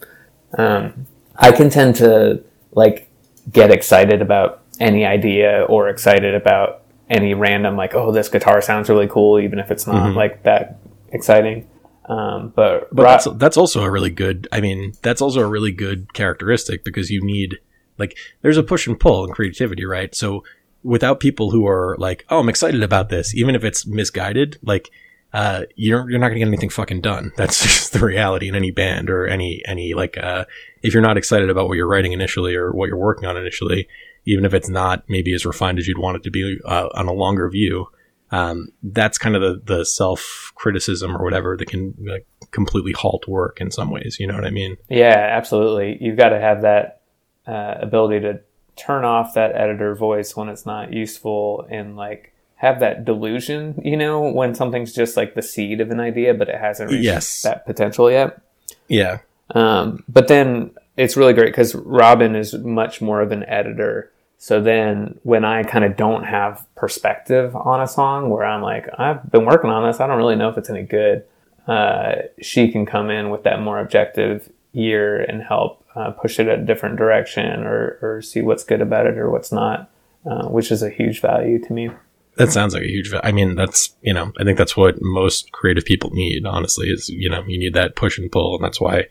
Um, 0.58 1.08
I 1.38 1.53
can 1.53 1.69
tend 1.69 1.95
to 1.95 2.43
like 2.73 3.10
get 3.49 3.71
excited 3.71 4.21
about 4.21 4.63
any 4.82 5.05
idea 5.05 5.65
or 5.69 5.88
excited 5.88 6.36
about 6.36 6.82
any 7.10 7.34
random, 7.34 7.77
like, 7.77 7.95
oh, 7.95 8.12
this 8.12 8.27
guitar 8.27 8.62
sounds 8.62 8.89
really 8.89 9.08
cool, 9.08 9.39
even 9.39 9.58
if 9.58 9.71
it's 9.71 9.88
not 9.88 10.10
mm-hmm. 10.10 10.17
like 10.17 10.43
that 10.43 10.77
exciting. 11.12 11.67
Um, 12.05 12.51
but 12.55 12.93
but 12.93 13.03
that's, 13.03 13.27
that's 13.38 13.58
also 13.58 13.84
a 13.84 13.89
really 13.89 14.10
good, 14.10 14.47
I 14.51 14.62
mean, 14.62 14.93
that's 15.01 15.21
also 15.21 15.39
a 15.39 15.47
really 15.47 15.71
good 15.71 16.13
characteristic 16.13 16.84
because 16.84 17.10
you 17.10 17.21
need, 17.21 17.60
like, 17.97 18.17
there's 18.41 18.58
a 18.58 18.63
push 18.63 18.88
and 18.88 18.99
pull 18.99 19.25
in 19.25 19.32
creativity, 19.32 19.86
right? 19.86 20.13
So, 20.13 20.43
without 20.83 21.19
people 21.19 21.51
who 21.51 21.67
are 21.67 21.95
like, 21.99 22.25
"Oh, 22.29 22.39
I'm 22.39 22.49
excited 22.49 22.83
about 22.83 23.09
this," 23.09 23.35
even 23.35 23.55
if 23.55 23.63
it's 23.63 23.85
misguided, 23.85 24.57
like 24.61 24.89
uh, 25.33 25.63
you're 25.75 26.09
you're 26.09 26.19
not 26.19 26.29
gonna 26.29 26.39
get 26.39 26.47
anything 26.47 26.69
fucking 26.69 27.01
done. 27.01 27.31
That's 27.37 27.61
just 27.61 27.93
the 27.93 28.05
reality 28.05 28.47
in 28.47 28.55
any 28.55 28.71
band 28.71 29.09
or 29.09 29.27
any 29.27 29.61
any 29.65 29.93
like 29.93 30.17
uh, 30.17 30.45
if 30.81 30.93
you're 30.93 31.03
not 31.03 31.17
excited 31.17 31.49
about 31.49 31.67
what 31.67 31.75
you're 31.75 31.87
writing 31.87 32.13
initially 32.13 32.55
or 32.55 32.71
what 32.71 32.87
you're 32.87 32.97
working 32.97 33.27
on 33.27 33.37
initially, 33.37 33.87
even 34.25 34.45
if 34.45 34.53
it's 34.53 34.69
not 34.69 35.03
maybe 35.07 35.33
as 35.33 35.45
refined 35.45 35.79
as 35.79 35.87
you'd 35.87 35.97
want 35.97 36.17
it 36.17 36.23
to 36.23 36.31
be 36.31 36.57
uh, 36.65 36.89
on 36.93 37.07
a 37.07 37.13
longer 37.13 37.49
view. 37.49 37.87
Um, 38.31 38.67
that's 38.83 39.17
kind 39.17 39.35
of 39.35 39.41
the, 39.41 39.77
the 39.77 39.85
self 39.85 40.51
criticism 40.53 41.17
or 41.17 41.23
whatever 41.23 41.57
that 41.57 41.67
can 41.67 41.95
like, 41.99 42.27
completely 42.51 42.91
halt 42.91 43.27
work 43.27 43.59
in 43.59 43.71
some 43.71 43.89
ways. 43.89 44.17
You 44.19 44.27
know 44.27 44.35
what 44.35 44.45
I 44.45 44.51
mean? 44.51 44.77
Yeah, 44.87 45.17
absolutely. 45.17 45.97
You've 45.99 46.17
got 46.17 46.29
to 46.29 46.39
have 46.39 46.61
that 46.61 47.01
uh, 47.47 47.75
ability 47.81 48.19
to 48.21 48.41
turn 48.79 49.03
off 49.03 49.33
that 49.33 49.55
editor 49.55 49.93
voice 49.95 50.35
when 50.35 50.49
it's 50.49 50.65
not 50.65 50.93
useful 50.93 51.67
and 51.69 51.95
like 51.95 52.33
have 52.55 52.79
that 52.79 53.05
delusion, 53.05 53.79
you 53.83 53.95
know, 53.95 54.21
when 54.21 54.53
something's 54.53 54.93
just 54.93 55.15
like 55.15 55.33
the 55.33 55.41
seed 55.41 55.79
of 55.79 55.91
an 55.91 55.99
idea, 55.99 56.33
but 56.33 56.49
it 56.49 56.59
hasn't 56.59 56.91
reached 56.91 57.03
yes. 57.03 57.41
that 57.43 57.65
potential 57.65 58.11
yet. 58.11 58.41
Yeah. 58.87 59.19
Um, 59.51 60.03
but 60.09 60.27
then 60.27 60.71
it's 60.97 61.15
really 61.15 61.33
great 61.33 61.47
because 61.47 61.73
Robin 61.75 62.35
is 62.35 62.53
much 62.53 63.01
more 63.01 63.21
of 63.21 63.31
an 63.31 63.43
editor. 63.45 64.11
So 64.37 64.61
then 64.61 65.19
when 65.23 65.45
I 65.45 65.63
kind 65.63 65.85
of 65.85 65.95
don't 65.95 66.23
have 66.23 66.65
perspective 66.75 67.55
on 67.55 67.81
a 67.81 67.87
song 67.87 68.29
where 68.29 68.45
I'm 68.45 68.61
like, 68.61 68.87
I've 68.97 69.31
been 69.31 69.45
working 69.45 69.69
on 69.69 69.89
this, 69.89 69.99
I 69.99 70.07
don't 70.07 70.17
really 70.17 70.35
know 70.35 70.49
if 70.49 70.57
it's 70.57 70.69
any 70.69 70.83
good. 70.83 71.25
Uh, 71.67 72.15
she 72.41 72.69
can 72.69 72.85
come 72.85 73.09
in 73.09 73.29
with 73.29 73.43
that 73.43 73.61
more 73.61 73.79
objective 73.79 74.49
ear 74.73 75.21
and 75.21 75.41
help 75.41 75.86
uh, 75.95 76.12
push 76.12 76.39
it 76.39 76.47
a 76.47 76.58
different 76.58 76.97
direction 76.97 77.63
or, 77.63 77.97
or 78.01 78.21
see 78.21 78.41
what's 78.41 78.63
good 78.63 78.82
about 78.82 79.08
it 79.08 79.17
or 79.17 79.29
what's 79.29 79.51
not, 79.51 79.89
uh, 80.25 80.47
which 80.47 80.71
is 80.71 80.84
a 80.84 80.89
huge 80.89 81.21
value 81.21 81.60
to 81.60 81.73
me. 81.73 81.89
That 82.36 82.51
sounds 82.51 82.73
like 82.73 82.84
a 82.84 82.88
huge. 82.88 83.12
I 83.23 83.32
mean, 83.32 83.55
that's 83.55 83.95
you 84.01 84.13
know, 84.13 84.32
I 84.39 84.43
think 84.43 84.58
that's 84.58 84.77
what 84.77 85.01
most 85.01 85.51
creative 85.51 85.84
people 85.84 86.12
need. 86.12 86.45
Honestly, 86.45 86.88
is 86.88 87.10
you 87.10 87.29
know, 87.29 87.43
you 87.45 87.60
need 87.60 87.73
that 87.73 87.97
push 87.97 88.17
and 88.17 88.32
pull, 88.32 88.55
and 88.55 88.63
that's 88.63 88.79
why 88.79 89.05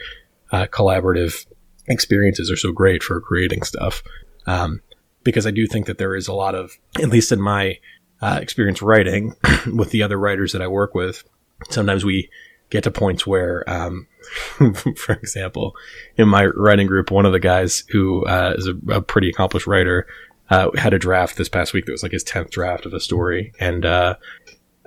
uh, 0.51 0.67
collaborative 0.67 1.47
experiences 1.89 2.51
are 2.51 2.57
so 2.57 2.73
great 2.73 3.03
for 3.03 3.21
creating 3.21 3.63
stuff. 3.65 4.03
Um, 4.47 4.81
because 5.25 5.47
I 5.47 5.51
do 5.51 5.67
think 5.67 5.87
that 5.87 5.99
there 5.99 6.15
is 6.17 6.29
a 6.29 6.33
lot 6.33 6.55
of, 6.55 6.79
at 7.03 7.09
least 7.09 7.33
in 7.33 7.41
my 7.41 7.79
uh, 8.23 8.39
experience 8.41 8.81
writing 8.81 9.35
with 9.75 9.91
the 9.91 10.03
other 10.03 10.19
writers 10.19 10.53
that 10.53 10.63
I 10.63 10.69
work 10.69 10.95
with, 10.95 11.25
sometimes 11.71 12.05
we 12.05 12.31
get 12.71 12.85
to 12.85 12.91
points 12.91 13.27
where, 13.27 13.69
um, 13.69 14.07
for 14.97 15.13
example, 15.15 15.77
in 16.17 16.29
my 16.29 16.47
writing 16.47 16.87
group, 16.87 17.11
one 17.11 17.27
of 17.27 17.33
the 17.33 17.41
guys 17.41 17.85
who 17.91 18.25
uh, 18.27 18.55
is 18.57 18.67
a, 18.67 18.75
a, 18.93 19.03
pretty 19.03 19.29
accomplished 19.29 19.67
writer 19.67 20.07
uh, 20.51 20.71
had 20.77 20.95
a 20.95 20.99
draft 20.99 21.37
this 21.37 21.49
past 21.49 21.73
week 21.73 21.87
that 21.87 21.93
was 21.93 22.03
like 22.03 22.13
his 22.13 22.25
10th 22.25 22.51
draft 22.51 22.87
of 22.87 22.95
a 22.95 23.01
story. 23.01 23.53
And 23.61 23.85
uh, 23.85 24.17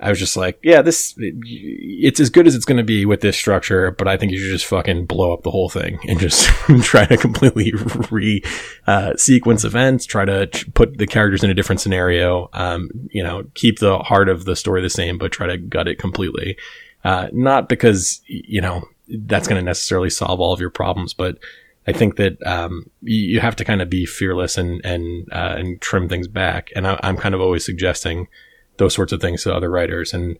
I 0.02 0.10
was 0.10 0.18
just 0.18 0.36
like, 0.36 0.58
yeah, 0.64 0.82
this 0.82 1.14
it's 1.16 2.18
as 2.18 2.28
good 2.28 2.48
as 2.48 2.56
it's 2.56 2.64
going 2.64 2.78
to 2.78 2.82
be 2.82 3.06
with 3.06 3.20
this 3.20 3.36
structure, 3.36 3.92
but 3.92 4.08
I 4.08 4.16
think 4.16 4.32
you 4.32 4.38
should 4.38 4.50
just 4.50 4.66
fucking 4.66 5.06
blow 5.06 5.32
up 5.32 5.44
the 5.44 5.50
whole 5.52 5.68
thing 5.68 6.00
and 6.08 6.18
just 6.18 6.48
try 6.82 7.06
to 7.06 7.16
completely 7.16 7.72
re 8.10 8.42
uh, 8.88 9.14
sequence 9.16 9.62
events, 9.62 10.04
try 10.04 10.24
to 10.24 10.48
put 10.74 10.98
the 10.98 11.06
characters 11.06 11.44
in 11.44 11.50
a 11.50 11.54
different 11.54 11.80
scenario. 11.80 12.50
Um, 12.52 12.90
you 13.10 13.22
know, 13.22 13.44
keep 13.54 13.78
the 13.78 14.00
heart 14.00 14.28
of 14.28 14.44
the 14.44 14.56
story 14.56 14.82
the 14.82 14.90
same, 14.90 15.18
but 15.18 15.30
try 15.30 15.46
to 15.46 15.56
gut 15.56 15.86
it 15.86 16.00
completely. 16.00 16.58
Uh, 17.04 17.28
not 17.32 17.68
because 17.68 18.22
you 18.26 18.60
know 18.60 18.82
that's 19.20 19.48
going 19.48 19.60
to 19.60 19.64
necessarily 19.64 20.10
solve 20.10 20.40
all 20.40 20.52
of 20.52 20.60
your 20.60 20.70
problems, 20.70 21.14
but 21.14 21.38
I 21.86 21.92
think 21.92 22.16
that 22.16 22.44
um, 22.46 22.90
you 23.00 23.40
have 23.40 23.56
to 23.56 23.64
kind 23.64 23.82
of 23.82 23.90
be 23.90 24.06
fearless 24.06 24.56
and 24.56 24.84
and 24.84 25.28
uh, 25.32 25.56
and 25.58 25.80
trim 25.80 26.08
things 26.08 26.28
back. 26.28 26.70
And 26.76 26.86
I, 26.86 26.98
am 27.02 27.16
kind 27.16 27.34
of 27.34 27.40
always 27.40 27.64
suggesting 27.64 28.28
those 28.76 28.94
sorts 28.94 29.12
of 29.12 29.20
things 29.20 29.42
to 29.42 29.54
other 29.54 29.70
writers, 29.70 30.14
and 30.14 30.38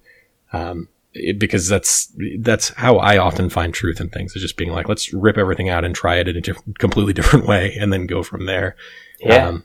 um, 0.53 0.89
it, 1.15 1.41
because 1.41 1.69
that's 1.69 2.13
that's 2.39 2.69
how 2.71 2.99
I 2.99 3.19
often 3.19 3.51
find 3.51 3.75
truth 3.75 4.01
in 4.01 4.09
things 4.09 4.37
is 4.37 4.43
just 4.43 4.57
being 4.57 4.71
like, 4.71 4.89
let's 4.89 5.13
rip 5.13 5.37
everything 5.37 5.69
out 5.69 5.85
and 5.85 5.95
try 5.95 6.17
it 6.17 6.29
in 6.29 6.37
a 6.37 6.41
diff- 6.41 6.63
completely 6.79 7.13
different 7.15 7.47
way, 7.47 7.77
and 7.79 7.93
then 7.93 8.07
go 8.07 8.23
from 8.23 8.47
there. 8.47 8.77
Yeah. 9.19 9.49
Um, 9.49 9.65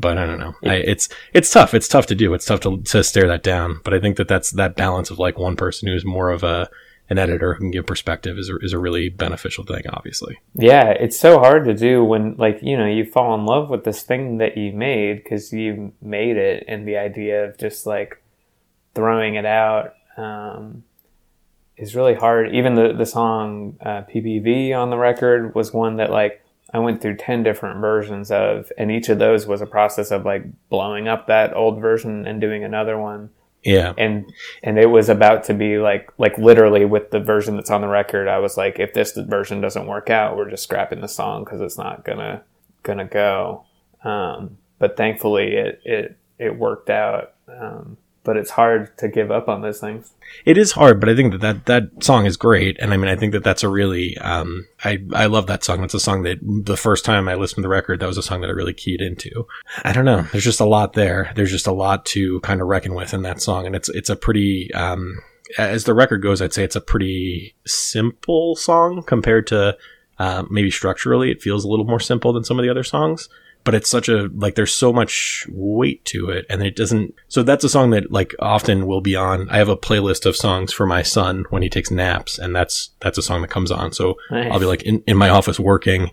but 0.00 0.18
I 0.18 0.26
don't 0.26 0.38
know. 0.38 0.54
I, 0.64 0.76
it's 0.76 1.08
it's 1.32 1.50
tough. 1.50 1.74
It's 1.74 1.88
tough 1.88 2.06
to 2.06 2.16
do. 2.16 2.34
It's 2.34 2.44
tough 2.44 2.60
to 2.60 2.82
to 2.82 3.04
stare 3.04 3.28
that 3.28 3.44
down. 3.44 3.80
But 3.84 3.94
I 3.94 4.00
think 4.00 4.16
that 4.16 4.26
that's 4.26 4.50
that 4.52 4.74
balance 4.74 5.10
of 5.10 5.20
like 5.20 5.38
one 5.38 5.54
person 5.54 5.88
who's 5.88 6.04
more 6.04 6.30
of 6.30 6.42
a 6.42 6.68
an 7.10 7.18
editor 7.18 7.54
who 7.54 7.60
can 7.60 7.70
give 7.70 7.86
perspective 7.86 8.38
is 8.38 8.48
a, 8.48 8.56
is 8.58 8.72
a 8.72 8.78
really 8.78 9.08
beneficial 9.10 9.64
thing, 9.64 9.82
obviously. 9.90 10.38
Yeah, 10.54 10.90
it's 10.90 11.18
so 11.18 11.38
hard 11.38 11.64
to 11.66 11.74
do 11.74 12.02
when, 12.02 12.34
like, 12.36 12.60
you 12.62 12.76
know, 12.76 12.86
you 12.86 13.04
fall 13.04 13.34
in 13.34 13.44
love 13.44 13.68
with 13.68 13.84
this 13.84 14.02
thing 14.02 14.38
that 14.38 14.56
you 14.56 14.72
made 14.72 15.22
because 15.22 15.52
you 15.52 15.92
made 16.00 16.36
it, 16.36 16.64
and 16.66 16.88
the 16.88 16.96
idea 16.96 17.44
of 17.44 17.58
just 17.58 17.86
like 17.86 18.22
throwing 18.94 19.34
it 19.34 19.44
out 19.44 19.94
um, 20.16 20.84
is 21.76 21.94
really 21.94 22.14
hard. 22.14 22.54
Even 22.54 22.74
the 22.74 22.92
the 22.92 23.06
song 23.06 23.76
uh, 23.80 24.02
PPV 24.02 24.74
on 24.74 24.90
the 24.90 24.96
record 24.96 25.54
was 25.54 25.72
one 25.72 25.96
that 25.96 26.10
like 26.10 26.42
I 26.72 26.78
went 26.78 27.02
through 27.02 27.16
ten 27.16 27.42
different 27.42 27.80
versions 27.80 28.30
of, 28.30 28.72
and 28.78 28.90
each 28.90 29.08
of 29.08 29.18
those 29.18 29.46
was 29.46 29.60
a 29.60 29.66
process 29.66 30.10
of 30.10 30.24
like 30.24 30.44
blowing 30.68 31.08
up 31.08 31.26
that 31.26 31.54
old 31.54 31.80
version 31.80 32.26
and 32.26 32.40
doing 32.40 32.64
another 32.64 32.98
one. 32.98 33.30
Yeah. 33.64 33.94
And 33.96 34.32
and 34.62 34.78
it 34.78 34.86
was 34.90 35.08
about 35.08 35.44
to 35.44 35.54
be 35.54 35.78
like 35.78 36.10
like 36.18 36.36
literally 36.38 36.84
with 36.84 37.10
the 37.10 37.20
version 37.20 37.56
that's 37.56 37.70
on 37.70 37.80
the 37.80 37.88
record, 37.88 38.28
I 38.28 38.38
was 38.38 38.56
like, 38.56 38.78
if 38.78 38.92
this 38.92 39.12
version 39.12 39.60
doesn't 39.60 39.86
work 39.86 40.10
out, 40.10 40.36
we're 40.36 40.50
just 40.50 40.64
scrapping 40.64 41.00
the 41.00 41.08
song 41.08 41.44
because 41.44 41.60
it's 41.60 41.78
not 41.78 42.04
gonna 42.04 42.42
gonna 42.82 43.06
go. 43.06 43.64
Um, 44.04 44.58
but 44.78 44.96
thankfully, 44.96 45.54
it 45.54 45.80
it 45.84 46.16
it 46.38 46.58
worked 46.58 46.90
out. 46.90 47.32
Um, 47.48 47.96
but 48.24 48.36
it's 48.36 48.50
hard 48.50 48.96
to 48.98 49.08
give 49.08 49.30
up 49.30 49.48
on 49.48 49.60
those 49.60 49.78
things. 49.78 50.12
It 50.44 50.58
is 50.58 50.72
hard, 50.72 50.98
but 50.98 51.08
I 51.08 51.14
think 51.14 51.32
that 51.32 51.40
that, 51.42 51.66
that 51.66 52.02
song 52.02 52.26
is 52.26 52.36
great. 52.36 52.78
And 52.80 52.92
I 52.92 52.96
mean, 52.96 53.10
I 53.10 53.16
think 53.16 53.32
that 53.32 53.44
that's 53.44 53.62
a 53.62 53.68
really, 53.68 54.16
um, 54.18 54.66
I, 54.82 54.98
I 55.12 55.26
love 55.26 55.46
that 55.46 55.62
song. 55.62 55.82
That's 55.82 55.94
a 55.94 56.00
song 56.00 56.22
that 56.22 56.38
the 56.42 56.76
first 56.76 57.04
time 57.04 57.28
I 57.28 57.34
listened 57.34 57.56
to 57.56 57.62
the 57.62 57.68
record, 57.68 58.00
that 58.00 58.06
was 58.06 58.18
a 58.18 58.22
song 58.22 58.40
that 58.40 58.48
I 58.48 58.54
really 58.54 58.72
keyed 58.72 59.00
into. 59.00 59.46
I 59.84 59.92
don't 59.92 60.06
know. 60.06 60.22
There's 60.32 60.44
just 60.44 60.60
a 60.60 60.64
lot 60.64 60.94
there. 60.94 61.30
There's 61.36 61.52
just 61.52 61.66
a 61.66 61.72
lot 61.72 62.06
to 62.06 62.40
kind 62.40 62.60
of 62.60 62.66
reckon 62.66 62.94
with 62.94 63.14
in 63.14 63.22
that 63.22 63.42
song. 63.42 63.66
And 63.66 63.76
it's, 63.76 63.90
it's 63.90 64.10
a 64.10 64.16
pretty, 64.16 64.72
um, 64.74 65.18
as 65.58 65.84
the 65.84 65.94
record 65.94 66.22
goes, 66.22 66.40
I'd 66.40 66.54
say 66.54 66.64
it's 66.64 66.76
a 66.76 66.80
pretty 66.80 67.54
simple 67.66 68.56
song 68.56 69.02
compared 69.02 69.46
to, 69.48 69.76
uh, 70.18 70.44
maybe 70.50 70.70
structurally 70.70 71.30
it 71.30 71.42
feels 71.42 71.64
a 71.64 71.68
little 71.68 71.84
more 71.84 72.00
simple 72.00 72.32
than 72.32 72.44
some 72.44 72.58
of 72.58 72.62
the 72.62 72.70
other 72.70 72.84
songs 72.84 73.28
but 73.64 73.74
it's 73.74 73.90
such 73.90 74.08
a 74.08 74.28
like 74.34 74.54
there's 74.54 74.74
so 74.74 74.92
much 74.92 75.46
weight 75.50 76.04
to 76.04 76.28
it 76.28 76.46
and 76.48 76.62
it 76.62 76.76
doesn't 76.76 77.14
so 77.28 77.42
that's 77.42 77.64
a 77.64 77.68
song 77.68 77.90
that 77.90 78.12
like 78.12 78.34
often 78.38 78.86
will 78.86 79.00
be 79.00 79.16
on. 79.16 79.48
I 79.48 79.56
have 79.56 79.70
a 79.70 79.76
playlist 79.76 80.26
of 80.26 80.36
songs 80.36 80.72
for 80.72 80.86
my 80.86 81.02
son 81.02 81.46
when 81.50 81.62
he 81.62 81.68
takes 81.68 81.90
naps 81.90 82.38
and 82.38 82.54
that's 82.54 82.90
that's 83.00 83.18
a 83.18 83.22
song 83.22 83.40
that 83.42 83.50
comes 83.50 83.70
on. 83.70 83.92
So 83.92 84.16
nice. 84.30 84.52
i'll 84.52 84.60
be 84.60 84.66
like 84.66 84.82
in, 84.82 85.02
in 85.06 85.16
my 85.16 85.30
office 85.30 85.58
working 85.58 86.10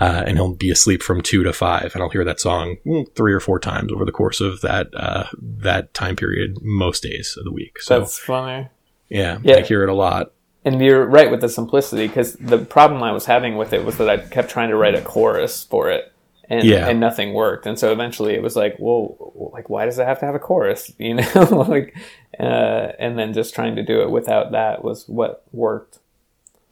uh, 0.00 0.22
and 0.26 0.36
he'll 0.36 0.54
be 0.54 0.70
asleep 0.70 1.02
from 1.02 1.20
two 1.20 1.42
to 1.42 1.52
five 1.52 1.92
and 1.94 2.02
i'll 2.02 2.08
hear 2.08 2.24
that 2.24 2.40
song 2.40 2.76
mm, 2.86 3.14
three 3.14 3.32
or 3.32 3.40
four 3.40 3.58
times 3.58 3.92
over 3.92 4.04
the 4.04 4.12
course 4.12 4.40
of 4.40 4.60
that 4.62 4.88
uh, 4.94 5.24
that 5.40 5.92
time 5.94 6.16
period 6.16 6.56
most 6.62 7.02
days 7.02 7.36
of 7.36 7.44
the 7.44 7.52
week. 7.52 7.80
So 7.80 7.98
that's 7.98 8.18
funny. 8.18 8.68
Yeah, 9.08 9.38
yeah. 9.42 9.56
i 9.56 9.60
hear 9.60 9.82
it 9.82 9.88
a 9.88 9.94
lot. 9.94 10.32
And 10.64 10.80
you're 10.80 11.04
right 11.04 11.28
with 11.28 11.40
the 11.40 11.48
simplicity 11.48 12.06
because 12.06 12.34
the 12.34 12.58
problem 12.58 13.02
i 13.02 13.10
was 13.10 13.26
having 13.26 13.56
with 13.56 13.72
it 13.72 13.84
was 13.84 13.98
that 13.98 14.08
i 14.08 14.16
kept 14.16 14.48
trying 14.48 14.68
to 14.70 14.76
write 14.76 14.94
a 14.94 15.02
chorus 15.02 15.64
for 15.64 15.90
it 15.90 16.11
and 16.52 16.64
yeah. 16.64 16.86
and 16.86 17.00
nothing 17.00 17.32
worked. 17.32 17.64
And 17.64 17.78
so 17.78 17.92
eventually 17.92 18.34
it 18.34 18.42
was 18.42 18.56
like, 18.56 18.76
well, 18.78 19.50
like 19.54 19.70
why 19.70 19.86
does 19.86 19.98
it 19.98 20.06
have 20.06 20.20
to 20.20 20.26
have 20.26 20.34
a 20.34 20.38
chorus? 20.38 20.92
You 20.98 21.14
know, 21.14 21.64
like, 21.68 21.96
uh, 22.38 22.92
and 22.98 23.18
then 23.18 23.32
just 23.32 23.54
trying 23.54 23.76
to 23.76 23.82
do 23.82 24.02
it 24.02 24.10
without 24.10 24.52
that 24.52 24.84
was 24.84 25.08
what 25.08 25.44
worked. 25.50 25.98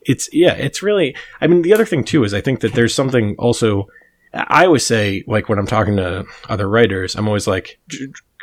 It's 0.03 0.29
yeah, 0.33 0.53
it's 0.53 0.83
really. 0.83 1.17
I 1.41 1.47
mean, 1.47 1.63
the 1.63 1.75
other 1.75 1.87
thing 1.87 2.05
too 2.05 2.25
is 2.25 2.35
I 2.35 2.41
think 2.41 2.61
that 2.61 2.75
there's 2.75 2.95
something 2.95 3.35
also. 3.39 3.89
I 4.33 4.67
always 4.67 4.87
say 4.87 5.25
like 5.27 5.49
when 5.49 5.59
I'm 5.59 5.67
talking 5.67 5.97
to 5.97 6.25
other 6.49 6.69
writers, 6.69 7.17
I'm 7.17 7.27
always 7.27 7.49
like, 7.49 7.81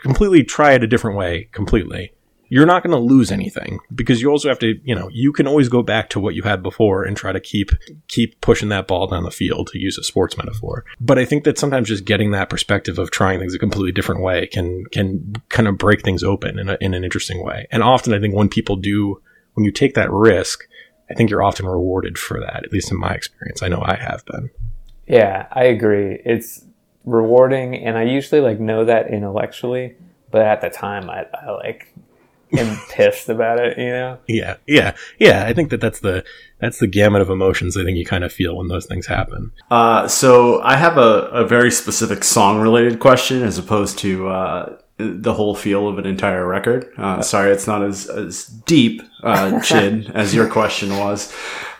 completely 0.01 0.43
try 0.43 0.73
it 0.73 0.83
a 0.83 0.87
different 0.87 1.17
way, 1.17 1.47
completely 1.53 2.11
you're 2.49 2.65
not 2.65 2.83
going 2.83 2.95
to 2.95 3.13
lose 3.13 3.31
anything 3.31 3.79
because 3.93 4.21
you 4.21 4.29
also 4.29 4.47
have 4.47 4.59
to, 4.59 4.79
you 4.83 4.95
know, 4.95 5.09
you 5.11 5.33
can 5.33 5.47
always 5.47 5.69
go 5.69 5.83
back 5.83 6.09
to 6.09 6.19
what 6.19 6.35
you 6.35 6.43
had 6.43 6.63
before 6.63 7.03
and 7.03 7.17
try 7.17 7.31
to 7.31 7.39
keep 7.39 7.71
keep 8.07 8.39
pushing 8.41 8.69
that 8.69 8.87
ball 8.87 9.07
down 9.07 9.23
the 9.23 9.31
field 9.31 9.67
to 9.67 9.79
use 9.79 9.97
a 9.97 10.03
sports 10.03 10.37
metaphor. 10.37 10.85
But 10.99 11.19
I 11.19 11.25
think 11.25 11.43
that 11.43 11.57
sometimes 11.57 11.87
just 11.87 12.05
getting 12.05 12.31
that 12.31 12.49
perspective 12.49 12.99
of 12.99 13.11
trying 13.11 13.39
things 13.39 13.53
a 13.53 13.59
completely 13.59 13.91
different 13.91 14.21
way 14.21 14.47
can 14.47 14.85
can 14.91 15.35
kind 15.49 15.67
of 15.67 15.77
break 15.77 16.03
things 16.03 16.23
open 16.23 16.59
in, 16.59 16.69
a, 16.69 16.77
in 16.79 16.93
an 16.93 17.03
interesting 17.03 17.43
way. 17.43 17.67
And 17.71 17.83
often 17.83 18.13
I 18.13 18.19
think 18.19 18.35
when 18.35 18.49
people 18.49 18.75
do 18.75 19.21
when 19.53 19.65
you 19.65 19.71
take 19.71 19.95
that 19.95 20.11
risk, 20.11 20.67
I 21.09 21.13
think 21.13 21.29
you're 21.29 21.43
often 21.43 21.65
rewarded 21.65 22.17
for 22.17 22.39
that. 22.39 22.63
At 22.63 22.71
least 22.71 22.91
in 22.91 22.99
my 22.99 23.11
experience, 23.11 23.63
I 23.63 23.67
know 23.67 23.81
I 23.83 23.95
have 23.95 24.25
been. 24.25 24.49
Yeah, 25.07 25.47
I 25.51 25.65
agree. 25.65 26.21
It's 26.25 26.65
rewarding, 27.05 27.75
and 27.75 27.97
I 27.97 28.03
usually 28.03 28.41
like 28.41 28.59
know 28.59 28.85
that 28.85 29.09
intellectually, 29.09 29.95
but 30.31 30.41
at 30.41 30.61
the 30.61 30.69
time, 30.69 31.09
I, 31.09 31.25
I 31.33 31.51
like 31.51 31.93
and 32.51 32.77
pissed 32.89 33.29
about 33.29 33.59
it, 33.59 33.77
you 33.77 33.89
know? 33.89 34.17
Yeah, 34.27 34.57
yeah, 34.65 34.95
yeah. 35.19 35.45
I 35.45 35.53
think 35.53 35.69
that 35.69 35.81
that's 35.81 35.99
the 35.99 36.23
that's 36.59 36.79
the 36.79 36.87
gamut 36.87 37.21
of 37.21 37.29
emotions 37.29 37.77
I 37.77 37.83
think 37.83 37.97
you 37.97 38.05
kind 38.05 38.23
of 38.23 38.31
feel 38.31 38.55
when 38.55 38.67
those 38.67 38.85
things 38.85 39.07
happen. 39.07 39.51
Uh, 39.69 40.07
so 40.07 40.61
I 40.61 40.75
have 40.75 40.97
a, 40.97 41.27
a 41.29 41.45
very 41.45 41.71
specific 41.71 42.23
song 42.23 42.59
related 42.59 42.99
question 42.99 43.43
as 43.43 43.57
opposed 43.57 43.99
to 43.99 44.27
uh, 44.27 44.77
the 44.97 45.33
whole 45.33 45.55
feel 45.55 45.87
of 45.87 45.99
an 45.99 46.05
entire 46.05 46.47
record. 46.47 46.91
Uh, 46.97 47.21
sorry, 47.21 47.51
it's 47.51 47.67
not 47.67 47.83
as 47.83 48.07
as 48.07 48.45
deep, 48.45 49.01
uh, 49.23 49.59
Chid, 49.63 50.11
as 50.11 50.33
your 50.33 50.47
question 50.47 50.97
was. 50.97 51.33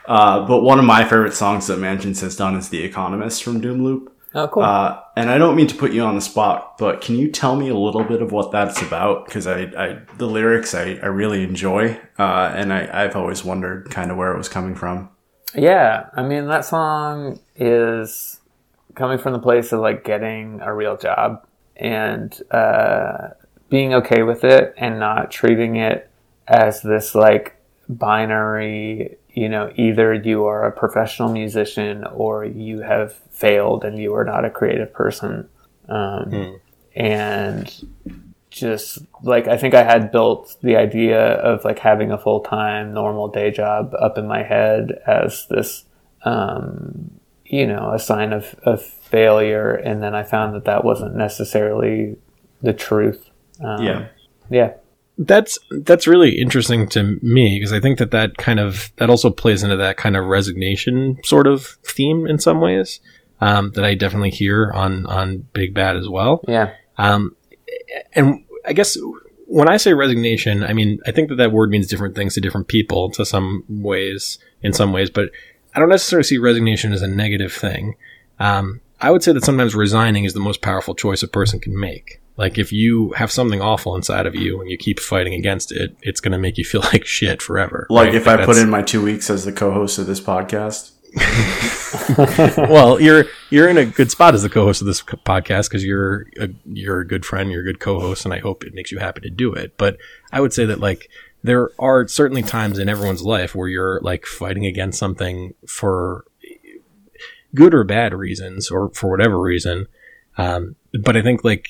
Uh, 0.06 0.46
but 0.48 0.62
one 0.62 0.80
of 0.80 0.86
my 0.86 1.04
favorite 1.04 1.34
songs 1.34 1.68
that 1.68 1.80
Mansions 1.80 2.22
has 2.22 2.36
done 2.36 2.56
is 2.56 2.70
"The 2.70 2.84
Economist" 2.84 3.44
from 3.44 3.60
Doom 3.60 3.84
Loop. 3.84 4.14
Oh, 4.34 4.48
cool. 4.48 4.63
Uh, 4.63 5.02
and 5.16 5.30
I 5.30 5.38
don't 5.38 5.56
mean 5.56 5.68
to 5.68 5.76
put 5.76 5.94
you 5.94 6.04
on 6.04 6.16
the 6.16 6.22
spot, 6.22 6.78
but 6.78 7.02
can 7.02 7.16
you 7.16 7.32
tell 7.32 7.56
me 7.56 7.70
a 7.70 7.76
little 7.76 8.04
bit 8.04 8.22
of 8.22 8.32
what 8.32 8.52
that's 8.52 8.82
about? 8.82 9.26
Because 9.26 9.48
I, 9.48 9.62
I, 9.78 10.00
the 10.18 10.28
lyrics 10.28 10.76
I, 10.76 11.00
I 11.02 11.08
really 11.08 11.44
enjoy, 11.44 12.00
uh, 12.20 12.52
and 12.54 12.74
I, 12.74 13.06
I've 13.06 13.16
always 13.16 13.44
wondered 13.44 13.90
kind 13.90 14.12
of 14.12 14.18
where 14.18 14.34
it 14.34 14.38
was 14.38 14.50
coming 14.50 14.76
from. 14.76 15.10
Yeah, 15.56 16.10
I 16.13 16.24
mean 16.24 16.48
that 16.48 16.66
song 16.66 17.40
is 17.56 18.42
coming 18.96 19.18
from 19.18 19.34
the 19.34 19.40
place 19.40 19.72
of 19.72 19.80
like 19.80 20.04
getting 20.04 20.60
a 20.62 20.74
real 20.74 20.98
job 20.98 21.46
and 21.76 22.40
uh, 22.52 23.30
being 23.70 23.94
okay 23.94 24.24
with 24.24 24.44
it 24.44 24.74
and 24.78 25.00
not 25.00 25.32
treating 25.32 25.78
it 25.78 26.10
as 26.48 26.82
this 26.82 27.15
like 27.15 27.56
binary 27.88 29.17
you 29.38 29.48
know, 29.48 29.71
either 29.75 30.15
you 30.15 30.46
are 30.46 30.65
a 30.65 30.71
professional 30.71 31.29
musician 31.29 32.04
or 32.06 32.44
you 32.44 32.81
have 32.81 33.13
failed 33.29 33.85
and 33.85 34.00
you 34.00 34.15
are 34.15 34.25
not 34.25 34.44
a 34.44 34.50
creative 34.50 34.92
person. 34.92 35.48
Um, 35.88 36.25
mm. 36.31 36.60
And 36.96 37.88
just 38.50 38.98
like, 39.21 39.48
I 39.48 39.56
think 39.56 39.75
I 39.75 39.83
had 39.83 40.12
built 40.12 40.58
the 40.63 40.75
idea 40.75 41.19
of 41.19 41.63
like 41.63 41.77
having 41.77 42.12
a 42.12 42.17
full 42.17 42.40
time 42.40 42.96
normal 42.96 43.27
day 43.27 43.52
job 43.52 43.94
up 44.02 44.17
in 44.17 44.25
my 44.25 44.42
head 44.42 45.00
as 45.06 45.46
this, 45.52 45.85
um, 46.23 47.12
you 47.46 47.67
know, 47.67 47.94
a 47.94 48.00
sign 48.00 48.33
of, 48.33 48.56
of 48.63 48.83
failure. 48.83 49.75
And 49.75 50.02
then 50.02 50.15
I 50.15 50.23
found 50.23 50.56
that 50.56 50.65
that 50.65 50.83
wasn't 50.83 51.15
necessarily 51.15 52.17
the 52.63 52.73
truth. 52.73 53.29
Um, 53.63 53.83
yeah. 53.83 54.08
Yeah 54.50 54.73
that's 55.18 55.58
that's 55.82 56.08
really 56.08 56.38
interesting 56.40 56.88
to 56.90 57.20
me 57.22 57.58
because 57.58 57.74
I 57.74 57.80
think 57.80 57.98
that 58.00 58.12
that 58.12 58.38
kind 58.38 58.60
of 58.60 58.92
that 58.98 59.10
also 59.10 59.30
plays 59.30 59.63
into 59.63 59.78
that 59.78 59.98
kind 59.98 60.15
of 60.15 60.26
resignation 60.26 61.20
sort 61.24 61.48
of 61.48 61.78
theme 61.84 62.28
in 62.28 62.38
some 62.40 62.62
ways 62.62 63.00
um, 63.42 63.72
that 63.72 63.84
I 63.84 63.96
definitely 63.96 64.30
hear 64.30 64.72
on 64.72 65.06
on 65.08 65.48
Big 65.54 65.74
Bad 65.74 65.96
as 65.96 66.08
well. 66.08 66.44
Yeah. 66.48 66.74
Um, 66.98 67.36
and 68.13 68.46
I 68.65 68.74
guess 68.74 68.98
when 69.48 69.68
I 69.68 69.78
say 69.78 69.94
resignation, 69.94 70.63
I 70.63 70.74
mean 70.74 71.00
I 71.08 71.12
think 71.12 71.30
that 71.30 71.36
that 71.36 71.52
word 71.52 71.72
means 71.72 71.88
different 71.88 72.15
things 72.15 72.36
to 72.36 72.42
different 72.42 72.68
people 72.68 73.10
to 73.12 73.26
some 73.26 73.63
ways 73.68 74.38
in 74.62 74.72
some 74.72 74.92
ways, 74.92 75.10
but 75.10 75.32
I 75.74 75.80
don't 75.80 75.90
necessarily 75.90 76.24
see 76.24 76.38
resignation 76.38 76.94
as 76.94 77.02
a 77.02 77.08
negative 77.08 77.54
thing. 77.54 77.96
Um, 78.40 78.82
I 79.02 79.10
would 79.12 79.24
say 79.24 79.32
that 79.32 79.44
sometimes 79.44 79.76
resigning 79.76 80.26
is 80.26 80.34
the 80.34 80.40
most 80.40 80.62
powerful 80.62 80.96
choice 80.96 81.24
a 81.24 81.28
person 81.28 81.60
can 81.60 81.80
make 81.80 82.20
Like 82.38 82.58
if 82.58 82.71
you 82.71 83.12
have 83.13 83.31
something 83.31 83.62
awful 83.62 83.96
inside 83.96 84.27
of 84.27 84.35
you 84.35 84.62
and 84.62 84.69
you 84.69 84.77
keep 84.77 85.00
fighting 85.00 85.33
against 85.33 85.71
it, 85.71 85.98
it's 86.02 86.19
going 86.21 86.33
to 86.33 86.38
make 86.38 86.58
you 86.58 86.63
feel 86.63 86.81
like 86.94 87.06
shit 87.06 87.42
forever. 87.42 87.88
Like 87.90 88.08
right? 88.08 88.15
if 88.15 88.27
I 88.27 88.46
put 88.46 88.58
in 88.58 88.69
my 88.69 88.83
two 88.83 89.04
weeks 89.04 89.29
as 89.29 89.44
the 89.44 89.52
co-host 89.52 89.98
of 89.98 90.06
this 90.08 90.21
podcast. 90.21 90.92
well, 92.69 93.02
you're 93.02 93.25
you're 93.50 93.67
in 93.67 93.77
a 93.77 93.85
good 93.85 94.12
spot 94.12 94.35
as 94.35 94.44
the 94.44 94.50
co-host 94.50 94.81
of 94.81 94.88
this 94.88 95.02
podcast 95.02 95.69
because 95.69 95.83
you're 95.83 96.27
a, 96.40 96.50
you're 96.65 97.00
a 97.00 97.08
good 97.08 97.25
friend, 97.25 97.50
you're 97.50 97.62
a 97.62 97.65
good 97.65 97.79
co-host, 97.79 98.25
and 98.25 98.33
I 98.33 98.40
hope 98.40 98.63
it 98.63 98.73
makes 98.73 98.92
you 98.92 99.00
happy 99.00 99.21
to 99.21 99.29
do 99.29 99.54
it. 99.54 99.77
But 99.77 99.98
I 100.31 100.42
would 100.42 100.54
say 100.54 100.65
that 100.65 100.79
like 100.79 101.10
there 101.44 101.71
are 101.79 102.08
certainly 102.08 102.44
times 102.44 102.77
in 102.77 102.90
everyone's 102.90 103.23
life 103.23 103.56
where 103.56 103.67
you're 103.67 104.00
like 104.02 104.25
fighting 104.25 104.65
against 104.65 105.00
something 105.00 105.54
for 105.65 106.25
good 107.56 107.73
or 107.73 107.83
bad 107.83 108.13
reasons 108.13 108.69
or 108.69 108.90
for 108.90 109.10
whatever 109.10 109.40
reason. 109.40 109.88
Um, 110.38 110.75
but 111.02 111.17
I 111.17 111.21
think 111.21 111.44
like 111.44 111.69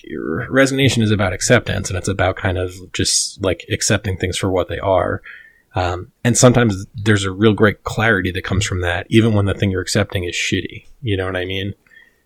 resignation 0.49 1.01
is 1.03 1.11
about 1.11 1.34
acceptance 1.34 1.89
and 1.89 1.97
it's 1.97 2.07
about 2.07 2.36
kind 2.36 2.57
of 2.57 2.74
just 2.93 3.41
like 3.41 3.65
accepting 3.72 4.18
things 4.18 4.38
for 4.38 4.49
what 4.49 4.68
they 4.68 4.80
are. 4.80 5.22
Um, 5.76 6.11
and 6.24 6.38
sometimes 6.38 6.86
there's 6.95 7.24
a 7.24 7.32
real 7.32 7.53
great 7.53 7.84
clarity 7.84 8.32
that 8.32 8.43
comes 8.43 8.65
from 8.65 8.82
that, 8.82 9.05
even 9.09 9.34
when 9.34 9.45
the 9.45 9.53
thing 9.53 9.70
you're 9.70 9.82
accepting 9.82 10.24
is 10.24 10.36
shitty. 10.36 10.86
You 11.01 11.18
know 11.18 11.26
what 11.26 11.36
I 11.36 11.45
mean? 11.45 11.76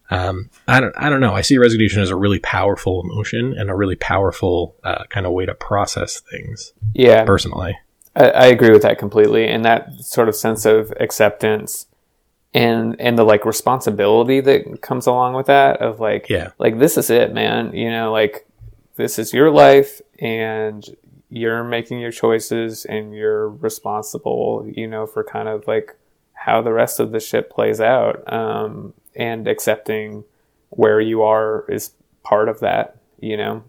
Um, 0.09 0.49
I 0.67 0.79
don't, 0.79 0.93
I 0.97 1.09
don't 1.09 1.21
know. 1.21 1.33
I 1.33 1.41
see 1.41 1.57
resignation 1.57 2.01
as 2.01 2.09
a 2.09 2.15
really 2.15 2.39
powerful 2.39 3.01
emotion 3.01 3.55
and 3.57 3.69
a 3.69 3.75
really 3.75 3.95
powerful 3.95 4.75
uh, 4.83 5.05
kind 5.09 5.25
of 5.25 5.31
way 5.31 5.45
to 5.45 5.53
process 5.53 6.19
things. 6.19 6.73
Yeah, 6.93 7.23
personally, 7.23 7.77
I, 8.15 8.29
I 8.29 8.45
agree 8.47 8.71
with 8.71 8.81
that 8.81 8.99
completely. 8.99 9.47
And 9.47 9.63
that 9.63 9.89
sort 10.01 10.27
of 10.27 10.35
sense 10.35 10.65
of 10.65 10.93
acceptance 10.99 11.87
and 12.53 12.99
and 12.99 13.17
the 13.17 13.23
like 13.23 13.45
responsibility 13.45 14.41
that 14.41 14.81
comes 14.81 15.07
along 15.07 15.33
with 15.33 15.45
that 15.47 15.81
of 15.81 15.99
like 15.99 16.29
yeah. 16.29 16.49
like 16.59 16.79
this 16.79 16.97
is 16.97 17.09
it 17.09 17.33
man. 17.33 17.73
You 17.73 17.89
know 17.89 18.11
like 18.11 18.47
this 18.95 19.17
is 19.17 19.33
your 19.33 19.51
life 19.51 20.01
and 20.19 20.85
you're 21.29 21.63
making 21.63 21.99
your 21.99 22.11
choices 22.11 22.85
and 22.85 23.15
you're 23.15 23.49
responsible 23.49 24.69
you 24.69 24.87
know 24.87 25.07
for 25.07 25.23
kind 25.23 25.47
of 25.47 25.65
like 25.65 25.95
how 26.33 26.61
the 26.61 26.73
rest 26.73 26.99
of 26.99 27.11
the 27.11 27.19
shit 27.19 27.49
plays 27.49 27.79
out 27.79 28.31
um, 28.31 28.93
and 29.15 29.47
accepting 29.47 30.23
where 30.69 30.99
you 30.99 31.21
are 31.21 31.65
is 31.69 31.91
part 32.23 32.49
of 32.49 32.59
that 32.59 32.97
you 33.19 33.37
know? 33.37 33.63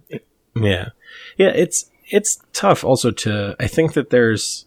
Yeah. 0.54 0.88
Yeah 1.36 1.48
it's 1.48 1.90
it's 2.10 2.42
tough 2.52 2.84
also 2.84 3.10
to 3.10 3.54
i 3.60 3.66
think 3.66 3.94
that 3.94 4.10
there's 4.10 4.66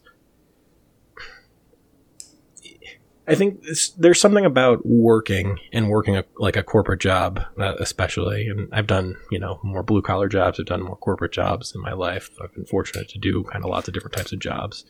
I 3.28 3.34
think 3.34 3.64
there's 3.98 4.20
something 4.20 4.44
about 4.44 4.86
working 4.86 5.58
and 5.72 5.88
working 5.88 6.16
a, 6.16 6.24
like 6.38 6.56
a 6.56 6.62
corporate 6.62 7.00
job, 7.00 7.40
uh, 7.58 7.74
especially. 7.80 8.46
And 8.46 8.68
I've 8.72 8.86
done, 8.86 9.16
you 9.32 9.38
know, 9.40 9.58
more 9.64 9.82
blue 9.82 10.02
collar 10.02 10.28
jobs. 10.28 10.60
I've 10.60 10.66
done 10.66 10.82
more 10.82 10.96
corporate 10.96 11.32
jobs 11.32 11.74
in 11.74 11.80
my 11.80 11.92
life. 11.92 12.30
I've 12.42 12.54
been 12.54 12.66
fortunate 12.66 13.08
to 13.08 13.18
do 13.18 13.42
kind 13.44 13.64
of 13.64 13.70
lots 13.70 13.88
of 13.88 13.94
different 13.94 14.16
types 14.16 14.32
of 14.32 14.38
jobs 14.38 14.84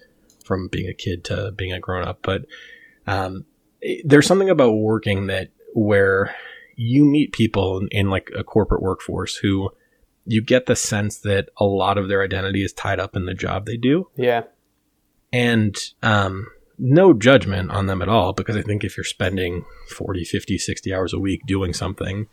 from 0.45 0.68
being 0.68 0.87
a 0.87 0.95
kid 0.95 1.24
to 1.24 1.53
being 1.53 1.72
a 1.72 1.80
grown 1.80 2.07
up. 2.07 2.20
But 2.22 2.45
um, 3.07 3.47
there's 4.05 4.26
something 4.26 4.51
about 4.51 4.72
working 4.72 5.28
that 5.28 5.49
where 5.74 6.34
you 6.76 7.07
meet 7.07 7.32
people 7.32 7.78
in, 7.78 7.89
in 7.89 8.11
like 8.11 8.30
a 8.37 8.45
corporate 8.45 8.82
workforce 8.82 9.37
who 9.37 9.70
you 10.26 10.43
get 10.43 10.66
the 10.66 10.76
sense 10.76 11.18
that 11.20 11.49
a 11.57 11.64
lot 11.64 11.97
of 11.97 12.09
their 12.09 12.22
identity 12.22 12.62
is 12.62 12.72
tied 12.72 13.01
up 13.01 13.16
in 13.16 13.24
the 13.24 13.34
job 13.34 13.64
they 13.64 13.78
do. 13.78 14.11
Yeah. 14.16 14.43
And, 15.32 15.76
um, 16.03 16.49
no 16.78 17.12
judgment 17.12 17.70
on 17.70 17.86
them 17.86 18.02
at 18.02 18.08
all 18.08 18.32
because 18.32 18.56
I 18.56 18.62
think 18.62 18.84
if 18.84 18.96
you're 18.96 19.04
spending 19.04 19.64
40, 19.94 20.24
50, 20.24 20.58
60 20.58 20.94
hours 20.94 21.12
a 21.12 21.18
week 21.18 21.40
doing 21.46 21.72
something, 21.72 22.28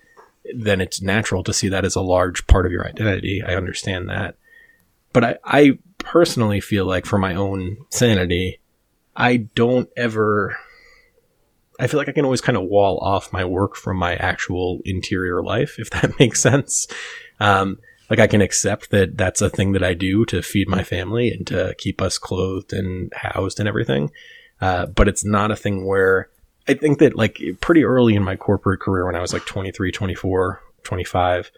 then 0.56 0.82
it's 0.82 1.02
natural 1.02 1.44
to 1.44 1.54
see 1.54 1.70
that 1.70 1.86
as 1.86 1.96
a 1.96 2.02
large 2.02 2.46
part 2.48 2.66
of 2.66 2.72
your 2.72 2.86
identity. 2.86 3.42
I 3.46 3.56
understand 3.56 4.10
that. 4.10 4.36
But 5.14 5.24
I, 5.24 5.38
I 5.46 5.80
personally 6.00 6.60
feel 6.60 6.86
like 6.86 7.06
for 7.06 7.18
my 7.18 7.36
own 7.36 7.78
sanity, 7.90 8.60
I 9.16 9.38
don't 9.38 9.90
ever. 9.96 10.58
I 11.80 11.88
feel 11.88 11.98
like 11.98 12.10
I 12.10 12.14
can 12.14 12.26
always 12.26 12.42
kind 12.42 12.58
of 12.58 12.66
wall 12.66 13.00
off 13.00 13.34
my 13.34 13.46
work 13.46 13.76
from 13.76 13.98
my 13.98 14.16
actual 14.16 14.80
interior 14.86 15.42
life, 15.42 15.80
if 15.80 15.90
that 15.92 16.12
makes 16.20 16.40
sense. 16.42 16.88
Um, 17.40 17.80
like 18.14 18.20
I 18.20 18.28
can 18.28 18.42
accept 18.42 18.92
that 18.92 19.18
that's 19.18 19.42
a 19.42 19.50
thing 19.50 19.72
that 19.72 19.82
I 19.82 19.96
do 19.96 20.24
to 20.26 20.44
feed 20.44 20.70
my 20.70 20.84
family 20.84 21.32
and 21.32 21.48
to 21.48 21.74
keep 21.80 22.00
us 22.00 22.20
clothed 22.20 22.72
and 22.72 23.12
housed 23.16 23.60
and 23.60 23.68
everything. 23.68 24.12
Uh, 24.62 24.86
but 24.86 25.08
it's 25.08 25.26
not 25.26 25.50
a 25.50 25.56
thing 25.56 25.88
where 25.88 26.30
I 26.68 26.76
think 26.76 27.00
that 27.00 27.16
like 27.16 27.42
pretty 27.60 27.84
early 27.84 28.14
in 28.14 28.22
my 28.22 28.36
corporate 28.36 28.82
career 28.82 29.08
when 29.08 29.16
I 29.16 29.20
was 29.20 29.34
like 29.34 29.48
23, 29.48 29.92
24, 29.92 30.62
25, 30.84 31.52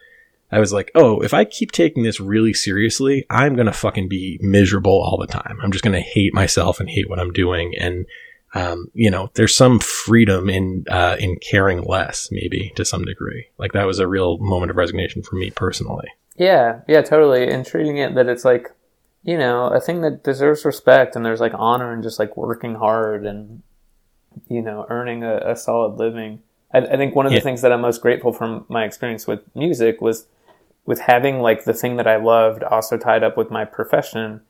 I 0.50 0.58
was 0.58 0.72
like, 0.72 0.90
oh, 0.94 1.20
if 1.20 1.34
I 1.34 1.44
keep 1.44 1.72
taking 1.72 2.04
this 2.04 2.20
really 2.20 2.54
seriously, 2.54 3.26
I'm 3.28 3.54
going 3.54 3.66
to 3.66 3.72
fucking 3.72 4.08
be 4.08 4.38
miserable 4.40 4.92
all 4.92 5.18
the 5.18 5.26
time. 5.26 5.58
I'm 5.62 5.72
just 5.72 5.84
going 5.84 5.92
to 5.92 6.00
hate 6.00 6.32
myself 6.32 6.80
and 6.80 6.88
hate 6.88 7.10
what 7.10 7.18
I'm 7.18 7.34
doing. 7.34 7.74
And, 7.78 8.06
um, 8.56 8.86
you 8.94 9.10
know, 9.10 9.30
there's 9.34 9.54
some 9.54 9.80
freedom 9.80 10.48
in, 10.48 10.84
uh, 10.90 11.16
in 11.18 11.36
caring 11.36 11.82
less, 11.82 12.28
maybe 12.30 12.72
to 12.76 12.84
some 12.84 13.04
degree. 13.04 13.46
Like 13.58 13.72
that 13.72 13.86
was 13.86 13.98
a 13.98 14.08
real 14.08 14.38
moment 14.38 14.70
of 14.70 14.76
resignation 14.76 15.22
for 15.22 15.36
me 15.36 15.50
personally. 15.50 16.08
Yeah, 16.36 16.80
yeah, 16.88 17.02
totally. 17.02 17.50
And 17.50 17.66
treating 17.66 17.98
it 17.98 18.14
that 18.14 18.28
it's 18.28 18.44
like, 18.44 18.70
you 19.22 19.36
know, 19.36 19.66
a 19.66 19.80
thing 19.80 20.00
that 20.02 20.24
deserves 20.24 20.64
respect 20.64 21.16
and 21.16 21.24
there's 21.24 21.40
like 21.40 21.52
honor 21.54 21.92
and 21.92 22.02
just 22.02 22.18
like 22.18 22.36
working 22.36 22.76
hard 22.76 23.26
and, 23.26 23.62
you 24.48 24.62
know, 24.62 24.86
earning 24.88 25.22
a, 25.22 25.38
a 25.38 25.56
solid 25.56 25.98
living. 25.98 26.40
I, 26.72 26.78
I, 26.78 26.96
think 26.96 27.14
one 27.14 27.26
of 27.26 27.32
the 27.32 27.36
yeah. 27.36 27.42
things 27.42 27.62
that 27.62 27.72
I'm 27.72 27.80
most 27.80 28.00
grateful 28.00 28.32
for 28.32 28.38
from 28.38 28.66
my 28.68 28.84
experience 28.84 29.26
with 29.26 29.40
music 29.54 30.00
was 30.00 30.26
with 30.86 31.00
having 31.00 31.40
like 31.40 31.64
the 31.64 31.74
thing 31.74 31.96
that 31.96 32.06
I 32.06 32.16
loved 32.16 32.62
also 32.62 32.96
tied 32.96 33.22
up 33.22 33.36
with 33.36 33.50
my 33.50 33.64
profession. 33.64 34.40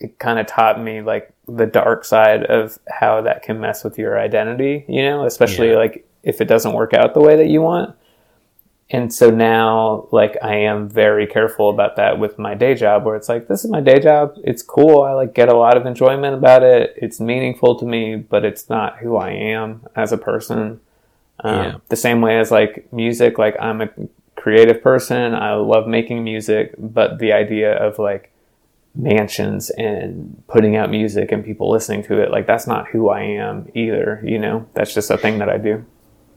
It 0.00 0.18
kind 0.18 0.38
of 0.38 0.46
taught 0.46 0.80
me 0.80 1.00
like 1.02 1.32
the 1.46 1.66
dark 1.66 2.04
side 2.04 2.44
of 2.44 2.78
how 2.88 3.22
that 3.22 3.42
can 3.42 3.60
mess 3.60 3.82
with 3.84 3.98
your 3.98 4.18
identity, 4.18 4.84
you 4.88 5.02
know, 5.02 5.24
especially 5.24 5.70
yeah. 5.70 5.76
like 5.76 6.06
if 6.22 6.40
it 6.40 6.46
doesn't 6.46 6.72
work 6.72 6.94
out 6.94 7.14
the 7.14 7.20
way 7.20 7.36
that 7.36 7.48
you 7.48 7.62
want. 7.62 7.96
And 8.90 9.12
so 9.12 9.28
now 9.30 10.08
like 10.12 10.38
i 10.42 10.54
am 10.54 10.88
very 10.88 11.26
careful 11.26 11.68
about 11.68 11.96
that 11.96 12.18
with 12.18 12.38
my 12.38 12.54
day 12.54 12.74
job 12.74 13.04
where 13.04 13.16
it's 13.16 13.28
like 13.28 13.46
this 13.46 13.64
is 13.64 13.70
my 13.70 13.80
day 13.80 13.98
job. 13.98 14.34
It's 14.44 14.62
cool. 14.62 15.02
I 15.02 15.12
like 15.12 15.34
get 15.34 15.48
a 15.48 15.56
lot 15.56 15.76
of 15.76 15.84
enjoyment 15.84 16.34
about 16.34 16.62
it. 16.62 16.94
It's 16.96 17.20
meaningful 17.20 17.78
to 17.78 17.84
me 17.84 18.16
but 18.16 18.44
it's 18.44 18.68
not 18.68 18.98
who 18.98 19.16
i 19.16 19.30
am 19.30 19.86
as 19.94 20.12
a 20.12 20.18
person. 20.18 20.80
Um, 21.40 21.64
yeah. 21.64 21.76
the 21.88 21.96
same 21.96 22.20
way 22.20 22.40
as 22.40 22.50
like 22.50 22.92
music 22.92 23.38
like 23.38 23.56
i'm 23.60 23.80
a 23.80 23.88
creative 24.36 24.82
person. 24.82 25.34
I 25.34 25.54
love 25.54 25.86
making 25.86 26.24
music 26.24 26.74
but 26.78 27.18
the 27.18 27.32
idea 27.32 27.74
of 27.76 27.98
like 27.98 28.32
mansions 28.98 29.70
and 29.70 30.42
putting 30.48 30.76
out 30.76 30.90
music 30.90 31.30
and 31.30 31.44
people 31.44 31.70
listening 31.70 32.02
to 32.02 32.20
it 32.20 32.30
like 32.32 32.46
that's 32.46 32.66
not 32.66 32.88
who 32.88 33.08
i 33.08 33.22
am 33.22 33.70
either 33.74 34.20
you 34.24 34.38
know? 34.38 34.66
That's 34.74 34.92
just 34.92 35.10
a 35.10 35.16
thing 35.16 35.38
that 35.38 35.48
i 35.48 35.56
do 35.56 35.84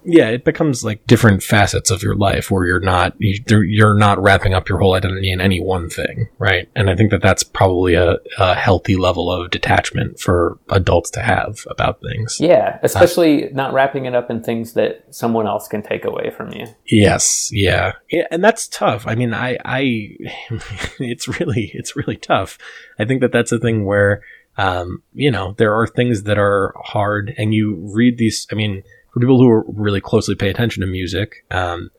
yeah, 0.04 0.30
it 0.30 0.44
becomes 0.44 0.84
like 0.84 1.06
different 1.06 1.44
facets 1.44 1.92
of 1.92 2.02
your 2.02 2.16
life 2.16 2.50
where 2.50 2.66
you're 2.66 2.80
not 2.80 3.16
you're 3.20 3.94
not 3.94 4.22
wrapping 4.22 4.54
up 4.54 4.68
your 4.68 4.80
whole 4.80 4.94
identity 4.94 5.32
in 5.32 5.42
any 5.42 5.62
one 5.62 5.90
thing, 5.90 6.30
right? 6.40 6.70
And 6.76 6.90
I 6.90 6.96
think 6.96 7.12
that 7.12 7.22
that's 7.22 7.44
probably 7.44 7.94
a, 7.94 8.18
a 8.38 8.56
healthy 8.56 8.96
level 8.96 9.32
of 9.32 9.52
detachment 9.52 10.20
for 10.20 10.58
adults 10.70 11.12
to 11.12 11.22
have 11.22 11.66
about 11.70 12.02
things. 12.02 12.40
Yeah, 12.40 12.80
especially 12.82 13.46
uh, 13.46 13.54
not 13.54 13.74
wrapping 13.74 14.06
it 14.06 14.16
up 14.16 14.30
in 14.32 14.42
things 14.42 14.74
that 14.74 15.06
someone 15.14 15.48
else 15.48 15.68
can 15.68 15.84
take 15.84 16.06
away 16.06 16.32
from 16.36 16.52
you. 16.54 16.68
Yes, 16.86 17.50
yeah, 17.54 17.94
yeah, 18.10 18.28
and 18.32 18.44
that's 18.44 18.68
tough. 18.68 19.06
I 19.06 19.16
mean, 19.16 19.34
I, 19.34 19.58
I, 19.64 19.82
it's 21.00 21.28
really, 21.40 21.72
it's 21.74 21.96
really 21.96 22.18
tough. 22.18 22.58
I 22.98 23.06
think 23.06 23.22
that 23.22 23.32
that's 23.32 23.52
a 23.52 23.60
thing 23.60 23.86
where, 23.86 24.22
um, 24.58 25.04
you 25.14 25.32
know, 25.32 25.54
there 25.58 25.76
are 25.76 25.88
things 25.88 26.24
that 26.24 26.38
are 26.38 26.74
hard, 26.84 27.34
and 27.38 27.54
you 27.54 27.76
read 27.94 28.18
these. 28.18 28.48
I 28.52 28.56
mean 28.56 28.84
for 29.12 29.20
people 29.20 29.38
who 29.38 29.64
really 29.68 30.02
closely 30.02 30.36
pay 30.36 30.50
attention 30.50 30.82
to 30.82 30.88
music, 30.88 31.46
um, 31.52 31.92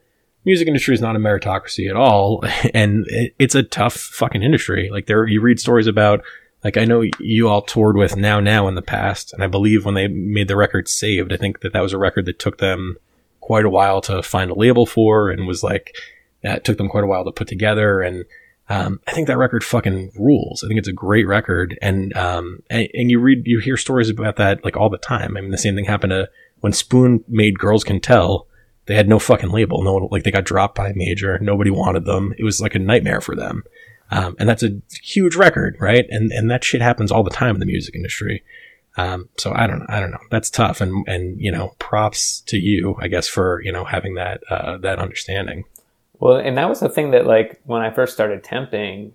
music 0.45 0.67
industry 0.67 0.95
is 0.95 1.01
not 1.01 1.17
a 1.17 1.19
meritocracy 1.19 1.89
at 1.89 1.97
all, 1.97 2.45
and 2.75 3.07
it, 3.09 3.35
it's 3.39 3.55
a 3.55 3.63
tough 3.63 3.95
fucking 3.95 4.43
industry. 4.43 4.91
Like 4.91 5.07
there, 5.07 5.27
you 5.27 5.41
read 5.41 5.61
stories 5.61 5.87
about. 5.87 6.23
Like 6.65 6.77
I 6.77 6.85
know 6.85 7.03
you 7.19 7.49
all 7.49 7.63
toured 7.63 7.97
with 7.97 8.15
Now 8.15 8.39
Now 8.39 8.69
in 8.69 8.77
the 8.77 8.83
past, 8.83 9.33
and 9.33 9.43
I 9.43 9.49
believe 9.49 9.85
when 9.85 9.97
they 9.97 10.07
made 10.07 10.47
the 10.47 10.55
record 10.55 10.87
Saved, 10.89 11.33
I 11.33 11.37
think 11.37 11.59
that 11.61 11.73
that 11.73 11.83
was 11.83 11.93
a 11.93 11.99
record 11.99 12.25
that 12.27 12.39
took 12.39 12.59
them 12.59 12.99
quite 13.41 13.65
a 13.65 13.71
while 13.71 14.01
to 14.03 14.23
find 14.23 14.49
a 14.49 14.55
label 14.55 14.87
for, 14.87 15.29
and 15.29 15.49
was 15.49 15.65
like, 15.65 15.97
that 16.45 16.63
took 16.63 16.79
them 16.79 16.89
quite 16.89 17.03
a 17.03 17.09
while 17.09 17.25
to 17.25 17.33
put 17.33 17.49
together. 17.49 18.01
And 18.01 18.25
um, 18.69 19.01
I 19.09 19.13
think 19.13 19.27
that 19.27 19.39
record 19.39 19.65
fucking 19.65 20.13
rules. 20.17 20.63
I 20.63 20.69
think 20.69 20.79
it's 20.79 20.87
a 20.87 20.93
great 20.93 21.27
record, 21.27 21.77
and 21.83 22.17
um, 22.17 22.63
and, 22.71 22.89
and 22.95 23.11
you 23.11 23.19
read, 23.19 23.43
you 23.45 23.59
hear 23.59 23.77
stories 23.77 24.09
about 24.09 24.37
that 24.37 24.65
like 24.65 24.77
all 24.77 24.89
the 24.89 24.99
time. 24.99 25.37
I 25.37 25.41
mean, 25.41 25.51
the 25.51 25.59
same 25.59 25.75
thing 25.75 25.85
happened 25.85 26.13
to 26.13 26.31
when 26.63 26.73
Spoon 26.73 27.23
made 27.29 27.59
Girls 27.59 27.85
Can 27.85 28.01
Tell, 28.01 28.47
they 28.87 28.95
had 28.95 29.09
no 29.09 29.19
fucking 29.19 29.51
label. 29.51 29.83
No 29.83 29.95
one, 29.95 30.09
like 30.11 30.23
they 30.23 30.31
got 30.31 30.45
dropped 30.45 30.77
by 30.77 30.89
a 30.89 30.95
Major. 30.95 31.39
Nobody 31.41 31.71
wanted 31.71 32.05
them. 32.05 32.33
It 32.39 32.45
was 32.45 32.61
like 32.61 32.75
a 32.75 32.79
nightmare 32.79 33.21
for 33.21 33.37
them. 33.37 33.65
Um, 34.13 34.37
and 34.39 34.49
that's 34.49 34.63
a 34.63 34.81
huge 35.03 35.35
record, 35.35 35.77
right? 35.81 36.07
And, 36.09 36.31
and 36.31 36.51
that 36.51 36.63
shit 36.63 36.81
happens 36.81 37.11
all 37.11 37.25
the 37.25 37.31
time 37.31 37.57
in 37.57 37.61
the 37.61 37.67
music 37.67 37.95
industry. 37.95 38.45
Um, 38.97 39.29
so 39.39 39.53
I 39.55 39.67
don't, 39.67 39.85
I 39.89 39.99
don't 40.01 40.11
know. 40.11 40.21
That's 40.31 40.51
tough. 40.51 40.81
And, 40.81 41.05
and, 41.09 41.41
you 41.41 41.51
know, 41.51 41.75
props 41.79 42.41
to 42.43 42.59
you, 42.59 42.95
I 43.01 43.09
guess, 43.09 43.27
for, 43.27 43.61
you 43.63 43.73
know, 43.73 43.85
having 43.85 44.15
that, 44.15 44.43
uh, 44.51 44.79
that 44.79 44.99
understanding. 44.99 45.65
Well, 46.21 46.37
and 46.37 46.57
that 46.59 46.69
was 46.69 46.81
the 46.81 46.89
thing 46.89 47.11
that 47.11 47.27
like 47.27 47.61
when 47.65 47.83
I 47.83 47.91
first 47.91 48.13
started 48.13 48.45
temping, 48.45 49.13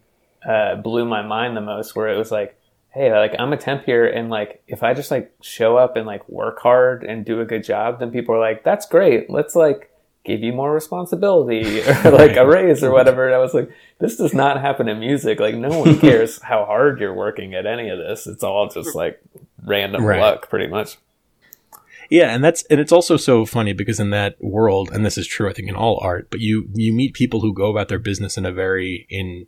uh, 0.47 0.75
blew 0.75 1.05
my 1.05 1.21
mind 1.21 1.55
the 1.55 1.61
most. 1.61 1.95
Where 1.95 2.09
it 2.09 2.17
was 2.17 2.31
like, 2.31 2.59
hey, 2.91 3.11
like 3.11 3.35
I'm 3.39 3.53
a 3.53 3.57
temp 3.57 3.85
here, 3.85 4.05
and 4.07 4.29
like 4.29 4.63
if 4.67 4.83
I 4.83 4.93
just 4.93 5.11
like 5.11 5.31
show 5.41 5.77
up 5.77 5.95
and 5.95 6.05
like 6.05 6.27
work 6.29 6.59
hard 6.59 7.03
and 7.03 7.25
do 7.25 7.41
a 7.41 7.45
good 7.45 7.63
job, 7.63 7.99
then 7.99 8.11
people 8.11 8.33
are 8.35 8.39
like, 8.39 8.63
that's 8.63 8.85
great. 8.87 9.29
Let's 9.29 9.55
like 9.55 9.91
give 10.23 10.41
you 10.41 10.51
more 10.51 10.73
responsibility 10.73 11.81
or 11.87 11.93
like 12.11 12.35
a 12.35 12.45
raise 12.45 12.83
or 12.83 12.91
whatever. 12.97 13.25
And 13.27 13.35
I 13.35 13.39
was 13.39 13.53
like, 13.53 13.69
this 13.99 14.17
does 14.17 14.33
not 14.33 14.59
happen 14.59 14.87
in 14.89 14.99
music. 14.99 15.39
Like 15.39 15.55
no 15.55 15.79
one 15.79 15.99
cares 15.99 16.41
how 16.41 16.65
hard 16.65 16.99
you're 16.99 17.13
working 17.13 17.53
at 17.55 17.65
any 17.65 17.89
of 17.89 17.97
this. 17.97 18.27
It's 18.27 18.43
all 18.43 18.67
just 18.69 18.93
like 18.95 19.21
random 19.63 20.03
Right. 20.03 20.19
luck, 20.19 20.49
pretty 20.49 20.67
much. 20.67 20.97
Yeah, 22.09 22.33
and 22.33 22.41
that's 22.41 22.63
and 22.63 22.79
it's 22.79 22.93
also 22.93 23.17
so 23.17 23.45
funny 23.45 23.73
because 23.73 23.99
in 23.99 24.11
that 24.11 24.41
world, 24.41 24.89
and 24.93 25.05
this 25.05 25.17
is 25.17 25.27
true, 25.27 25.49
I 25.49 25.53
think 25.53 25.67
in 25.67 25.75
all 25.75 25.99
art, 26.01 26.29
but 26.31 26.39
you 26.39 26.69
you 26.73 26.93
meet 26.93 27.13
people 27.13 27.41
who 27.41 27.53
go 27.53 27.69
about 27.69 27.89
their 27.89 27.99
business 27.99 28.37
in 28.37 28.45
a 28.45 28.51
very 28.51 29.05
in 29.09 29.47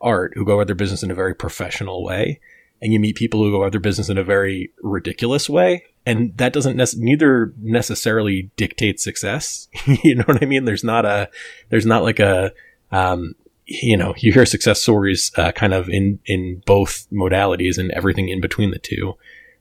art 0.00 0.32
who 0.36 0.44
go 0.44 0.54
about 0.54 0.68
their 0.68 0.76
business 0.76 1.02
in 1.02 1.10
a 1.10 1.16
very 1.16 1.34
professional 1.34 2.04
way, 2.04 2.38
and 2.80 2.92
you 2.92 3.00
meet 3.00 3.16
people 3.16 3.42
who 3.42 3.50
go 3.50 3.62
about 3.62 3.72
their 3.72 3.80
business 3.80 4.08
in 4.08 4.18
a 4.18 4.24
very 4.24 4.70
ridiculous 4.82 5.48
way, 5.48 5.84
and 6.04 6.36
that 6.36 6.52
doesn't 6.52 6.76
neither 6.98 7.52
necessarily 7.60 8.50
dictate 8.56 9.00
success. 9.00 9.68
you 10.04 10.14
know 10.14 10.24
what 10.24 10.42
I 10.42 10.46
mean? 10.46 10.64
There's 10.64 10.84
not 10.84 11.04
a 11.04 11.28
there's 11.70 11.86
not 11.86 12.02
like 12.02 12.20
a 12.20 12.52
um, 12.92 13.34
you 13.66 13.96
know 13.96 14.14
you 14.18 14.32
hear 14.32 14.46
success 14.46 14.80
stories 14.80 15.32
uh, 15.36 15.52
kind 15.52 15.74
of 15.74 15.88
in 15.88 16.20
in 16.26 16.62
both 16.66 17.06
modalities 17.12 17.78
and 17.78 17.90
everything 17.92 18.28
in 18.28 18.40
between 18.40 18.70
the 18.70 18.78
two. 18.78 19.14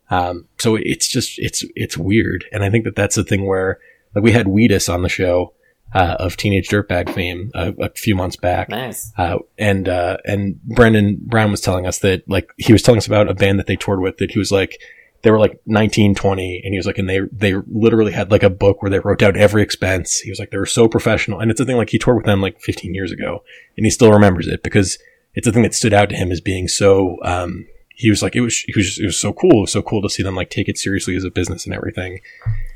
Um, 0.10 0.48
so 0.60 0.76
it's 0.76 1.08
just 1.08 1.40
it's 1.40 1.64
it's 1.76 1.98
weird, 1.98 2.46
and 2.52 2.64
I 2.64 2.70
think 2.70 2.86
that 2.86 2.96
that's 2.96 3.16
the 3.16 3.24
thing 3.24 3.46
where 3.46 3.80
like 4.14 4.24
we 4.24 4.32
had 4.32 4.48
Wheatus 4.48 4.88
on 4.88 5.02
the 5.02 5.10
show 5.10 5.54
uh, 5.96 6.18
of 6.20 6.36
Teenage 6.38 6.68
Dirtbag 6.68 7.12
fame 7.14 7.50
a, 7.56 7.74
a 7.80 7.90
few 7.96 8.16
months 8.16 8.36
back, 8.36 8.70
Nice. 8.70 9.12
uh, 9.18 9.38
and 9.58 9.88
uh, 9.88 10.18
and 10.26 10.62
Brendan 10.64 11.20
Brown 11.22 11.50
was 11.52 11.62
telling 11.62 11.88
us 11.88 12.00
that 12.00 12.30
like 12.30 12.50
he 12.58 12.74
was 12.74 12.82
telling 12.82 12.98
us 12.98 13.08
about 13.08 13.30
a 13.30 13.34
band 13.34 13.58
that 13.60 13.66
they 13.68 13.78
toured 13.78 14.02
with 14.02 14.18
that 14.18 14.32
he 14.32 14.38
was 14.40 14.52
like 14.52 14.80
they 15.22 15.32
were 15.32 15.40
like 15.40 15.60
19 15.66 16.14
20 16.14 16.62
and 16.64 16.74
he 16.74 16.78
was 16.78 16.86
like 16.86 16.98
and 17.00 17.10
they 17.10 17.22
they 17.32 17.56
literally 17.72 18.12
had 18.12 18.30
like 18.30 18.44
a 18.44 18.50
book 18.50 18.82
where 18.82 18.92
they 18.92 19.00
wrote 19.00 19.18
down 19.20 19.36
every 19.38 19.64
expense. 19.64 20.20
He 20.20 20.30
was 20.30 20.38
like 20.38 20.52
they 20.52 20.58
were 20.58 20.66
so 20.68 20.88
professional. 20.88 21.40
And 21.40 21.50
it's 21.50 21.60
a 21.62 21.66
thing 21.66 21.78
like 21.78 21.90
he 21.90 21.98
toured 21.98 22.18
with 22.18 22.26
them 22.26 22.42
like 22.42 22.60
15 22.62 22.94
years 22.94 23.12
ago 23.12 23.42
and 23.78 23.86
he 23.86 23.90
still 23.90 24.12
remembers 24.12 24.48
it 24.48 24.62
because 24.64 25.00
it's 25.34 25.48
a 25.48 25.52
thing 25.52 25.64
that 25.64 25.74
stood 25.74 25.94
out 25.94 26.10
to 26.10 26.16
him 26.16 26.32
as 26.32 26.42
being 26.42 26.68
so 26.68 27.18
um 27.24 27.66
he 27.96 28.10
was 28.10 28.22
like 28.22 28.36
it 28.36 28.42
was 28.42 28.60
he 28.60 28.74
was 28.76 28.86
just, 28.88 29.00
it 29.00 29.06
was 29.06 29.20
so 29.20 29.32
cool. 29.34 29.60
It 29.60 29.62
was 29.62 29.72
so 29.72 29.82
cool 29.82 30.02
to 30.04 30.10
see 30.10 30.22
them 30.24 30.36
like 30.36 30.50
take 30.50 30.68
it 30.70 30.78
seriously 30.78 31.16
as 31.16 31.24
a 31.24 31.32
business 31.32 31.66
and 31.66 31.74
everything. 31.74 32.20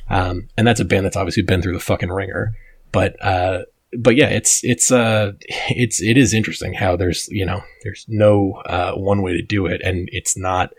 Um 0.10 0.48
and 0.58 0.66
that's 0.66 0.80
a 0.80 0.86
band 0.86 1.06
that's 1.06 1.18
obviously 1.18 1.44
been 1.44 1.62
through 1.62 1.74
the 1.74 1.80
fucking 1.82 2.10
ringer 2.10 2.54
but 2.92 3.16
uh 3.24 3.64
but 3.98 4.16
yeah, 4.16 4.28
it's 4.28 4.64
it's 4.64 4.92
uh 4.92 5.32
it's 5.70 6.02
it 6.02 6.18
is 6.18 6.34
interesting 6.34 6.74
how 6.74 6.96
there's 6.96 7.28
you 7.30 7.46
know 7.46 7.62
there's 7.84 8.06
no 8.08 8.54
uh, 8.66 8.94
one 8.94 9.22
way 9.24 9.34
to 9.34 9.42
do 9.42 9.66
it, 9.66 9.82
and 9.84 10.08
it's 10.12 10.38
not 10.38 10.74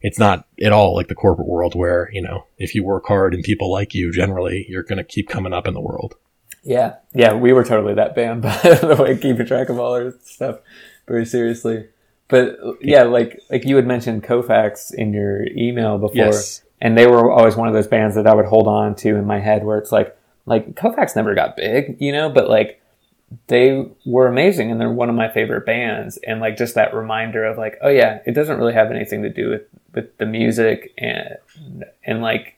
it's 0.00 0.18
not 0.18 0.46
at 0.62 0.72
all 0.72 0.94
like 0.96 1.06
the 1.08 1.14
corporate 1.14 1.46
world 1.48 1.74
where 1.76 2.10
you 2.12 2.20
know 2.20 2.46
if 2.58 2.74
you 2.74 2.82
work 2.84 3.06
hard 3.06 3.32
and 3.34 3.44
people 3.44 3.70
like 3.70 3.94
you, 3.94 4.12
generally 4.12 4.66
you're 4.68 4.82
gonna 4.82 5.04
keep 5.04 5.28
coming 5.28 5.52
up 5.52 5.68
in 5.68 5.74
the 5.74 5.80
world. 5.80 6.16
Yeah, 6.64 6.96
yeah, 7.14 7.34
we 7.34 7.52
were 7.52 7.64
totally 7.64 7.94
that 7.94 8.16
band, 8.16 8.42
by 8.42 8.56
the 8.58 8.96
way, 9.00 9.16
keeping 9.16 9.46
track 9.46 9.68
of 9.68 9.78
all 9.78 9.94
our 9.94 10.12
stuff 10.24 10.58
very 11.06 11.24
seriously. 11.26 11.86
But 12.26 12.58
yeah, 12.80 13.04
like 13.04 13.40
like 13.50 13.64
you 13.64 13.76
had 13.76 13.86
mentioned 13.86 14.24
Koufax 14.24 14.92
in 14.92 15.12
your 15.12 15.46
email 15.56 15.96
before, 15.98 16.16
Yes. 16.16 16.62
and 16.80 16.98
they 16.98 17.06
were 17.06 17.30
always 17.30 17.54
one 17.54 17.68
of 17.68 17.74
those 17.74 17.86
bands 17.86 18.16
that 18.16 18.26
I 18.26 18.34
would 18.34 18.46
hold 18.46 18.66
on 18.66 18.96
to 18.96 19.10
in 19.14 19.26
my 19.26 19.38
head, 19.38 19.64
where 19.64 19.78
it's 19.78 19.92
like 19.92 20.17
like 20.48 20.74
Koufax 20.74 21.14
never 21.14 21.34
got 21.34 21.56
big, 21.56 21.96
you 22.00 22.12
know, 22.12 22.28
but 22.30 22.48
like 22.48 22.80
they 23.48 23.86
were 24.06 24.26
amazing 24.26 24.70
and 24.70 24.80
they're 24.80 24.90
one 24.90 25.10
of 25.10 25.14
my 25.14 25.28
favorite 25.28 25.66
bands, 25.66 26.18
and 26.26 26.40
like 26.40 26.56
just 26.56 26.74
that 26.74 26.94
reminder 26.94 27.44
of 27.44 27.58
like, 27.58 27.78
oh 27.82 27.88
yeah, 27.90 28.20
it 28.26 28.32
doesn't 28.32 28.58
really 28.58 28.72
have 28.72 28.90
anything 28.90 29.22
to 29.22 29.30
do 29.30 29.50
with 29.50 29.62
with 29.94 30.16
the 30.18 30.26
music 30.26 30.92
and 30.98 31.36
and 32.04 32.22
like 32.22 32.56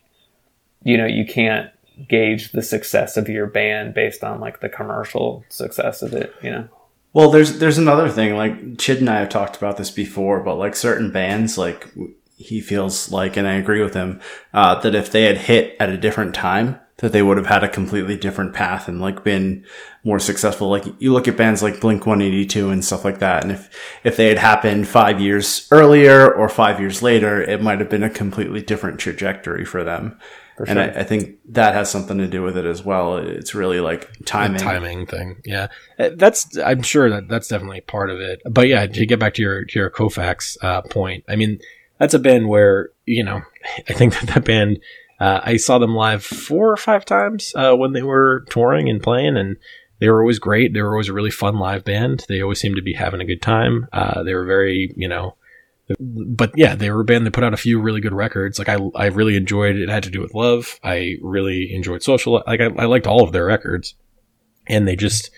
you 0.83 0.97
know 0.97 1.07
you 1.07 1.25
can't 1.27 1.71
gauge 2.09 2.53
the 2.53 2.63
success 2.63 3.17
of 3.17 3.29
your 3.29 3.47
band 3.47 3.95
based 3.95 4.25
on 4.25 4.41
like 4.41 4.61
the 4.61 4.69
commercial 4.69 5.45
success 5.51 6.01
of 6.01 6.15
it 6.15 6.35
you 6.43 6.51
know 6.51 6.67
Well, 7.13 7.31
there's 7.31 7.59
there's 7.59 7.79
another 7.79 8.09
thing. 8.09 8.37
Like 8.37 8.79
Chid 8.79 8.99
and 9.01 9.11
I 9.11 9.19
have 9.21 9.29
talked 9.29 9.57
about 9.57 9.77
this 9.77 9.91
before, 9.91 10.41
but 10.41 10.57
like 10.57 10.77
certain 10.77 11.11
bands, 11.11 11.59
like 11.59 11.89
he 12.37 12.61
feels 12.61 13.11
like, 13.11 13.37
and 13.37 13.47
I 13.47 13.55
agree 13.55 13.83
with 13.83 13.95
him, 13.95 14.21
uh, 14.55 14.81
that 14.81 14.95
if 14.95 15.11
they 15.11 15.25
had 15.25 15.37
hit 15.37 15.77
at 15.79 15.91
a 15.91 15.99
different 15.99 16.35
time, 16.35 16.79
that 17.01 17.13
they 17.13 17.23
would 17.23 17.39
have 17.39 17.47
had 17.47 17.65
a 17.65 17.69
completely 17.69 18.17
different 18.17 18.55
path 18.55 18.87
and 18.87 19.01
like 19.01 19.25
been 19.25 19.65
more 20.05 20.19
successful. 20.19 20.69
Like 20.69 20.85
you 20.99 21.13
look 21.13 21.27
at 21.29 21.37
bands 21.37 21.63
like 21.63 21.81
Blink 21.81 22.07
182 22.07 22.71
and 22.71 22.85
stuff 22.85 23.05
like 23.05 23.19
that, 23.19 23.43
and 23.43 23.53
if 23.53 23.71
if 24.05 24.17
they 24.17 24.29
had 24.29 24.39
happened 24.39 24.87
five 24.87 25.21
years 25.21 25.67
earlier 25.71 26.33
or 26.33 26.49
five 26.49 26.79
years 26.79 27.03
later, 27.03 27.43
it 27.43 27.63
might 27.63 27.81
have 27.81 27.91
been 27.91 28.03
a 28.03 28.11
completely 28.11 28.63
different 28.63 29.01
trajectory 29.01 29.65
for 29.65 29.83
them. 29.83 30.19
and 30.67 30.79
I, 30.79 30.89
I 30.89 31.05
think 31.05 31.39
that 31.49 31.73
has 31.73 31.91
something 31.91 32.19
to 32.19 32.27
do 32.27 32.43
with 32.43 32.59
it 32.59 32.67
as 32.67 32.85
well. 32.85 33.17
It's 33.17 33.55
really 33.55 33.81
like 33.81 34.11
timing. 34.27 34.59
The 34.59 34.65
timing 34.65 35.07
thing, 35.07 35.41
yeah, 35.47 35.69
Uh, 35.99 36.11
that's 36.15 36.59
I'm 36.59 36.83
sure 36.83 37.09
that 37.09 37.29
that's 37.29 37.49
definitely 37.49 37.81
part 37.81 38.11
of 38.11 38.21
it. 38.21 38.43
But 38.45 38.69
yeah, 38.69 38.87
to 38.87 39.07
get 39.07 39.19
back 39.19 39.35
to 39.35 39.43
your 39.43 39.65
to 39.65 39.79
your 39.79 39.91
Koufax 39.91 40.59
uh, 40.63 40.83
point, 40.83 41.25
I 41.29 41.37
mean 41.37 41.61
that's 41.99 42.13
a 42.13 42.19
band 42.19 42.49
where 42.49 42.91
you 43.07 43.25
know 43.25 43.41
I 43.89 43.95
think 43.95 44.13
that 44.21 44.35
that 44.35 44.45
band. 44.45 44.81
Uh, 45.21 45.41
I 45.43 45.57
saw 45.59 45.79
them 45.79 45.95
live 45.95 46.25
four 46.25 46.73
or 46.73 46.77
five 46.79 47.05
times 47.05 47.53
uh, 47.55 47.75
when 47.77 47.93
they 47.93 48.03
were 48.03 48.47
touring 48.49 48.89
and 48.89 49.03
playing, 49.03 49.37
and 49.37 49.57
they 50.01 50.09
were 50.09 50.21
always 50.21 50.39
great. 50.39 50.73
They 50.73 50.81
were 50.81 50.93
always 50.93 51.11
a 51.11 51.13
really 51.13 51.31
fun 51.31 51.59
live 51.59 51.85
band. 51.85 52.25
They 52.29 52.41
always 52.41 52.59
seemed 52.59 52.77
to 52.77 52.83
be 52.83 52.95
having 52.95 53.21
a 53.21 53.27
good 53.27 53.43
time. 53.43 53.87
Uh, 53.93 54.23
they 54.23 54.35
were 54.35 54.47
very, 54.47 54.95
you 54.97 55.09
know, 55.09 55.37
but 55.99 56.53
yeah, 56.57 56.75
they 56.75 56.91
were 56.91 57.01
a 57.01 57.05
band 57.05 57.27
that 57.27 57.33
put 57.33 57.45
out 57.45 57.53
a 57.53 57.59
few 57.59 57.81
really 57.81 58.01
good 58.01 58.15
records. 58.15 58.59
Like 58.59 58.69
I, 58.69 58.79
I 58.95 59.07
really 59.07 59.37
enjoyed 59.37 59.77
it. 59.77 59.89
Had 59.89 60.05
to 60.05 60.11
do 60.11 60.21
with 60.21 60.35
love. 60.35 60.79
I 60.83 61.17
really 61.21 61.75
enjoyed 61.75 62.03
social. 62.03 62.43
Like 62.47 62.61
I, 62.61 62.67
I 62.79 62.87
liked 62.87 63.07
all 63.07 63.23
of 63.23 63.33
their 63.33 63.45
records, 63.45 63.95
and 64.67 64.89
they 64.89 64.97
just 64.97 65.31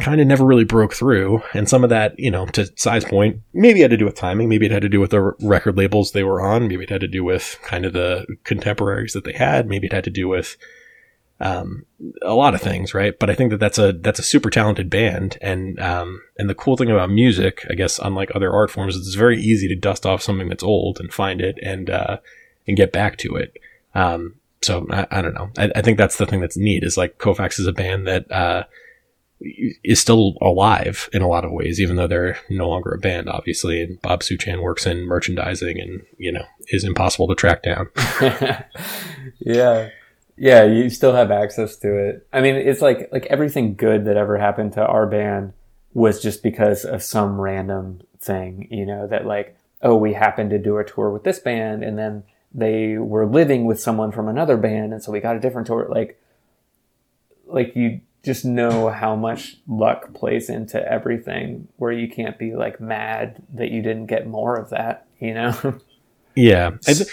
kind 0.00 0.20
of 0.20 0.26
never 0.26 0.44
really 0.44 0.64
broke 0.64 0.94
through. 0.94 1.42
And 1.54 1.68
some 1.68 1.84
of 1.84 1.90
that, 1.90 2.18
you 2.18 2.30
know, 2.30 2.46
to 2.46 2.70
Cy's 2.76 3.04
point, 3.04 3.40
maybe 3.52 3.80
had 3.80 3.90
to 3.90 3.96
do 3.96 4.04
with 4.04 4.14
timing. 4.14 4.48
Maybe 4.48 4.66
it 4.66 4.72
had 4.72 4.82
to 4.82 4.88
do 4.88 5.00
with 5.00 5.10
the 5.10 5.34
record 5.40 5.76
labels 5.76 6.12
they 6.12 6.24
were 6.24 6.40
on. 6.40 6.68
Maybe 6.68 6.84
it 6.84 6.90
had 6.90 7.02
to 7.02 7.08
do 7.08 7.22
with 7.22 7.58
kind 7.62 7.84
of 7.84 7.92
the 7.92 8.26
contemporaries 8.44 9.12
that 9.12 9.24
they 9.24 9.32
had. 9.32 9.68
Maybe 9.68 9.86
it 9.86 9.92
had 9.92 10.04
to 10.04 10.10
do 10.10 10.28
with 10.28 10.56
um, 11.40 11.84
a 12.22 12.34
lot 12.34 12.54
of 12.54 12.62
things, 12.62 12.94
right? 12.94 13.18
But 13.18 13.28
I 13.28 13.34
think 13.34 13.50
that 13.50 13.58
that's 13.58 13.78
a 13.78 13.92
that's 13.92 14.20
a 14.20 14.24
super 14.24 14.48
talented 14.48 14.88
band, 14.88 15.38
and 15.42 15.78
um, 15.80 16.22
and 16.38 16.48
the 16.48 16.54
cool 16.54 16.76
thing 16.76 16.90
about 16.90 17.10
music, 17.10 17.66
I 17.68 17.74
guess, 17.74 17.98
unlike 17.98 18.30
other 18.34 18.52
art 18.52 18.70
forms, 18.70 18.96
it's 18.96 19.14
very 19.14 19.40
easy 19.42 19.66
to 19.68 19.74
dust 19.74 20.06
off 20.06 20.22
something 20.22 20.48
that's 20.48 20.62
old 20.62 21.00
and 21.00 21.12
find 21.12 21.40
it 21.40 21.58
and 21.60 21.90
uh, 21.90 22.18
and 22.66 22.76
get 22.76 22.92
back 22.92 23.18
to 23.18 23.34
it. 23.34 23.56
Um, 23.94 24.36
so 24.62 24.86
I, 24.90 25.06
I 25.10 25.20
don't 25.22 25.34
know. 25.34 25.50
I, 25.58 25.72
I 25.74 25.82
think 25.82 25.98
that's 25.98 26.16
the 26.16 26.26
thing 26.26 26.40
that's 26.40 26.56
neat 26.56 26.84
is 26.84 26.96
like 26.96 27.18
Koufax 27.18 27.58
is 27.58 27.66
a 27.66 27.72
band 27.72 28.06
that 28.06 28.30
uh, 28.30 28.64
is 29.84 30.00
still 30.00 30.34
alive 30.40 31.08
in 31.12 31.22
a 31.22 31.28
lot 31.28 31.44
of 31.44 31.52
ways, 31.52 31.80
even 31.80 31.96
though 31.96 32.06
they're 32.06 32.38
no 32.48 32.68
longer 32.68 32.92
a 32.92 32.98
band, 32.98 33.28
obviously. 33.28 33.82
And 33.82 34.00
Bob 34.02 34.20
Suchan 34.20 34.62
works 34.62 34.86
in 34.86 35.06
merchandising 35.06 35.80
and 35.80 36.02
you 36.18 36.32
know 36.32 36.44
is 36.68 36.84
impossible 36.84 37.28
to 37.28 37.34
track 37.34 37.62
down. 37.62 37.88
yeah 39.40 39.88
yeah 40.36 40.64
you 40.64 40.88
still 40.88 41.14
have 41.14 41.30
access 41.30 41.76
to 41.76 41.96
it 41.96 42.26
i 42.32 42.40
mean 42.40 42.54
it's 42.54 42.80
like 42.80 43.08
like 43.12 43.26
everything 43.26 43.74
good 43.74 44.04
that 44.04 44.16
ever 44.16 44.38
happened 44.38 44.72
to 44.72 44.84
our 44.84 45.06
band 45.06 45.52
was 45.94 46.22
just 46.22 46.42
because 46.42 46.84
of 46.84 47.02
some 47.02 47.40
random 47.40 48.00
thing 48.18 48.66
you 48.70 48.86
know 48.86 49.06
that 49.06 49.26
like 49.26 49.56
oh 49.82 49.94
we 49.94 50.12
happened 50.12 50.50
to 50.50 50.58
do 50.58 50.78
a 50.78 50.84
tour 50.84 51.10
with 51.10 51.24
this 51.24 51.38
band 51.38 51.84
and 51.84 51.98
then 51.98 52.22
they 52.54 52.96
were 52.96 53.26
living 53.26 53.64
with 53.64 53.80
someone 53.80 54.10
from 54.10 54.28
another 54.28 54.56
band 54.56 54.92
and 54.92 55.02
so 55.02 55.12
we 55.12 55.20
got 55.20 55.36
a 55.36 55.40
different 55.40 55.66
tour 55.66 55.86
like 55.90 56.20
like 57.46 57.76
you 57.76 58.00
just 58.24 58.44
know 58.44 58.88
how 58.88 59.16
much 59.16 59.56
luck 59.66 60.14
plays 60.14 60.48
into 60.48 60.80
everything 60.90 61.68
where 61.76 61.92
you 61.92 62.08
can't 62.08 62.38
be 62.38 62.54
like 62.54 62.80
mad 62.80 63.42
that 63.52 63.70
you 63.70 63.82
didn't 63.82 64.06
get 64.06 64.26
more 64.26 64.56
of 64.56 64.70
that 64.70 65.06
you 65.18 65.34
know 65.34 65.80
Yeah. 66.34 66.70
I 66.88 66.94
th- 66.94 67.08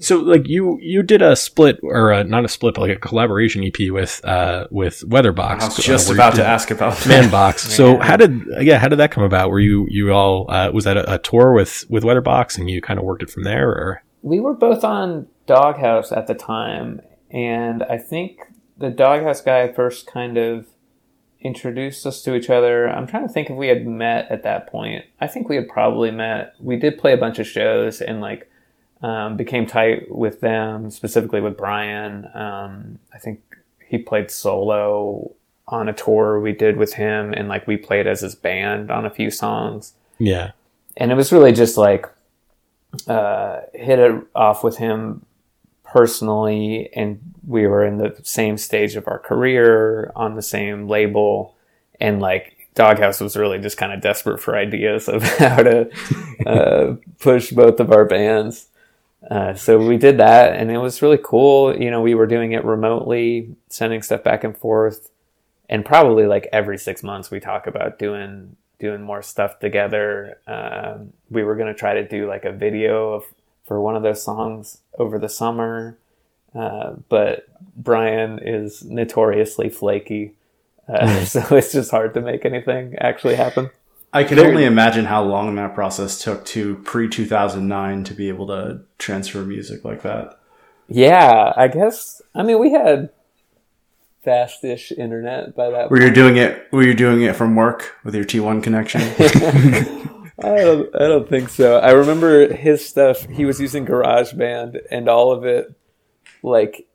so 0.00 0.18
like 0.18 0.48
you 0.48 0.78
you 0.80 1.04
did 1.04 1.22
a 1.22 1.36
split 1.36 1.78
or 1.84 2.10
a, 2.10 2.24
not 2.24 2.44
a 2.44 2.48
split 2.48 2.74
but 2.74 2.80
like 2.80 2.96
a 2.96 3.00
collaboration 3.00 3.62
EP 3.62 3.90
with 3.90 4.20
uh 4.24 4.66
with 4.70 5.04
Weatherbox. 5.06 5.60
I 5.60 5.64
was 5.66 5.78
uh, 5.78 5.82
just 5.82 6.08
where 6.08 6.16
you 6.16 6.20
about 6.20 6.34
to 6.34 6.44
ask 6.44 6.72
about 6.72 6.96
that. 6.96 7.30
Manbox. 7.30 7.70
So 7.74 8.00
how 8.00 8.16
did 8.16 8.42
yeah 8.62 8.78
how 8.78 8.88
did 8.88 8.98
that 8.98 9.12
come 9.12 9.22
about? 9.22 9.50
Were 9.50 9.60
you 9.60 9.86
you 9.88 10.12
all 10.12 10.50
uh, 10.50 10.70
was 10.72 10.84
that 10.86 10.96
a, 10.96 11.14
a 11.14 11.18
tour 11.18 11.52
with 11.52 11.84
with 11.88 12.02
Weatherbox 12.02 12.58
and 12.58 12.68
you 12.68 12.80
kind 12.80 12.98
of 12.98 13.04
worked 13.04 13.22
it 13.22 13.30
from 13.30 13.44
there 13.44 13.68
or 13.68 14.02
we 14.22 14.40
were 14.40 14.54
both 14.54 14.84
on 14.84 15.28
Doghouse 15.46 16.10
at 16.10 16.26
the 16.26 16.34
time, 16.34 17.02
and 17.30 17.82
I 17.82 17.98
think 17.98 18.38
the 18.76 18.90
Doghouse 18.90 19.40
guy 19.40 19.72
first 19.72 20.06
kind 20.06 20.36
of 20.36 20.66
introduced 21.40 22.06
us 22.06 22.22
to 22.22 22.34
each 22.34 22.48
other. 22.48 22.88
I'm 22.88 23.06
trying 23.06 23.26
to 23.26 23.32
think 23.32 23.50
if 23.50 23.56
we 23.56 23.68
had 23.68 23.86
met 23.86 24.30
at 24.30 24.42
that 24.42 24.66
point. 24.66 25.04
I 25.20 25.26
think 25.26 25.48
we 25.48 25.56
had 25.56 25.68
probably 25.68 26.10
met. 26.10 26.54
We 26.58 26.76
did 26.76 26.98
play 26.98 27.12
a 27.12 27.18
bunch 27.18 27.38
of 27.38 27.46
shows 27.46 28.00
and 28.00 28.20
like 28.20 28.50
um, 29.02 29.36
became 29.36 29.66
tight 29.66 30.10
with 30.10 30.40
them, 30.40 30.90
specifically 30.90 31.40
with 31.40 31.56
Brian. 31.56 32.26
Um, 32.34 32.98
I 33.12 33.18
think 33.18 33.42
he 33.86 33.98
played 33.98 34.30
solo 34.30 35.32
on 35.68 35.88
a 35.88 35.92
tour 35.92 36.40
we 36.40 36.52
did 36.52 36.76
with 36.76 36.94
him, 36.94 37.32
and 37.32 37.48
like 37.48 37.66
we 37.66 37.76
played 37.76 38.06
as 38.06 38.22
his 38.22 38.34
band 38.34 38.90
on 38.90 39.04
a 39.04 39.10
few 39.10 39.30
songs. 39.30 39.92
Yeah. 40.18 40.52
And 40.96 41.12
it 41.12 41.14
was 41.14 41.32
really 41.32 41.52
just 41.52 41.76
like 41.76 42.06
uh, 43.06 43.60
hit 43.74 43.98
it 43.98 44.22
off 44.34 44.64
with 44.64 44.78
him 44.78 45.26
personally, 45.94 46.90
and 46.92 47.20
we 47.46 47.68
were 47.68 47.86
in 47.86 47.98
the 47.98 48.12
same 48.24 48.58
stage 48.58 48.96
of 48.96 49.06
our 49.06 49.20
career 49.20 50.10
on 50.16 50.34
the 50.34 50.42
same 50.42 50.88
label, 50.88 51.54
and 52.00 52.20
like 52.20 52.68
Doghouse 52.74 53.20
was 53.20 53.36
really 53.36 53.60
just 53.60 53.76
kind 53.76 53.92
of 53.92 54.00
desperate 54.00 54.40
for 54.40 54.56
ideas 54.56 55.08
of 55.08 55.22
how 55.38 55.62
to 55.62 55.88
uh, 56.46 56.96
push 57.20 57.52
both 57.52 57.78
of 57.78 57.92
our 57.92 58.04
bands. 58.04 58.66
Uh, 59.30 59.54
so 59.54 59.78
we 59.78 59.96
did 59.96 60.18
that, 60.18 60.56
and 60.56 60.68
it 60.68 60.78
was 60.78 61.00
really 61.00 61.20
cool. 61.22 61.80
You 61.80 61.92
know, 61.92 62.02
we 62.02 62.16
were 62.16 62.26
doing 62.26 62.50
it 62.50 62.64
remotely, 62.64 63.54
sending 63.68 64.02
stuff 64.02 64.24
back 64.24 64.42
and 64.42 64.56
forth, 64.56 65.10
and 65.68 65.84
probably 65.84 66.26
like 66.26 66.48
every 66.52 66.76
six 66.76 67.04
months 67.04 67.30
we 67.30 67.38
talk 67.38 67.68
about 67.68 68.00
doing 68.00 68.56
doing 68.80 69.00
more 69.00 69.22
stuff 69.22 69.60
together. 69.60 70.40
Um, 70.48 71.12
we 71.30 71.44
were 71.44 71.54
going 71.54 71.72
to 71.72 71.78
try 71.78 71.94
to 71.94 72.06
do 72.06 72.26
like 72.26 72.44
a 72.44 72.50
video 72.50 73.12
of 73.12 73.24
for 73.64 73.80
one 73.80 73.96
of 73.96 74.02
those 74.02 74.22
songs 74.22 74.78
over 74.98 75.18
the 75.18 75.28
summer, 75.28 75.98
uh, 76.54 76.94
but 77.08 77.46
Brian 77.76 78.38
is 78.38 78.84
notoriously 78.84 79.68
flaky, 79.68 80.34
uh, 80.88 81.24
so 81.24 81.56
it's 81.56 81.72
just 81.72 81.90
hard 81.90 82.14
to 82.14 82.20
make 82.20 82.44
anything 82.44 82.96
actually 82.98 83.36
happen. 83.36 83.70
I 84.12 84.22
can 84.22 84.38
only 84.38 84.64
imagine 84.64 85.06
how 85.06 85.24
long 85.24 85.56
that 85.56 85.74
process 85.74 86.22
took 86.22 86.44
to 86.46 86.76
pre 86.76 87.08
2009 87.08 88.04
to 88.04 88.14
be 88.14 88.28
able 88.28 88.46
to 88.46 88.82
transfer 88.96 89.42
music 89.42 89.84
like 89.84 90.02
that. 90.02 90.38
Yeah, 90.86 91.52
I 91.56 91.66
guess. 91.66 92.22
I 92.32 92.44
mean, 92.44 92.60
we 92.60 92.70
had 92.70 93.10
fast-ish 94.22 94.92
internet 94.92 95.56
by 95.56 95.70
that. 95.70 95.90
Were 95.90 96.00
you 96.00 96.12
doing 96.12 96.36
it? 96.36 96.68
Were 96.70 96.84
you 96.84 96.94
doing 96.94 97.22
it 97.22 97.34
from 97.34 97.56
work 97.56 97.96
with 98.04 98.14
your 98.14 98.24
T1 98.24 98.62
connection? 98.62 99.00
I 100.42 100.56
don't, 100.56 100.94
I 100.94 101.08
don't 101.08 101.28
think 101.28 101.48
so. 101.48 101.78
I 101.78 101.92
remember 101.92 102.52
his 102.52 102.86
stuff. 102.86 103.24
He 103.26 103.44
was 103.44 103.60
using 103.60 103.86
GarageBand, 103.86 104.78
and 104.90 105.08
all 105.08 105.30
of 105.32 105.44
it, 105.44 105.72
like 106.42 106.88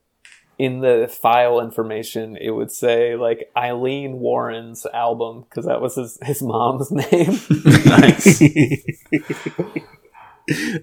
in 0.57 0.81
the 0.81 1.07
file 1.09 1.61
information, 1.61 2.35
it 2.35 2.51
would 2.51 2.69
say 2.69 3.15
like 3.15 3.49
Eileen 3.55 4.19
Warren's 4.19 4.85
album 4.85 5.45
because 5.49 5.65
that 5.65 5.79
was 5.81 5.95
his 5.95 6.19
his 6.21 6.41
mom's 6.41 6.91
name. 7.11 7.39
nice. 7.85 8.41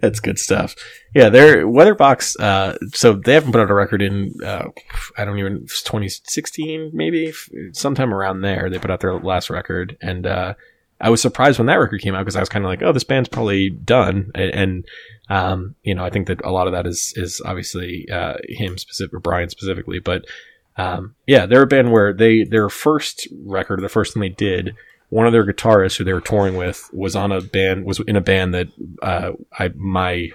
That's 0.01 0.21
good 0.21 0.39
stuff. 0.39 0.77
Yeah, 1.15 1.29
they're 1.29 1.67
Weatherbox. 1.67 2.41
Uh, 2.41 2.79
so 2.95 3.15
they 3.15 3.35
haven't 3.35 3.53
put 3.53 3.61
out 3.61 3.71
a 3.71 3.75
record 3.75 4.01
in 4.01 4.33
uh, 4.43 4.69
I 5.19 5.25
don't 5.25 5.39
even 5.39 5.67
2016 5.67 6.93
maybe 6.95 7.33
sometime 7.73 8.15
around 8.15 8.41
there. 8.41 8.71
They 8.71 8.79
put 8.79 8.91
out 8.91 9.01
their 9.01 9.19
last 9.19 9.51
record, 9.51 9.99
and 10.01 10.27
uh, 10.27 10.55
I 11.01 11.11
was 11.11 11.21
surprised 11.21 11.59
when 11.59 11.67
that 11.67 11.75
record 11.75 12.01
came 12.01 12.15
out 12.15 12.21
because 12.21 12.37
I 12.37 12.41
was 12.41 12.49
kind 12.49 12.65
of 12.65 12.71
like, 12.71 12.83
oh, 12.83 12.93
this 12.93 13.05
band's 13.05 13.29
probably 13.29 13.71
done. 13.71 14.31
And, 14.35 14.55
and 14.55 14.85
um, 15.29 15.75
you 15.83 15.95
know, 15.95 16.05
I 16.05 16.11
think 16.11 16.27
that 16.29 16.45
a 16.45 16.51
lot 16.51 16.67
of 16.67 16.73
that 16.73 16.87
is 16.87 17.13
is 17.17 17.43
obviously 17.45 18.09
uh, 18.11 18.35
him 18.49 18.79
specific, 18.79 19.15
or 19.15 19.21
Brian 19.21 19.51
specifically, 19.51 19.99
but 19.99 20.25
um, 20.79 21.15
yeah, 21.27 21.47
they're 21.47 21.63
a 21.63 21.67
band 21.67 21.93
where 21.93 22.13
they 22.13 22.45
their 22.45 22.69
first 22.69 23.29
record, 23.45 23.81
the 23.81 23.89
first 23.89 24.15
thing 24.15 24.21
they 24.21 24.29
did 24.29 24.75
one 25.09 25.27
of 25.27 25.33
their 25.33 25.45
guitarists 25.45 25.97
who 25.97 26.05
they 26.05 26.13
were 26.13 26.21
touring 26.21 26.57
with 26.57 26.91
was 26.93 27.15
on 27.15 27.31
a 27.31 27.41
band 27.41 27.85
was 27.85 28.01
in 28.01 28.17
a 28.17 28.21
band 28.21 28.55
that 28.55 28.69
uh, 29.03 29.33
I 29.59 29.69
my 29.77 30.31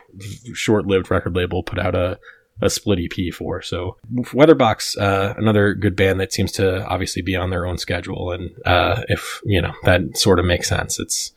short-lived 0.54 1.12
record 1.12 1.36
label 1.36 1.64
put 1.64 1.80
out 1.80 1.96
a 1.96 2.20
a 2.62 2.70
split 2.70 3.00
EP 3.00 3.34
for. 3.34 3.62
So 3.62 3.98
Weatherbox, 4.14 4.98
uh, 4.98 5.34
another 5.38 5.74
good 5.74 5.96
band 5.96 6.20
that 6.20 6.32
seems 6.32 6.52
to 6.54 6.86
obviously 6.86 7.22
be 7.22 7.36
on 7.36 7.50
their 7.50 7.66
own 7.66 7.78
schedule, 7.78 8.32
and 8.32 8.52
uh, 8.66 9.04
if 9.08 9.42
you 9.44 9.62
know 9.62 9.74
that 9.84 10.18
sort 10.18 10.40
of 10.40 10.46
makes 10.46 10.70
sense, 10.70 11.00
it's 11.00 11.32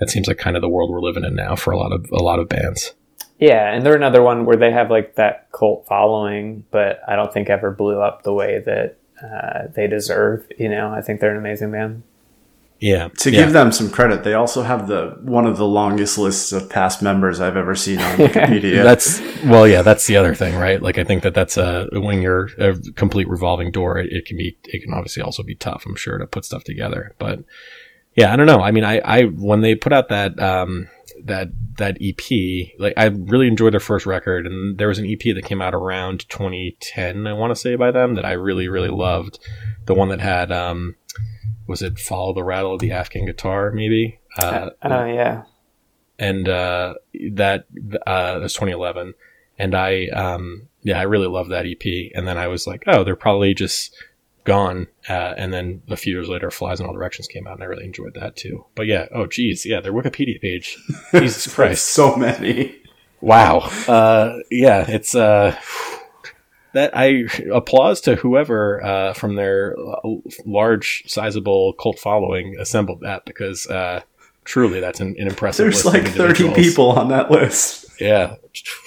that 0.00 0.10
seems 0.10 0.26
like 0.26 0.38
kind 0.38 0.56
of 0.56 0.62
the 0.62 0.68
world 0.68 0.90
we're 0.90 1.00
living 1.00 1.24
in 1.24 1.34
now 1.34 1.54
for 1.54 1.72
a 1.72 1.78
lot 1.78 1.92
of 1.92 2.10
a 2.12 2.22
lot 2.22 2.38
of 2.38 2.48
bands. 2.48 2.94
Yeah, 3.38 3.72
and 3.72 3.84
they're 3.84 3.96
another 3.96 4.22
one 4.22 4.44
where 4.44 4.56
they 4.56 4.70
have 4.70 4.90
like 4.90 5.16
that 5.16 5.48
cult 5.52 5.86
following, 5.88 6.64
but 6.70 7.00
I 7.08 7.16
don't 7.16 7.32
think 7.32 7.50
ever 7.50 7.70
blew 7.70 8.00
up 8.00 8.22
the 8.22 8.32
way 8.32 8.62
that 8.64 8.96
uh, 9.22 9.68
they 9.74 9.86
deserve. 9.86 10.46
You 10.58 10.68
know, 10.68 10.92
I 10.92 11.00
think 11.00 11.20
they're 11.20 11.32
an 11.32 11.38
amazing 11.38 11.72
band. 11.72 12.02
Yeah. 12.80 13.08
To 13.08 13.30
yeah. 13.30 13.44
give 13.44 13.52
them 13.52 13.72
some 13.72 13.90
credit, 13.90 14.24
they 14.24 14.34
also 14.34 14.62
have 14.62 14.88
the 14.88 15.16
one 15.22 15.46
of 15.46 15.56
the 15.56 15.66
longest 15.66 16.18
lists 16.18 16.52
of 16.52 16.68
past 16.68 17.02
members 17.02 17.40
I've 17.40 17.56
ever 17.56 17.74
seen 17.74 17.98
on 17.98 18.16
Wikipedia. 18.18 18.82
that's 18.82 19.20
well, 19.44 19.66
yeah, 19.66 19.82
that's 19.82 20.06
the 20.06 20.16
other 20.16 20.34
thing, 20.34 20.54
right? 20.54 20.82
Like 20.82 20.98
I 20.98 21.04
think 21.04 21.22
that 21.22 21.34
that's 21.34 21.56
a 21.56 21.88
when 21.92 22.20
you're 22.20 22.50
a 22.58 22.74
complete 22.96 23.28
revolving 23.28 23.70
door, 23.70 23.98
it, 23.98 24.12
it 24.12 24.26
can 24.26 24.36
be 24.36 24.58
it 24.64 24.82
can 24.82 24.92
obviously 24.92 25.22
also 25.22 25.42
be 25.42 25.54
tough, 25.54 25.84
I'm 25.86 25.96
sure, 25.96 26.18
to 26.18 26.26
put 26.26 26.44
stuff 26.44 26.64
together. 26.64 27.14
But 27.18 27.40
yeah, 28.16 28.32
I 28.32 28.36
don't 28.36 28.46
know. 28.46 28.60
I 28.60 28.70
mean, 28.70 28.84
I 28.84 28.98
I 28.98 29.22
when 29.24 29.60
they 29.60 29.74
put 29.74 29.92
out 29.92 30.08
that 30.08 30.38
um 30.40 30.88
that 31.24 31.48
that 31.78 31.98
EP, 32.00 32.68
like 32.78 32.94
I 32.96 33.06
really 33.06 33.48
enjoyed 33.48 33.72
their 33.72 33.80
first 33.80 34.04
record, 34.04 34.46
and 34.46 34.78
there 34.78 34.88
was 34.88 34.98
an 34.98 35.06
EP 35.06 35.34
that 35.34 35.44
came 35.44 35.62
out 35.62 35.74
around 35.74 36.28
2010, 36.28 37.26
I 37.26 37.32
want 37.32 37.50
to 37.50 37.56
say 37.56 37.76
by 37.76 37.90
them 37.90 38.14
that 38.14 38.24
I 38.24 38.32
really 38.32 38.68
really 38.68 38.90
loved, 38.90 39.38
the 39.86 39.94
one 39.94 40.08
that 40.08 40.20
had 40.20 40.52
um 40.52 40.96
was 41.66 41.82
it 41.82 41.98
follow 41.98 42.32
the 42.32 42.44
rattle 42.44 42.74
of 42.74 42.80
the 42.80 42.92
afghan 42.92 43.26
guitar 43.26 43.70
maybe? 43.70 44.18
Uh, 44.38 44.70
uh 44.82 45.04
yeah. 45.04 45.42
and 46.18 46.48
uh 46.48 46.94
that 47.32 47.66
uh 48.06 48.38
was 48.40 48.54
2011 48.54 49.14
and 49.58 49.74
i 49.74 50.06
um 50.08 50.68
yeah 50.82 50.98
i 50.98 51.02
really 51.02 51.28
love 51.28 51.48
that 51.48 51.66
ep 51.66 52.12
and 52.14 52.26
then 52.26 52.36
i 52.36 52.48
was 52.48 52.66
like 52.66 52.82
oh 52.86 53.04
they're 53.04 53.14
probably 53.14 53.54
just 53.54 53.94
gone. 54.44 54.86
Uh, 55.08 55.34
and 55.36 55.52
then 55.52 55.82
a 55.88 55.96
few 55.96 56.12
years 56.12 56.28
later 56.28 56.50
flies 56.50 56.80
in 56.80 56.86
all 56.86 56.92
directions 56.92 57.26
came 57.26 57.46
out 57.46 57.54
and 57.54 57.62
i 57.62 57.66
really 57.66 57.84
enjoyed 57.84 58.14
that 58.14 58.36
too. 58.36 58.64
But 58.74 58.86
yeah 58.86 59.06
oh 59.12 59.26
geez 59.26 59.66
yeah 59.66 59.80
their 59.80 59.92
wikipedia 59.92 60.40
page. 60.40 60.76
Jesus 61.12 61.52
christ. 61.52 61.86
so 61.86 62.16
many. 62.16 62.76
Wow. 63.20 63.58
Uh 63.88 64.38
yeah 64.50 64.84
it's 64.88 65.14
uh 65.14 65.58
that 66.74 66.96
I 66.96 67.24
applause 67.52 68.00
to 68.02 68.16
whoever 68.16 68.84
uh, 68.84 69.12
from 69.14 69.36
their 69.36 69.74
large, 70.44 71.04
sizable 71.06 71.72
cult 71.74 71.98
following 71.98 72.56
assembled 72.58 73.00
that 73.00 73.24
because 73.24 73.66
uh, 73.66 74.02
truly 74.44 74.80
that's 74.80 75.00
an, 75.00 75.14
an 75.18 75.28
impressive. 75.28 75.64
There's 75.64 75.84
like 75.84 76.06
thirty 76.08 76.52
people 76.52 76.90
on 76.90 77.08
that 77.08 77.30
list. 77.30 77.86
Yeah, 78.00 78.36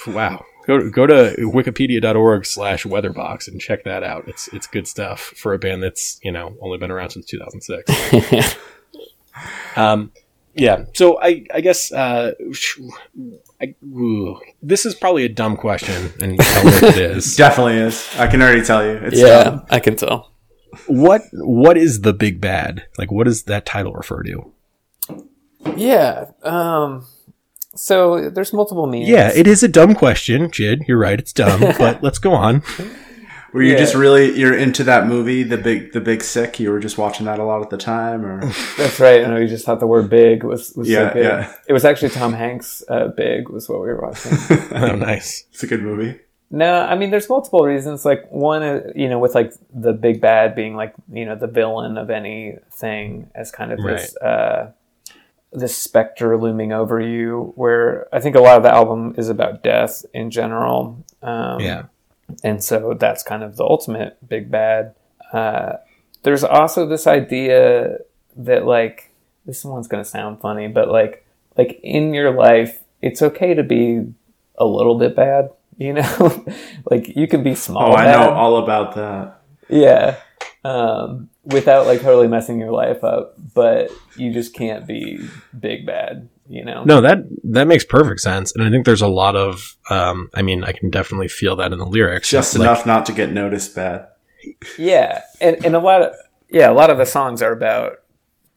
wow. 0.06 0.46
Go 0.68 0.90
go 0.90 1.08
to 1.08 1.34
wikipedia.org 1.40 2.46
slash 2.46 2.84
weatherbox 2.84 3.48
and 3.48 3.60
check 3.60 3.86
that 3.86 4.04
out. 4.04 4.28
It's 4.28 4.50
it's 4.50 4.68
good 4.68 4.88
stuff 4.88 5.22
for 5.22 5.54
a 5.54 5.60
band 5.60 5.82
that's 5.82 6.20
you 6.24 6.32
know 6.32 6.56
only 6.62 6.78
been 6.78 6.92
around 6.92 7.12
since 7.12 7.26
2006. 7.26 8.56
um, 9.78 10.12
yeah. 10.54 10.84
So 10.94 11.22
I 11.22 11.46
I 11.54 11.62
guess 11.62 11.92
uh, 11.94 12.34
I, 13.60 13.74
this 14.62 14.86
is 14.86 14.94
probably 14.94 15.26
a 15.26 15.30
dumb 15.30 15.58
question, 15.58 16.14
and 16.22 16.40
tell 16.40 16.64
me 16.64 16.70
if 16.70 16.84
it 16.84 16.98
is. 16.98 17.36
Definitely 17.38 17.78
is. 17.78 18.08
I 18.18 18.28
can 18.28 18.42
already 18.42 18.64
tell 18.64 18.86
you. 18.86 18.92
It's 18.92 19.20
yeah, 19.20 19.44
dumb. 19.44 19.66
I 19.70 19.80
can 19.80 19.96
tell. 19.96 20.32
What 20.86 21.24
What 21.34 21.76
is 21.76 22.02
the 22.02 22.14
big 22.14 22.40
bad? 22.40 22.86
Like, 23.00 23.12
what 23.12 23.24
does 23.24 23.44
that 23.44 23.66
title 23.66 23.94
refer 23.94 24.22
to? 24.24 24.54
Yeah. 25.76 26.26
Um. 26.44 27.08
So 27.76 28.30
there's 28.30 28.54
multiple 28.54 28.86
meanings. 28.86 29.10
Yeah, 29.10 29.32
it 29.34 29.48
is 29.48 29.64
a 29.64 29.68
dumb 29.68 29.96
question, 29.96 30.52
Chid. 30.52 30.84
You're 30.88 31.00
right. 31.00 31.20
It's 31.20 31.34
dumb, 31.34 31.62
but 31.80 32.04
let's 32.04 32.20
go 32.20 32.34
on. 32.34 32.62
Were 33.58 33.64
you 33.64 33.72
yeah. 33.72 33.80
just 33.80 33.96
really 33.96 34.38
you're 34.38 34.56
into 34.56 34.84
that 34.84 35.08
movie, 35.08 35.42
the 35.42 35.58
big 35.58 35.92
the 35.92 36.00
big 36.00 36.24
sick? 36.24 36.60
You 36.60 36.70
were 36.70 36.80
just 36.80 37.00
watching 37.00 37.26
that 37.26 37.40
a 37.40 37.44
lot 37.44 37.64
at 37.64 37.72
the 37.72 37.78
time, 37.78 38.24
or 38.24 38.46
that's 38.78 39.00
right. 39.00 39.26
I 39.26 39.28
know 39.28 39.38
you 39.38 39.48
just 39.48 39.66
thought 39.66 39.80
the 39.80 39.88
word 39.88 40.12
big 40.12 40.44
was, 40.44 40.76
was 40.76 40.88
yeah, 40.88 41.10
so 41.10 41.14
big. 41.16 41.24
Yeah. 41.24 41.54
It 41.68 41.74
was 41.74 41.84
actually 41.84 42.10
Tom 42.10 42.34
Hanks. 42.34 42.84
Uh, 42.88 43.08
big 43.08 43.50
was 43.50 43.68
what 43.68 43.82
we 43.82 43.88
were 43.88 44.00
watching. 44.00 44.34
oh, 44.74 44.96
nice. 44.96 45.46
It's 45.52 45.64
a 45.64 45.68
good 45.68 45.82
movie. 45.82 46.20
No, 46.52 46.82
I 46.82 46.94
mean, 46.94 47.10
there's 47.10 47.28
multiple 47.30 47.62
reasons. 47.62 48.06
Like 48.06 48.32
one, 48.32 48.62
uh, 48.62 48.82
you 48.96 49.10
know, 49.10 49.18
with 49.18 49.34
like 49.34 49.52
the 49.74 49.92
big 49.92 50.22
bad 50.22 50.54
being 50.54 50.76
like 50.76 50.94
you 51.12 51.26
know 51.26 51.36
the 51.36 51.48
villain 51.48 51.98
of 51.98 52.12
anything 52.12 53.32
as 53.34 53.50
kind 53.50 53.72
of 53.72 53.80
right. 53.80 53.98
this 53.98 54.18
uh, 54.18 54.72
this 55.52 55.76
specter 55.76 56.38
looming 56.38 56.74
over 56.74 57.00
you. 57.00 57.54
Where 57.56 58.08
I 58.14 58.20
think 58.20 58.36
a 58.36 58.40
lot 58.40 58.58
of 58.58 58.62
the 58.62 58.72
album 58.72 59.16
is 59.18 59.30
about 59.30 59.64
death 59.64 60.06
in 60.14 60.30
general. 60.30 61.04
Um, 61.24 61.60
yeah 61.60 61.86
and 62.44 62.64
so 62.64 62.94
that's 62.94 63.24
kind 63.24 63.44
of 63.44 63.58
the 63.58 63.64
ultimate 63.64 64.18
big 64.28 64.52
bad. 64.52 64.96
Uh, 65.32 65.74
there's 66.24 66.44
also 66.44 66.86
this 66.86 67.08
idea 67.08 67.98
that 68.36 68.66
like 68.66 69.12
this 69.46 69.64
one's 69.64 69.88
gonna 69.88 70.06
sound 70.06 70.42
funny, 70.42 70.68
but 70.68 70.90
like 70.90 71.26
like 71.58 71.80
in 71.84 72.14
your 72.14 72.32
life, 72.32 72.84
it's 73.02 73.22
okay 73.22 73.54
to 73.54 73.64
be 73.64 74.06
a 74.58 74.66
little 74.66 74.98
bit 74.98 75.16
bad. 75.16 75.52
You 75.80 75.94
know, 75.94 76.46
like 76.90 77.16
you 77.16 77.28
can 77.28 77.44
be 77.44 77.54
small. 77.54 77.92
Oh, 77.92 77.96
I 77.96 78.12
know 78.12 78.32
all 78.32 78.58
about 78.58 78.96
that. 78.96 79.42
Yeah, 79.70 80.16
um, 80.64 81.30
without 81.46 81.86
like 81.86 82.02
totally 82.02 82.28
messing 82.28 82.60
your 82.60 82.72
life 82.72 83.04
up, 83.04 83.36
but 83.54 83.92
you 84.16 84.34
just 84.34 84.56
can't 84.56 84.88
be 84.88 85.20
big 85.60 85.86
bad 85.86 86.30
you 86.50 86.64
know 86.64 86.84
no 86.84 87.02
that 87.02 87.20
that 87.44 87.68
makes 87.68 87.84
perfect 87.84 88.22
sense 88.22 88.54
and 88.56 88.64
i 88.64 88.70
think 88.70 88.86
there's 88.86 89.02
a 89.02 89.08
lot 89.08 89.36
of 89.36 89.76
um 89.90 90.30
i 90.34 90.42
mean 90.42 90.64
i 90.64 90.72
can 90.72 90.90
definitely 90.90 91.28
feel 91.28 91.56
that 91.56 91.74
in 91.74 91.80
the 91.80 91.86
lyrics 91.86 92.30
just 92.30 92.56
like, 92.56 92.66
enough 92.66 92.86
not 92.86 93.06
to 93.06 93.12
get 93.12 93.32
noticed 93.32 93.76
bad 93.76 94.08
yeah 94.78 95.22
and 95.42 95.64
and 95.66 95.76
a 95.76 95.80
lot 95.80 96.02
of 96.02 96.14
yeah, 96.50 96.70
a 96.70 96.74
lot 96.74 96.90
of 96.90 96.98
the 96.98 97.06
songs 97.06 97.42
are 97.42 97.52
about 97.52 98.02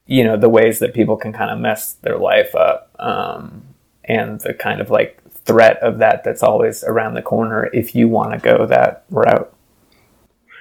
you 0.07 0.24
know 0.24 0.36
the 0.36 0.49
ways 0.49 0.78
that 0.80 0.95
people 0.95 1.16
can 1.16 1.32
kind 1.32 1.51
of 1.51 1.59
mess 1.59 1.95
their 1.95 2.18
life 2.18 2.55
up, 2.55 2.91
um, 2.99 3.62
and 4.05 4.41
the 4.41 4.55
kind 4.55 4.80
of 4.80 4.91
like 4.91 5.20
threat 5.45 5.78
of 5.82 5.99
that 5.99 6.22
that's 6.24 6.43
always 6.43 6.84
around 6.84 7.14
the 7.14 7.22
corner 7.22 7.70
if 7.72 7.95
you 7.95 8.09
want 8.09 8.32
to 8.32 8.38
go 8.38 8.66
that 8.66 9.05
route. 9.11 9.53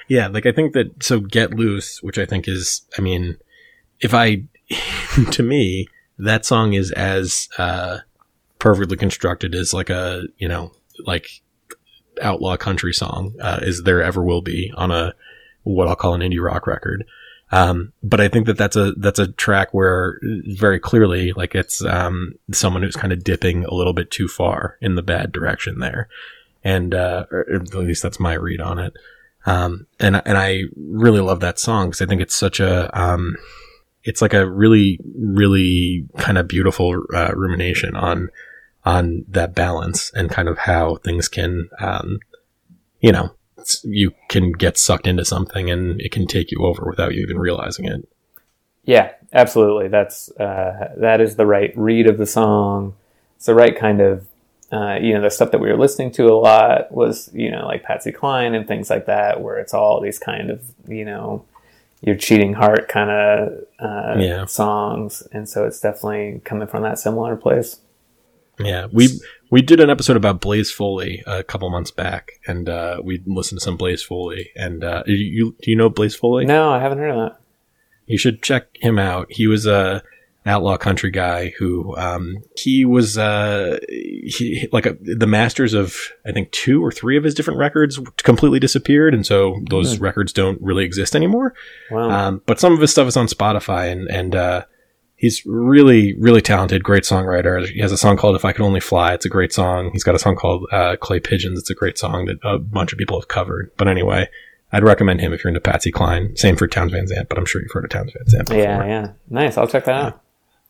Yeah, 0.08 0.28
like 0.28 0.46
I 0.46 0.52
think 0.52 0.74
that 0.74 1.04
so 1.04 1.20
get 1.20 1.54
loose, 1.54 2.02
which 2.02 2.18
I 2.18 2.26
think 2.26 2.48
is, 2.48 2.82
I 2.98 3.02
mean, 3.02 3.38
if 4.00 4.14
I, 4.14 4.44
to 5.32 5.44
me, 5.44 5.88
that 6.20 6.46
song 6.46 6.74
is 6.74 6.92
as 6.92 7.50
uh, 7.58 8.00
perfectly 8.60 8.98
constructed 8.98 9.56
as 9.56 9.74
like 9.74 9.90
a 9.90 10.24
you 10.38 10.48
know 10.48 10.72
like 11.06 11.42
outlaw 12.22 12.58
country 12.58 12.94
song 12.94 13.34
uh, 13.42 13.60
as 13.62 13.84
there 13.84 14.04
ever 14.04 14.24
will 14.24 14.42
be 14.42 14.72
on 14.76 14.92
a 14.92 15.14
what 15.64 15.88
I'll 15.88 15.96
call 15.96 16.14
an 16.14 16.22
indie 16.22 16.44
rock 16.44 16.68
record. 16.68 17.06
Um, 17.52 17.94
but 18.04 18.22
I 18.22 18.28
think 18.28 18.46
that 18.46 18.58
that's 18.58 18.76
a 18.76 18.92
that's 18.94 19.18
a 19.18 19.32
track 19.32 19.74
where 19.74 20.20
very 20.46 20.80
clearly, 20.80 21.32
like 21.34 21.56
it's 21.56 21.84
um, 21.84 22.36
someone 22.52 22.84
who's 22.84 22.96
kind 22.96 23.12
of 23.12 23.24
dipping 23.24 23.66
a 23.66 23.74
little 23.74 23.94
bit 23.94 24.12
too 24.12 24.28
far 24.28 24.78
in 24.82 24.96
the 24.96 25.02
bad 25.02 25.32
direction 25.32 25.80
there, 25.80 26.10
and 26.64 26.94
uh, 26.94 27.26
at 27.52 27.74
least 27.74 28.04
that's 28.04 28.20
my 28.20 28.34
read 28.34 28.62
on 28.62 28.78
it. 28.78 28.94
Um, 29.48 29.88
and 30.00 30.22
and 30.26 30.38
I 30.38 30.64
really 30.76 31.22
love 31.22 31.40
that 31.40 31.58
song 31.60 31.88
because 31.88 32.02
I 32.02 32.06
think 32.06 32.22
it's 32.22 32.36
such 32.36 32.60
a 32.60 32.96
um, 33.00 33.36
it's 34.10 34.24
like 34.24 34.34
a 34.34 34.50
really 34.50 35.00
really 35.16 36.08
kind 36.18 36.40
of 36.40 36.48
beautiful 36.48 37.00
uh, 37.16 37.32
rumination 37.36 37.96
on 37.96 38.30
on 38.84 39.24
that 39.28 39.54
balance 39.54 40.12
and 40.16 40.32
kind 40.32 40.48
of 40.48 40.58
how 40.58 40.96
things 40.96 41.28
can 41.28 41.70
um, 41.80 42.20
you 43.02 43.12
know 43.12 43.36
you 43.84 44.16
can 44.28 44.52
get 44.52 44.80
sucked 44.80 45.06
into 45.06 45.24
something 45.24 45.70
and 45.70 46.02
it 46.02 46.12
can 46.12 46.26
take 46.26 46.52
you 46.52 46.66
over 46.66 46.86
without 46.90 47.14
you 47.14 47.22
even 47.22 47.38
realizing 47.38 47.86
it. 47.86 48.08
Yeah, 48.84 49.12
absolutely. 49.32 49.90
That's 49.90 50.32
uh, 50.38 50.96
that 50.98 51.22
is 51.22 51.36
the 51.36 51.46
right 51.46 51.72
read 51.76 52.08
of 52.08 52.18
the 52.18 52.26
song. 52.26 52.96
It's 53.36 53.46
the 53.46 53.54
right 53.54 53.78
kind 53.78 54.02
of 54.02 54.28
uh, 54.72 54.98
you 55.00 55.14
know 55.14 55.22
the 55.22 55.30
stuff 55.30 55.52
that 55.52 55.60
we 55.60 55.70
were 55.70 55.78
listening 55.78 56.12
to 56.14 56.26
a 56.26 56.34
lot 56.34 56.92
was 56.92 57.30
you 57.32 57.52
know 57.52 57.68
like 57.68 57.84
Patsy 57.84 58.12
Cline 58.12 58.56
and 58.56 58.68
things 58.68 58.90
like 58.90 59.06
that, 59.06 59.42
where 59.42 59.60
it's 59.60 59.76
all 59.76 60.02
these 60.02 60.18
kind 60.18 60.50
of 60.50 60.64
you 60.88 61.06
know 61.06 61.46
your 62.02 62.16
cheating 62.16 62.54
heart 62.54 62.88
kind 62.88 63.10
of 63.10 63.50
uh, 63.80 64.20
yeah. 64.20 64.46
songs, 64.46 65.24
and 65.32 65.48
so 65.48 65.66
it's 65.66 65.80
definitely 65.80 66.42
coming 66.46 66.68
from 66.68 66.84
that 66.84 67.00
similar 67.00 67.36
place. 67.36 67.82
Yeah, 68.60 68.88
we 68.92 69.20
we 69.50 69.62
did 69.62 69.80
an 69.80 69.90
episode 69.90 70.18
about 70.18 70.42
Blaze 70.42 70.72
Foley 70.72 71.24
a 71.26 71.44
couple 71.44 71.70
months 71.70 71.92
back, 71.92 72.34
and 72.46 72.68
uh, 72.68 73.02
we 73.04 73.22
listened 73.26 73.60
to 73.60 73.64
some 73.64 73.78
Blaze 73.78 74.04
Foley. 74.04 74.52
And 74.56 74.84
uh, 74.84 75.04
you 75.06 75.56
do 75.62 75.72
you 75.72 75.78
know 75.78 75.90
Blaze 75.90 76.16
Foley? 76.16 76.46
No, 76.46 76.72
I 76.72 76.80
haven't 76.80 77.00
heard 77.00 77.12
of 77.12 77.30
that. 77.30 77.40
You 78.06 78.18
should 78.18 78.42
check 78.42 78.68
him 78.82 79.00
out. 79.00 79.28
He 79.30 79.48
was 79.48 79.66
a 79.66 80.04
outlaw 80.50 80.78
country 80.78 81.12
guy 81.12 81.54
who 81.58 81.96
um, 81.98 82.38
he 82.58 82.84
was 82.84 83.18
uh, 83.18 83.80
he, 83.88 84.68
like 84.72 84.86
a, 84.86 84.98
the 85.02 85.28
masters 85.28 85.74
of 85.74 85.96
I 86.26 86.32
think 86.32 86.52
two 86.52 86.84
or 86.84 86.92
three 86.92 87.18
of 87.18 87.24
his 87.24 87.34
different 87.34 87.60
records 87.60 88.00
completely 88.18 88.60
disappeared, 88.60 89.14
and 89.14 89.26
so 89.26 89.60
those 89.70 89.98
mm. 89.98 90.02
records 90.02 90.34
don't 90.34 90.62
really 90.62 90.84
exist 90.84 91.16
anymore. 91.16 91.54
Wow. 91.92 92.10
Um, 92.10 92.42
but 92.46 92.60
some 92.60 92.74
of 92.74 92.82
his 92.82 92.92
stuff 92.92 93.08
is 93.08 93.18
on 93.18 93.28
Spotify, 93.28 93.92
and 93.92 94.10
and 94.10 94.36
uh, 94.36 94.66
he's 95.16 95.46
really, 95.46 96.16
really 96.18 96.42
talented, 96.42 96.84
great 96.84 97.04
songwriter. 97.04 97.68
He 97.68 97.80
has 97.82 97.92
a 97.92 97.98
song 97.98 98.18
called 98.18 98.36
"If 98.36 98.46
I 98.46 98.54
Could 98.54 98.66
Only 98.66 98.80
Fly." 98.80 99.14
It's 99.14 99.26
a 99.26 99.30
great 99.30 99.54
song. 99.54 99.92
He's 99.94 100.04
got 100.04 100.16
a 100.16 100.20
song 100.20 100.36
called 100.36 100.66
uh, 100.72 100.96
"Clay 101.00 101.20
Pigeons." 101.20 101.60
It's 101.60 101.70
a 101.70 101.76
great 101.76 101.98
song 101.98 102.26
that 102.26 102.38
a 102.44 102.58
bunch 102.58 102.92
of 102.92 102.98
people 102.98 103.20
have 103.20 103.28
covered. 103.28 103.72
But 103.78 103.88
anyway, 103.88 104.28
I'd 104.72 104.84
recommend 104.84 105.22
him 105.22 105.34
if 105.34 105.44
you're 105.44 105.50
into 105.50 105.62
Patsy 105.62 105.92
Cline. 105.92 106.36
Same 106.36 106.56
for 106.56 106.68
Townes 106.68 106.92
Van 106.92 107.08
Zandt, 107.08 107.30
but 107.30 107.38
I'm 107.38 107.46
sure 107.46 107.62
you've 107.62 107.72
heard 107.72 107.86
of 107.86 107.92
Townes 107.92 108.14
Van 108.14 108.28
Zandt. 108.28 108.48
Before. 108.48 108.62
Yeah, 108.62 108.86
yeah, 108.86 109.12
nice. 109.30 109.58
I'll 109.58 109.68
check 109.68 109.86
that 109.86 109.96
out. 109.96 110.22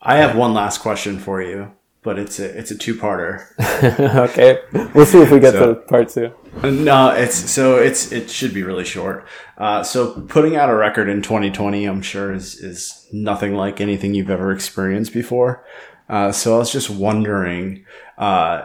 I 0.02 0.18
have 0.18 0.36
one 0.36 0.54
last 0.54 0.80
question 0.80 1.20
for 1.20 1.42
you 1.42 1.72
but 2.02 2.18
it's 2.18 2.40
a 2.40 2.58
it's 2.58 2.72
a 2.72 2.78
two 2.78 2.96
parter. 2.96 3.46
okay, 4.30 4.60
we'll 4.94 5.06
see 5.06 5.20
if 5.20 5.32
we 5.32 5.40
get 5.40 5.54
so, 5.54 5.74
to 5.74 5.82
part 5.82 6.10
two. 6.10 6.34
No, 6.64 7.10
it's 7.12 7.36
so 7.36 7.78
it's 7.78 8.12
it 8.12 8.30
should 8.30 8.54
be 8.54 8.64
really 8.64 8.86
short. 8.86 9.28
Uh, 9.58 9.84
so 9.84 10.22
putting 10.22 10.56
out 10.56 10.70
a 10.70 10.76
record 10.76 11.10
in 11.10 11.22
2020, 11.22 11.86
I'm 11.86 12.02
sure 12.02 12.34
is 12.34 12.56
is 12.56 13.08
nothing 13.12 13.56
like 13.56 13.82
anything 13.82 14.14
you've 14.14 14.30
ever 14.30 14.52
experienced 14.52 15.14
before. 15.14 15.64
Uh, 16.08 16.32
so 16.32 16.56
I 16.56 16.58
was 16.58 16.72
just 16.72 16.90
wondering, 16.90 17.86
uh, 18.18 18.64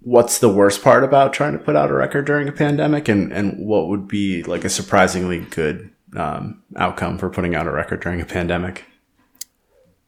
what's 0.00 0.38
the 0.38 0.50
worst 0.50 0.82
part 0.82 1.04
about 1.04 1.32
trying 1.32 1.52
to 1.52 1.58
put 1.58 1.76
out 1.76 1.90
a 1.90 1.94
record 1.94 2.26
during 2.26 2.48
a 2.48 2.52
pandemic, 2.52 3.08
and 3.08 3.32
and 3.32 3.58
what 3.58 3.88
would 3.88 4.08
be 4.08 4.42
like 4.42 4.64
a 4.64 4.68
surprisingly 4.68 5.40
good 5.40 5.90
um, 6.16 6.62
outcome 6.76 7.18
for 7.18 7.30
putting 7.30 7.54
out 7.54 7.68
a 7.68 7.72
record 7.72 8.00
during 8.00 8.20
a 8.20 8.26
pandemic? 8.26 8.84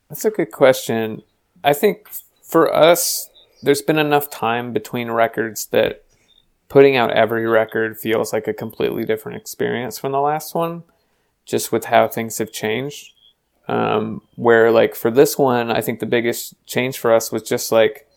That's 0.08 0.24
a 0.24 0.30
good 0.30 0.52
question. 0.52 1.22
I 1.62 1.72
think 1.72 2.08
for 2.42 2.72
us, 2.72 3.28
there's 3.62 3.82
been 3.82 3.98
enough 3.98 4.30
time 4.30 4.72
between 4.72 5.10
records 5.10 5.66
that 5.66 6.04
putting 6.68 6.96
out 6.96 7.10
every 7.10 7.46
record 7.46 7.98
feels 7.98 8.32
like 8.32 8.46
a 8.46 8.54
completely 8.54 9.04
different 9.04 9.40
experience 9.40 9.98
from 9.98 10.12
the 10.12 10.20
last 10.20 10.54
one, 10.54 10.84
just 11.44 11.72
with 11.72 11.86
how 11.86 12.08
things 12.08 12.38
have 12.38 12.52
changed. 12.52 13.12
Um, 13.66 14.22
where 14.36 14.70
like 14.70 14.94
for 14.94 15.10
this 15.10 15.36
one, 15.36 15.70
I 15.70 15.82
think 15.82 16.00
the 16.00 16.06
biggest 16.06 16.54
change 16.66 16.98
for 16.98 17.12
us 17.12 17.30
was 17.30 17.42
just 17.42 17.70
like 17.70 18.08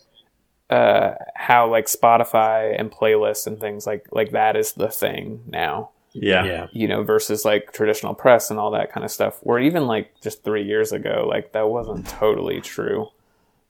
uh, 0.69 1.15
how 1.35 1.69
like 1.69 1.87
Spotify 1.87 2.73
and 2.79 2.89
playlists 2.89 3.45
and 3.45 3.59
things 3.59 3.85
like 3.85 4.07
like 4.11 4.31
that 4.31 4.55
is 4.55 4.71
the 4.73 4.87
thing 4.87 5.43
now. 5.47 5.89
Yeah. 6.13 6.43
yeah. 6.43 6.67
You 6.71 6.87
know, 6.87 7.03
versus 7.03 7.45
like 7.45 7.71
traditional 7.71 8.13
press 8.13 8.49
and 8.51 8.59
all 8.59 8.71
that 8.71 8.91
kind 8.91 9.03
of 9.03 9.11
stuff. 9.11 9.39
Where 9.41 9.59
even 9.59 9.87
like 9.87 10.19
just 10.21 10.43
three 10.43 10.63
years 10.63 10.91
ago, 10.91 11.25
like 11.27 11.53
that 11.53 11.69
wasn't 11.69 12.07
totally 12.07 12.61
true. 12.61 13.07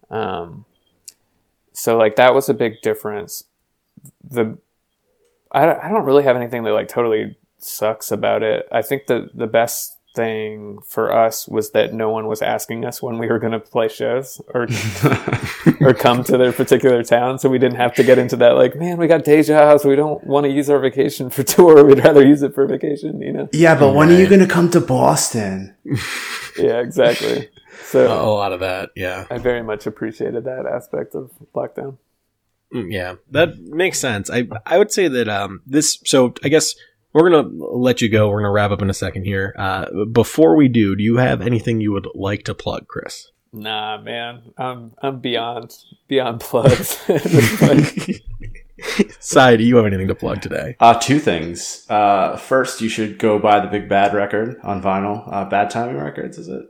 Um, 0.10 0.66
so 1.74 1.98
like 1.98 2.16
that 2.18 2.34
was 2.34 2.50
a 2.50 2.54
big 2.54 2.82
difference. 2.82 3.44
The 4.24 4.58
I, 5.52 5.74
I 5.74 5.90
don't 5.90 6.06
really 6.06 6.24
have 6.24 6.36
anything 6.36 6.64
that 6.64 6.74
like 6.74 6.88
totally 6.88 7.38
sucks 7.58 8.12
about 8.12 8.44
it. 8.44 8.68
I 8.72 8.82
think 8.82 9.08
the 9.08 9.30
the 9.34 9.48
best 9.48 9.98
thing 10.14 10.80
for 10.86 11.14
us 11.14 11.48
was 11.48 11.72
that 11.72 11.94
no 11.94 12.10
one 12.10 12.28
was 12.28 12.42
asking 12.42 12.84
us 12.84 13.02
when 13.02 13.18
we 13.18 13.28
were 13.28 13.40
going 13.40 13.54
to 13.54 13.60
play 13.60 13.88
shows 13.88 14.42
or 14.54 14.68
or 15.82 15.94
come 15.94 16.24
to 16.24 16.38
their 16.38 16.52
particular 16.52 17.02
town 17.02 17.40
so 17.40 17.48
we 17.48 17.58
didn't 17.58 17.78
have 17.78 17.94
to 17.94 18.04
get 18.04 18.18
into 18.18 18.36
that 18.36 18.52
like 18.58 18.76
man 18.76 18.98
we 18.98 19.08
got 19.08 19.24
day 19.24 19.42
jobs 19.42 19.86
we 19.86 19.96
don't 19.96 20.22
want 20.26 20.44
to 20.44 20.52
use 20.52 20.70
our 20.70 20.80
vacation 20.80 21.30
for 21.30 21.44
tour 21.44 21.86
we'd 21.86 22.04
rather 22.04 22.26
use 22.26 22.42
it 22.42 22.54
for 22.54 22.68
vacation 22.68 23.22
you 23.22 23.32
know 23.32 23.48
yeah 23.54 23.74
but 23.74 23.94
when 23.94 24.10
are 24.10 24.20
you 24.20 24.28
going 24.28 24.42
to 24.42 24.48
come 24.48 24.70
to 24.70 24.82
boston 24.82 25.74
yeah 26.58 26.82
exactly 26.82 27.50
so 27.92 28.08
a 28.08 28.32
lot 28.32 28.54
of 28.54 28.62
that, 28.62 28.92
yeah. 28.96 29.26
I 29.30 29.38
very 29.38 29.64
much 29.64 29.86
appreciated 29.86 30.46
that 30.46 30.66
aspect 30.66 31.14
of 31.14 31.32
lockdown. 31.54 31.98
Mm, 32.74 32.92
yeah, 32.92 33.16
that 33.32 33.60
makes 33.60 34.00
sense. 34.00 34.30
I 34.30 34.48
I 34.66 34.78
would 34.78 34.94
say 34.94 35.10
that 35.10 35.28
um 35.28 35.62
this. 35.66 36.00
So 36.06 36.34
I 36.42 36.48
guess 36.48 36.74
we're 37.14 37.30
gonna 37.30 37.48
let 37.48 38.02
you 38.02 38.10
go. 38.10 38.30
We're 38.30 38.42
gonna 38.42 38.52
wrap 38.52 38.72
up 38.72 38.82
in 38.82 38.90
a 38.90 38.94
second 38.94 39.24
here. 39.26 39.54
Uh, 39.58 40.06
before 40.06 40.56
we 40.56 40.68
do, 40.68 40.96
do 40.96 41.04
you 41.04 41.18
have 41.18 41.42
anything 41.42 41.82
you 41.82 41.92
would 41.92 42.08
like 42.16 42.44
to 42.44 42.56
plug, 42.56 42.88
Chris? 42.88 43.32
Nah, 43.54 44.02
man. 44.02 44.54
I'm 44.58 44.94
I'm 45.02 45.20
beyond 45.20 45.76
beyond 46.08 46.40
plugs. 46.40 46.98
Cy, 49.20 49.58
do 49.58 49.64
you 49.64 49.76
have 49.76 49.86
anything 49.86 50.08
to 50.08 50.16
plug 50.16 50.42
today? 50.42 50.76
Uh, 50.80 50.98
two 50.98 51.20
things. 51.20 51.86
Uh, 51.90 52.36
first, 52.38 52.82
you 52.82 52.90
should 52.90 53.20
go 53.20 53.38
buy 53.38 53.60
the 53.60 53.68
Big 53.68 53.88
Bad 53.88 54.14
record 54.14 54.58
on 54.64 54.82
vinyl. 54.82 55.24
Uh, 55.32 55.46
Bad 55.46 55.70
Timing 55.70 55.98
Records, 55.98 56.38
is 56.38 56.48
it? 56.48 56.64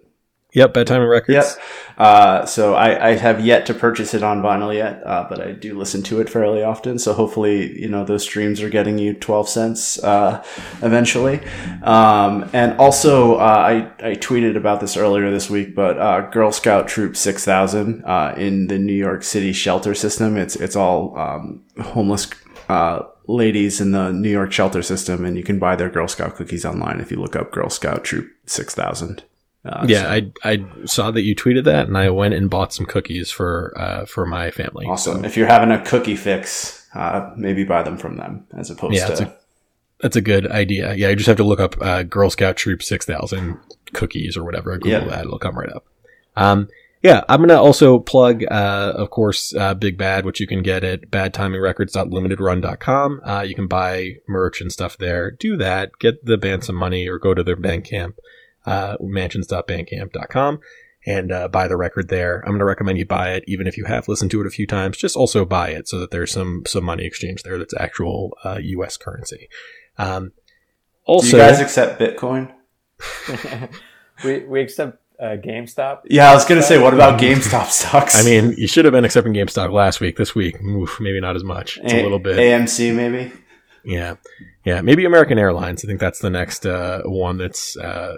Yep, 0.54 0.74
Bedtime 0.74 1.06
Records. 1.06 1.56
Yep. 1.56 1.66
Uh, 1.98 2.46
so 2.46 2.74
I, 2.74 3.10
I, 3.10 3.16
have 3.16 3.46
yet 3.46 3.66
to 3.68 3.74
purchase 3.74 4.14
it 4.14 4.22
on 4.22 4.42
vinyl 4.42 4.74
yet, 4.74 5.02
uh, 5.06 5.26
but 5.30 5.40
I 5.40 5.54
do 5.54 5.78
listen 5.78 6.04
to 6.04 6.20
it 6.20 6.30
fairly 6.30 6.62
often. 6.62 7.00
So 7.00 7.14
hopefully, 7.14 7.80
you 7.80 7.88
know, 7.88 8.04
those 8.04 8.24
streams 8.24 8.62
are 8.62 8.70
getting 8.70 8.98
you 8.98 9.14
12 9.14 9.48
cents 9.48 10.04
uh, 10.04 10.44
eventually. 10.82 11.40
Um, 11.84 12.50
and 12.52 12.78
also, 12.80 13.36
uh, 13.36 13.92
I, 14.00 14.06
I 14.06 14.16
tweeted 14.16 14.58
about 14.58 14.82
this 14.82 14.98
earlier 14.98 15.32
this 15.32 15.50
week, 15.50 15.74
but 15.74 15.98
uh, 16.00 16.22
Girl 16.32 16.52
Scout 16.52 16.88
Troop 16.88 17.16
6000 17.16 18.04
uh, 18.04 18.34
in 18.36 18.68
the 18.68 18.78
New 18.80 18.94
York 18.94 19.24
City 19.24 19.54
shelter 19.54 19.96
system, 19.96 20.36
it's, 20.36 20.58
it's 20.58 20.76
all 20.76 21.18
um, 21.18 21.64
homeless 21.80 22.30
ladies 23.28 23.80
in 23.80 23.92
the 23.92 24.12
New 24.12 24.30
York 24.30 24.52
shelter 24.52 24.82
system, 24.82 25.24
and 25.24 25.38
you 25.38 25.44
can 25.44 25.60
buy 25.60 25.76
their 25.78 25.90
Girl 25.90 26.08
Scout 26.08 26.36
cookies 26.36 26.66
online 26.66 27.00
if 27.00 27.12
you 27.12 27.18
look 27.18 27.36
up 27.36 27.52
Girl 27.52 27.70
Scout 27.70 28.04
Troop 28.04 28.32
6000. 28.48 29.24
Uh, 29.64 29.86
yeah, 29.88 30.04
so. 30.04 30.10
I 30.10 30.32
I 30.44 30.66
saw 30.86 31.12
that 31.12 31.22
you 31.22 31.36
tweeted 31.36 31.66
that, 31.66 31.88
and 31.88 31.98
I 31.98 32.10
went 32.10 32.34
and 32.34 32.50
bought 32.50 32.74
some 32.74 32.86
cookies 32.86 33.30
for 33.30 33.74
uh, 33.78 34.06
for 34.06 34.26
my 34.26 34.52
family. 34.52 34.88
Awesome. 34.88 35.24
If 35.24 35.38
you're 35.38 35.48
having 35.48 35.72
a 35.72 35.84
cookie 35.84 36.16
fix, 36.16 36.88
uh, 36.96 37.32
maybe 37.38 37.64
buy 37.64 37.84
them 37.84 37.98
from 37.98 38.18
them 38.18 38.48
as 38.58 38.72
opposed 38.72 38.96
yeah, 38.96 39.06
to. 39.06 39.10
That's 39.10 39.22
a, 39.22 39.38
that's 40.00 40.16
a 40.16 40.22
good 40.22 40.48
idea. 40.48 40.96
Yeah, 40.96 41.10
you 41.10 41.16
just 41.16 41.28
have 41.28 41.38
to 41.38 41.44
look 41.44 41.60
up 41.60 41.80
uh, 41.80 42.04
Girl 42.04 42.32
Scout 42.32 42.58
Troop 42.58 42.82
Six 42.82 43.06
Thousand 43.06 43.60
cookies 43.94 44.36
or 44.36 44.44
whatever. 44.44 44.76
Google 44.78 45.02
yep. 45.02 45.10
that; 45.10 45.26
it'll 45.26 45.38
come 45.38 45.58
right 45.58 45.72
up. 45.72 45.86
Um, 46.36 46.68
yeah, 47.04 47.24
I'm 47.28 47.42
gonna 47.42 47.62
also 47.62 47.98
plug, 47.98 48.44
uh, 48.50 48.94
of 48.96 49.10
course, 49.10 49.56
uh, 49.56 49.74
Big 49.74 49.98
Bad, 49.98 50.24
which 50.26 50.40
you 50.40 50.46
can 50.46 50.62
get 50.62 50.84
at 50.84 51.10
badtimingrecords.limitedrun.com. 51.10 53.22
Uh, 53.24 53.42
you 53.42 53.56
can 53.56 53.66
buy 53.68 54.18
merch 54.28 54.62
and 54.62 54.72
stuff 54.72 54.98
there. 54.98 55.32
Do 55.32 55.58
that. 55.58 55.98
Get 56.00 56.24
the 56.26 56.38
band 56.38 56.64
some 56.64 56.76
money, 56.76 57.08
or 57.08 57.18
go 57.18 57.34
to 57.34 57.44
their 57.44 57.58
Bandcamp, 57.58 58.18
uh, 58.66 58.98
mansions.bandcamp.com, 59.00 60.60
and 61.06 61.32
uh, 61.32 61.48
buy 61.48 61.68
the 61.68 61.78
record 61.78 62.10
there. 62.10 62.44
I'm 62.46 62.54
gonna 62.54 62.66
recommend 62.66 62.98
you 62.98 63.06
buy 63.06 63.34
it, 63.34 63.44
even 63.48 63.68
if 63.68 63.78
you 63.78 63.86
have 63.86 64.08
listened 64.08 64.32
to 64.32 64.42
it 64.42 64.48
a 64.48 64.52
few 64.52 64.68
times. 64.68 64.98
Just 64.98 65.16
also 65.16 65.46
buy 65.46 65.70
it 65.70 65.88
so 65.88 66.00
that 66.00 66.12
there's 66.12 66.32
some 66.32 66.64
some 66.68 66.84
money 66.84 67.06
exchange 67.06 67.44
there 67.44 67.58
that's 67.58 67.74
actual 67.80 68.38
uh, 68.44 68.60
U.S. 68.62 68.98
currency. 68.98 69.50
Um, 69.98 70.34
also, 71.06 71.32
Do 71.32 71.38
you 71.38 71.44
guys 71.44 71.60
accept 71.60 72.00
Bitcoin? 72.00 72.54
we 74.24 74.40
we 74.46 74.62
accept 74.62 75.00
uh, 75.20 75.38
GameStop. 75.38 76.02
Yeah, 76.06 76.32
I 76.32 76.34
was 76.34 76.46
gonna 76.46 76.64
say, 76.64 76.80
what 76.80 76.94
about 76.94 77.20
GameStop 77.22 77.68
stocks? 77.68 78.20
I 78.20 78.24
mean, 78.24 78.54
you 78.58 78.68
should 78.68 78.86
have 78.86 78.92
been 78.92 79.06
accepting 79.06 79.34
GameStop 79.34 79.72
last 79.72 80.02
week. 80.02 80.18
This 80.18 80.34
week, 80.36 80.62
oof, 80.62 81.00
maybe 81.00 81.20
not 81.20 81.36
as 81.36 81.44
much. 81.44 81.78
It's 81.84 81.94
a, 81.94 82.02
little 82.02 82.20
bit. 82.20 82.38
AMC 82.38 82.94
maybe. 82.96 83.32
Yeah, 83.84 84.16
yeah, 84.64 84.82
maybe 84.82 85.06
American 85.06 85.40
Airlines. 85.40 85.84
I 85.84 85.88
think 85.88 86.00
that's 86.00 86.20
the 86.20 86.30
next 86.30 86.66
uh, 86.66 87.02
one 87.06 87.38
that's 87.38 87.76
uh, 87.78 88.16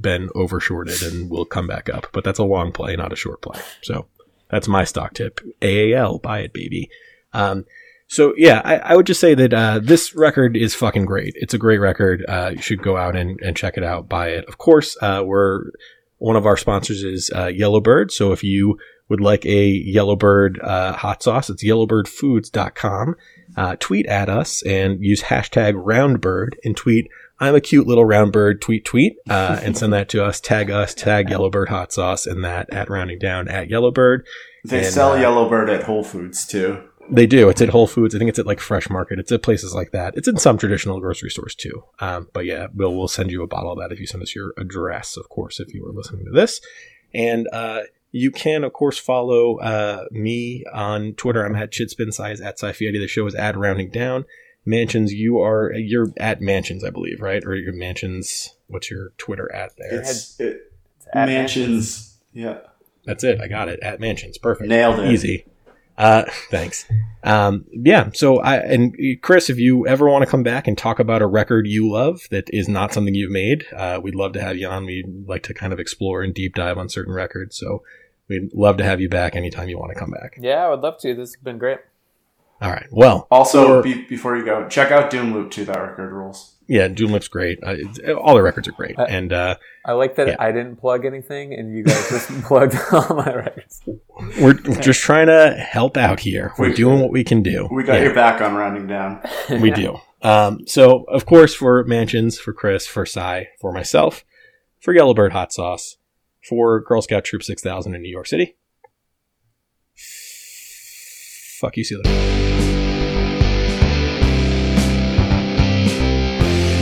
been 0.00 0.28
overshorted 0.30 1.06
and 1.06 1.30
will 1.30 1.46
come 1.46 1.66
back 1.66 1.88
up. 1.88 2.06
But 2.12 2.22
that's 2.22 2.38
a 2.38 2.44
long 2.44 2.70
play, 2.70 2.96
not 2.96 3.12
a 3.12 3.16
short 3.16 3.40
play. 3.40 3.60
So 3.82 4.06
that's 4.50 4.68
my 4.68 4.84
stock 4.84 5.14
tip. 5.14 5.40
AAL, 5.62 6.18
buy 6.18 6.40
it, 6.40 6.52
baby. 6.52 6.90
Um, 7.32 7.64
so 8.06 8.34
yeah, 8.36 8.60
I, 8.62 8.76
I, 8.76 8.96
would 8.96 9.06
just 9.06 9.20
say 9.20 9.34
that 9.34 9.54
uh, 9.54 9.80
this 9.82 10.14
record 10.14 10.56
is 10.56 10.74
fucking 10.74 11.06
great. 11.06 11.32
It's 11.36 11.54
a 11.54 11.58
great 11.58 11.78
record. 11.78 12.24
Uh, 12.28 12.52
you 12.54 12.62
should 12.62 12.82
go 12.82 12.98
out 12.98 13.16
and, 13.16 13.40
and 13.40 13.56
check 13.56 13.78
it 13.78 13.82
out, 13.82 14.08
buy 14.08 14.28
it. 14.28 14.44
Of 14.46 14.58
course, 14.58 14.96
uh, 15.00 15.22
we're 15.24 15.70
one 16.18 16.36
of 16.36 16.44
our 16.44 16.58
sponsors 16.58 17.02
is 17.02 17.30
uh, 17.34 17.46
Yellowbird. 17.46 18.12
So 18.12 18.32
if 18.32 18.44
you 18.44 18.78
would 19.08 19.20
like 19.20 19.46
a 19.46 19.66
Yellowbird 19.66 20.60
hot 20.62 21.22
sauce, 21.22 21.48
it's 21.48 21.64
yellowbirdfoods.com. 21.64 23.16
Uh, 23.56 23.76
tweet 23.78 24.06
at 24.06 24.28
us 24.28 24.62
and 24.64 25.04
use 25.04 25.22
hashtag 25.22 25.74
roundbird 25.74 26.54
and 26.64 26.76
tweet 26.76 27.08
I'm 27.40 27.54
a 27.54 27.60
cute 27.60 27.86
little 27.86 28.04
round 28.04 28.32
bird 28.32 28.62
tweet 28.62 28.84
tweet 28.84 29.16
uh, 29.28 29.58
and 29.62 29.76
send 29.76 29.92
that 29.92 30.08
to 30.10 30.24
us. 30.24 30.40
Tag 30.40 30.70
us, 30.70 30.94
tag 30.94 31.28
Yellowbird 31.28 31.68
hot 31.68 31.92
sauce 31.92 32.26
and 32.26 32.44
that 32.44 32.72
at 32.72 32.88
rounding 32.88 33.18
down 33.18 33.48
at 33.48 33.68
Yellowbird. 33.68 34.24
They 34.64 34.84
And, 34.84 34.86
sell 34.86 35.12
uh, 35.12 35.16
Yellowbird 35.16 35.68
at 35.68 35.82
Whole 35.82 36.04
Foods 36.04 36.46
too. 36.46 36.82
They 37.10 37.26
do. 37.26 37.48
It's 37.50 37.60
at 37.60 37.68
Whole 37.68 37.86
Foods. 37.86 38.14
I 38.14 38.18
think 38.18 38.30
it's 38.30 38.38
at 38.38 38.46
like 38.46 38.60
Fresh 38.60 38.88
Market. 38.88 39.18
It's 39.18 39.32
at 39.32 39.42
places 39.42 39.74
like 39.74 39.90
that. 39.90 40.16
It's 40.16 40.28
in 40.28 40.38
some 40.38 40.56
traditional 40.56 41.00
grocery 41.00 41.28
stores 41.28 41.54
too. 41.54 41.84
Um, 41.98 42.28
but 42.32 42.46
yeah, 42.46 42.68
we'll 42.72 42.94
we'll 42.94 43.08
send 43.08 43.30
you 43.30 43.42
a 43.42 43.46
bottle 43.46 43.72
of 43.72 43.78
that 43.78 43.92
if 43.92 44.00
you 44.00 44.06
send 44.06 44.22
us 44.22 44.34
your 44.34 44.54
address, 44.56 45.16
of 45.16 45.28
course, 45.28 45.60
if 45.60 45.74
you 45.74 45.84
were 45.84 45.92
listening 45.92 46.24
to 46.24 46.30
this. 46.30 46.60
And 47.12 47.46
uh, 47.52 47.82
you 48.16 48.30
can, 48.30 48.62
of 48.62 48.72
course, 48.72 48.96
follow 48.96 49.58
uh, 49.58 50.04
me 50.12 50.64
on 50.72 51.14
Twitter. 51.14 51.44
I'm 51.44 51.56
at 51.56 51.72
Chitspinsize 51.72 52.40
at 52.40 52.60
Sci-Fiati. 52.60 52.96
The 52.96 53.08
show 53.08 53.26
is 53.26 53.34
at 53.34 53.56
Rounding 53.56 53.90
Down. 53.90 54.24
Mansions, 54.64 55.12
you 55.12 55.40
are 55.40 55.72
you're 55.72 56.12
at 56.18 56.40
Mansions, 56.40 56.84
I 56.84 56.90
believe, 56.90 57.20
right? 57.20 57.44
Or 57.44 57.56
your 57.56 57.72
Mansions. 57.72 58.54
What's 58.68 58.88
your 58.88 59.10
Twitter 59.18 59.52
at 59.52 59.72
there? 59.78 60.00
It's, 60.00 60.38
it, 60.38 60.72
at 61.12 61.26
mansions. 61.26 62.16
Yeah, 62.32 62.60
That's 63.04 63.24
it. 63.24 63.40
I 63.40 63.48
got 63.48 63.68
it. 63.68 63.80
At 63.82 63.98
Mansions. 63.98 64.38
Perfect. 64.38 64.68
nailed 64.68 65.00
it. 65.00 65.10
Easy. 65.10 65.46
Uh, 65.98 66.22
thanks. 66.50 66.86
Um, 67.24 67.64
yeah. 67.72 68.10
So 68.14 68.38
I, 68.38 68.58
and 68.58 68.96
Chris, 69.22 69.50
if 69.50 69.58
you 69.58 69.88
ever 69.88 70.08
want 70.08 70.24
to 70.24 70.30
come 70.30 70.44
back 70.44 70.68
and 70.68 70.78
talk 70.78 71.00
about 71.00 71.20
a 71.20 71.26
record 71.26 71.66
you 71.66 71.90
love 71.90 72.20
that 72.30 72.48
is 72.52 72.68
not 72.68 72.94
something 72.94 73.14
you've 73.14 73.32
made, 73.32 73.66
uh, 73.74 73.98
we'd 74.00 74.14
love 74.14 74.34
to 74.34 74.40
have 74.40 74.56
you 74.56 74.68
on. 74.68 74.86
We'd 74.86 75.26
like 75.26 75.42
to 75.44 75.54
kind 75.54 75.72
of 75.72 75.80
explore 75.80 76.22
and 76.22 76.32
deep 76.32 76.54
dive 76.54 76.78
on 76.78 76.88
certain 76.88 77.12
records. 77.12 77.56
So 77.56 77.82
we'd 78.28 78.52
love 78.54 78.76
to 78.78 78.84
have 78.84 79.00
you 79.00 79.08
back 79.08 79.36
anytime 79.36 79.68
you 79.68 79.78
want 79.78 79.92
to 79.92 79.98
come 79.98 80.10
back. 80.10 80.38
Yeah, 80.40 80.64
I 80.66 80.70
would 80.70 80.80
love 80.80 80.98
to. 81.00 81.14
This 81.14 81.34
has 81.34 81.42
been 81.42 81.58
great. 81.58 81.78
All 82.60 82.70
right. 82.70 82.86
Well, 82.90 83.26
Also, 83.30 83.78
Or- 83.78 83.82
be, 83.82 84.04
before 84.04 84.36
you 84.36 84.44
go, 84.44 84.66
check 84.68 84.90
out 84.90 85.10
Doom 85.10 85.34
Loop 85.34 85.50
too. 85.50 85.64
That 85.64 85.76
record 85.78 86.12
rules. 86.12 86.52
yeah, 86.66 86.88
Doom 86.88 87.10
Loop's 87.12 87.28
great. 87.28 87.58
Uh, 87.62 88.12
all 88.14 88.34
the 88.36 88.42
records 88.42 88.66
are 88.68 88.72
great. 88.72 88.98
Uh, 88.98 89.04
and, 89.08 89.32
uh, 89.32 89.56
I 89.84 89.92
like 89.92 90.14
that 90.16 90.28
Yeah. 90.28 90.36
I 90.38 90.50
didn't 90.52 90.76
plug 90.76 91.04
anything 91.04 91.52
and 91.52 91.76
you 91.76 91.82
guys 91.82 92.08
just 92.08 92.28
plugged 92.44 92.74
all 92.92 93.16
my 93.16 93.34
records. 93.34 93.82
we're 94.40 94.54
just 94.54 95.00
trying 95.02 95.26
to 95.26 95.50
help 95.58 95.96
out 95.98 96.20
here. 96.20 96.52
We're 96.58 96.68
We- 96.68 96.74
doing 96.74 97.00
what 97.00 97.10
we 97.10 97.24
can 97.24 97.42
do. 97.42 97.68
We 97.70 97.82
got 97.82 97.94
Yeah. 97.98 98.04
your 98.04 98.14
back 98.14 98.40
on 98.40 98.54
rounding 98.54 98.86
down. 98.86 99.20
we 99.60 99.70
do. 99.70 99.98
Um, 100.22 100.60
so, 100.66 101.04
of 101.08 101.26
course, 101.26 101.54
for 101.54 101.84
Mansions, 101.84 102.38
for 102.38 102.54
Chris, 102.54 102.86
for 102.86 103.04
Cy, 103.04 103.48
for 103.60 103.72
myself, 103.72 104.24
for 104.80 104.94
Yellowbird 104.94 105.32
Hot 105.32 105.52
Sauce, 105.52 105.96
for 106.48 106.80
Girl 106.80 107.02
Scout 107.02 107.24
Troop 107.24 107.42
6000 107.42 107.94
in 107.94 108.02
New 108.02 108.10
York 108.10 108.26
City. 108.26 108.56
Fuck 111.58 111.76
you, 111.76 111.84
Sealer. 111.84 112.02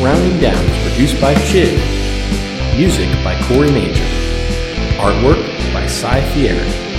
Rounding 0.02 0.40
Down 0.40 0.64
is 0.64 0.90
produced 0.90 1.20
by 1.20 1.34
Chid. 1.44 1.78
Music 2.76 3.08
by 3.22 3.40
Corey 3.46 3.70
Major. 3.70 4.02
Artwork 4.98 5.72
by 5.72 5.86
Cy 5.86 6.20
Fieri. 6.32 6.91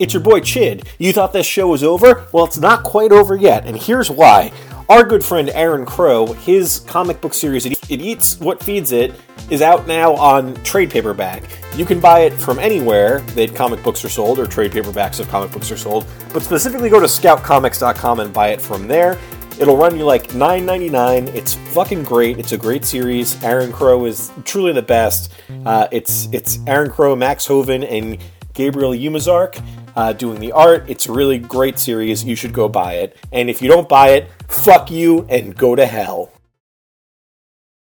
It's 0.00 0.14
your 0.14 0.22
boy 0.22 0.40
Chid. 0.40 0.88
You 0.98 1.12
thought 1.12 1.32
this 1.32 1.46
show 1.46 1.68
was 1.68 1.84
over? 1.84 2.26
Well, 2.32 2.46
it's 2.46 2.58
not 2.58 2.82
quite 2.82 3.12
over 3.12 3.36
yet, 3.36 3.66
and 3.66 3.76
here's 3.76 4.10
why. 4.10 4.50
Our 4.88 5.04
good 5.04 5.22
friend 5.22 5.50
Aaron 5.50 5.84
Crow, 5.86 6.32
his 6.32 6.80
comic 6.80 7.20
book 7.20 7.34
series, 7.34 7.66
It 7.66 7.78
Eats 7.90 8.40
What 8.40 8.60
Feeds 8.62 8.92
It, 8.92 9.14
is 9.50 9.60
out 9.62 9.86
now 9.86 10.14
on 10.14 10.54
trade 10.64 10.90
paperback. 10.90 11.44
You 11.76 11.84
can 11.84 12.00
buy 12.00 12.20
it 12.20 12.32
from 12.32 12.58
anywhere 12.58 13.20
that 13.34 13.54
comic 13.54 13.82
books 13.84 14.02
are 14.04 14.08
sold 14.08 14.38
or 14.38 14.46
trade 14.46 14.72
paperbacks 14.72 15.20
of 15.20 15.28
comic 15.28 15.52
books 15.52 15.70
are 15.70 15.76
sold, 15.76 16.06
but 16.32 16.42
specifically 16.42 16.88
go 16.88 16.98
to 16.98 17.06
scoutcomics.com 17.06 18.20
and 18.20 18.32
buy 18.32 18.48
it 18.48 18.60
from 18.60 18.88
there. 18.88 19.18
It'll 19.60 19.76
run 19.76 19.98
you 19.98 20.04
like 20.06 20.28
$9.99. 20.28 21.34
It's 21.34 21.54
fucking 21.54 22.04
great. 22.04 22.38
It's 22.38 22.52
a 22.52 22.58
great 22.58 22.86
series. 22.86 23.40
Aaron 23.44 23.70
Crow 23.70 24.06
is 24.06 24.32
truly 24.44 24.72
the 24.72 24.82
best. 24.82 25.30
Uh, 25.66 25.86
it's 25.92 26.28
it's 26.32 26.58
Aaron 26.66 26.90
Crow, 26.90 27.14
Max 27.14 27.44
Hoven, 27.44 27.84
and 27.84 28.16
Gabriel 28.54 28.92
Umazark 28.92 29.62
uh, 29.96 30.12
doing 30.12 30.40
the 30.40 30.52
art. 30.52 30.84
It's 30.88 31.06
a 31.06 31.12
really 31.12 31.38
great 31.38 31.78
series. 31.78 32.24
You 32.24 32.36
should 32.36 32.52
go 32.52 32.68
buy 32.68 32.94
it. 32.94 33.16
And 33.32 33.50
if 33.50 33.60
you 33.62 33.68
don't 33.68 33.88
buy 33.88 34.10
it, 34.10 34.30
fuck 34.48 34.90
you 34.90 35.26
and 35.28 35.56
go 35.56 35.74
to 35.76 35.86
hell. 35.86 36.32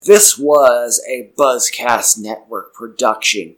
This 0.01 0.37
was 0.37 1.01
a 1.09 1.31
Buzzcast 1.35 2.19
Network 2.19 2.75
production. 2.75 3.55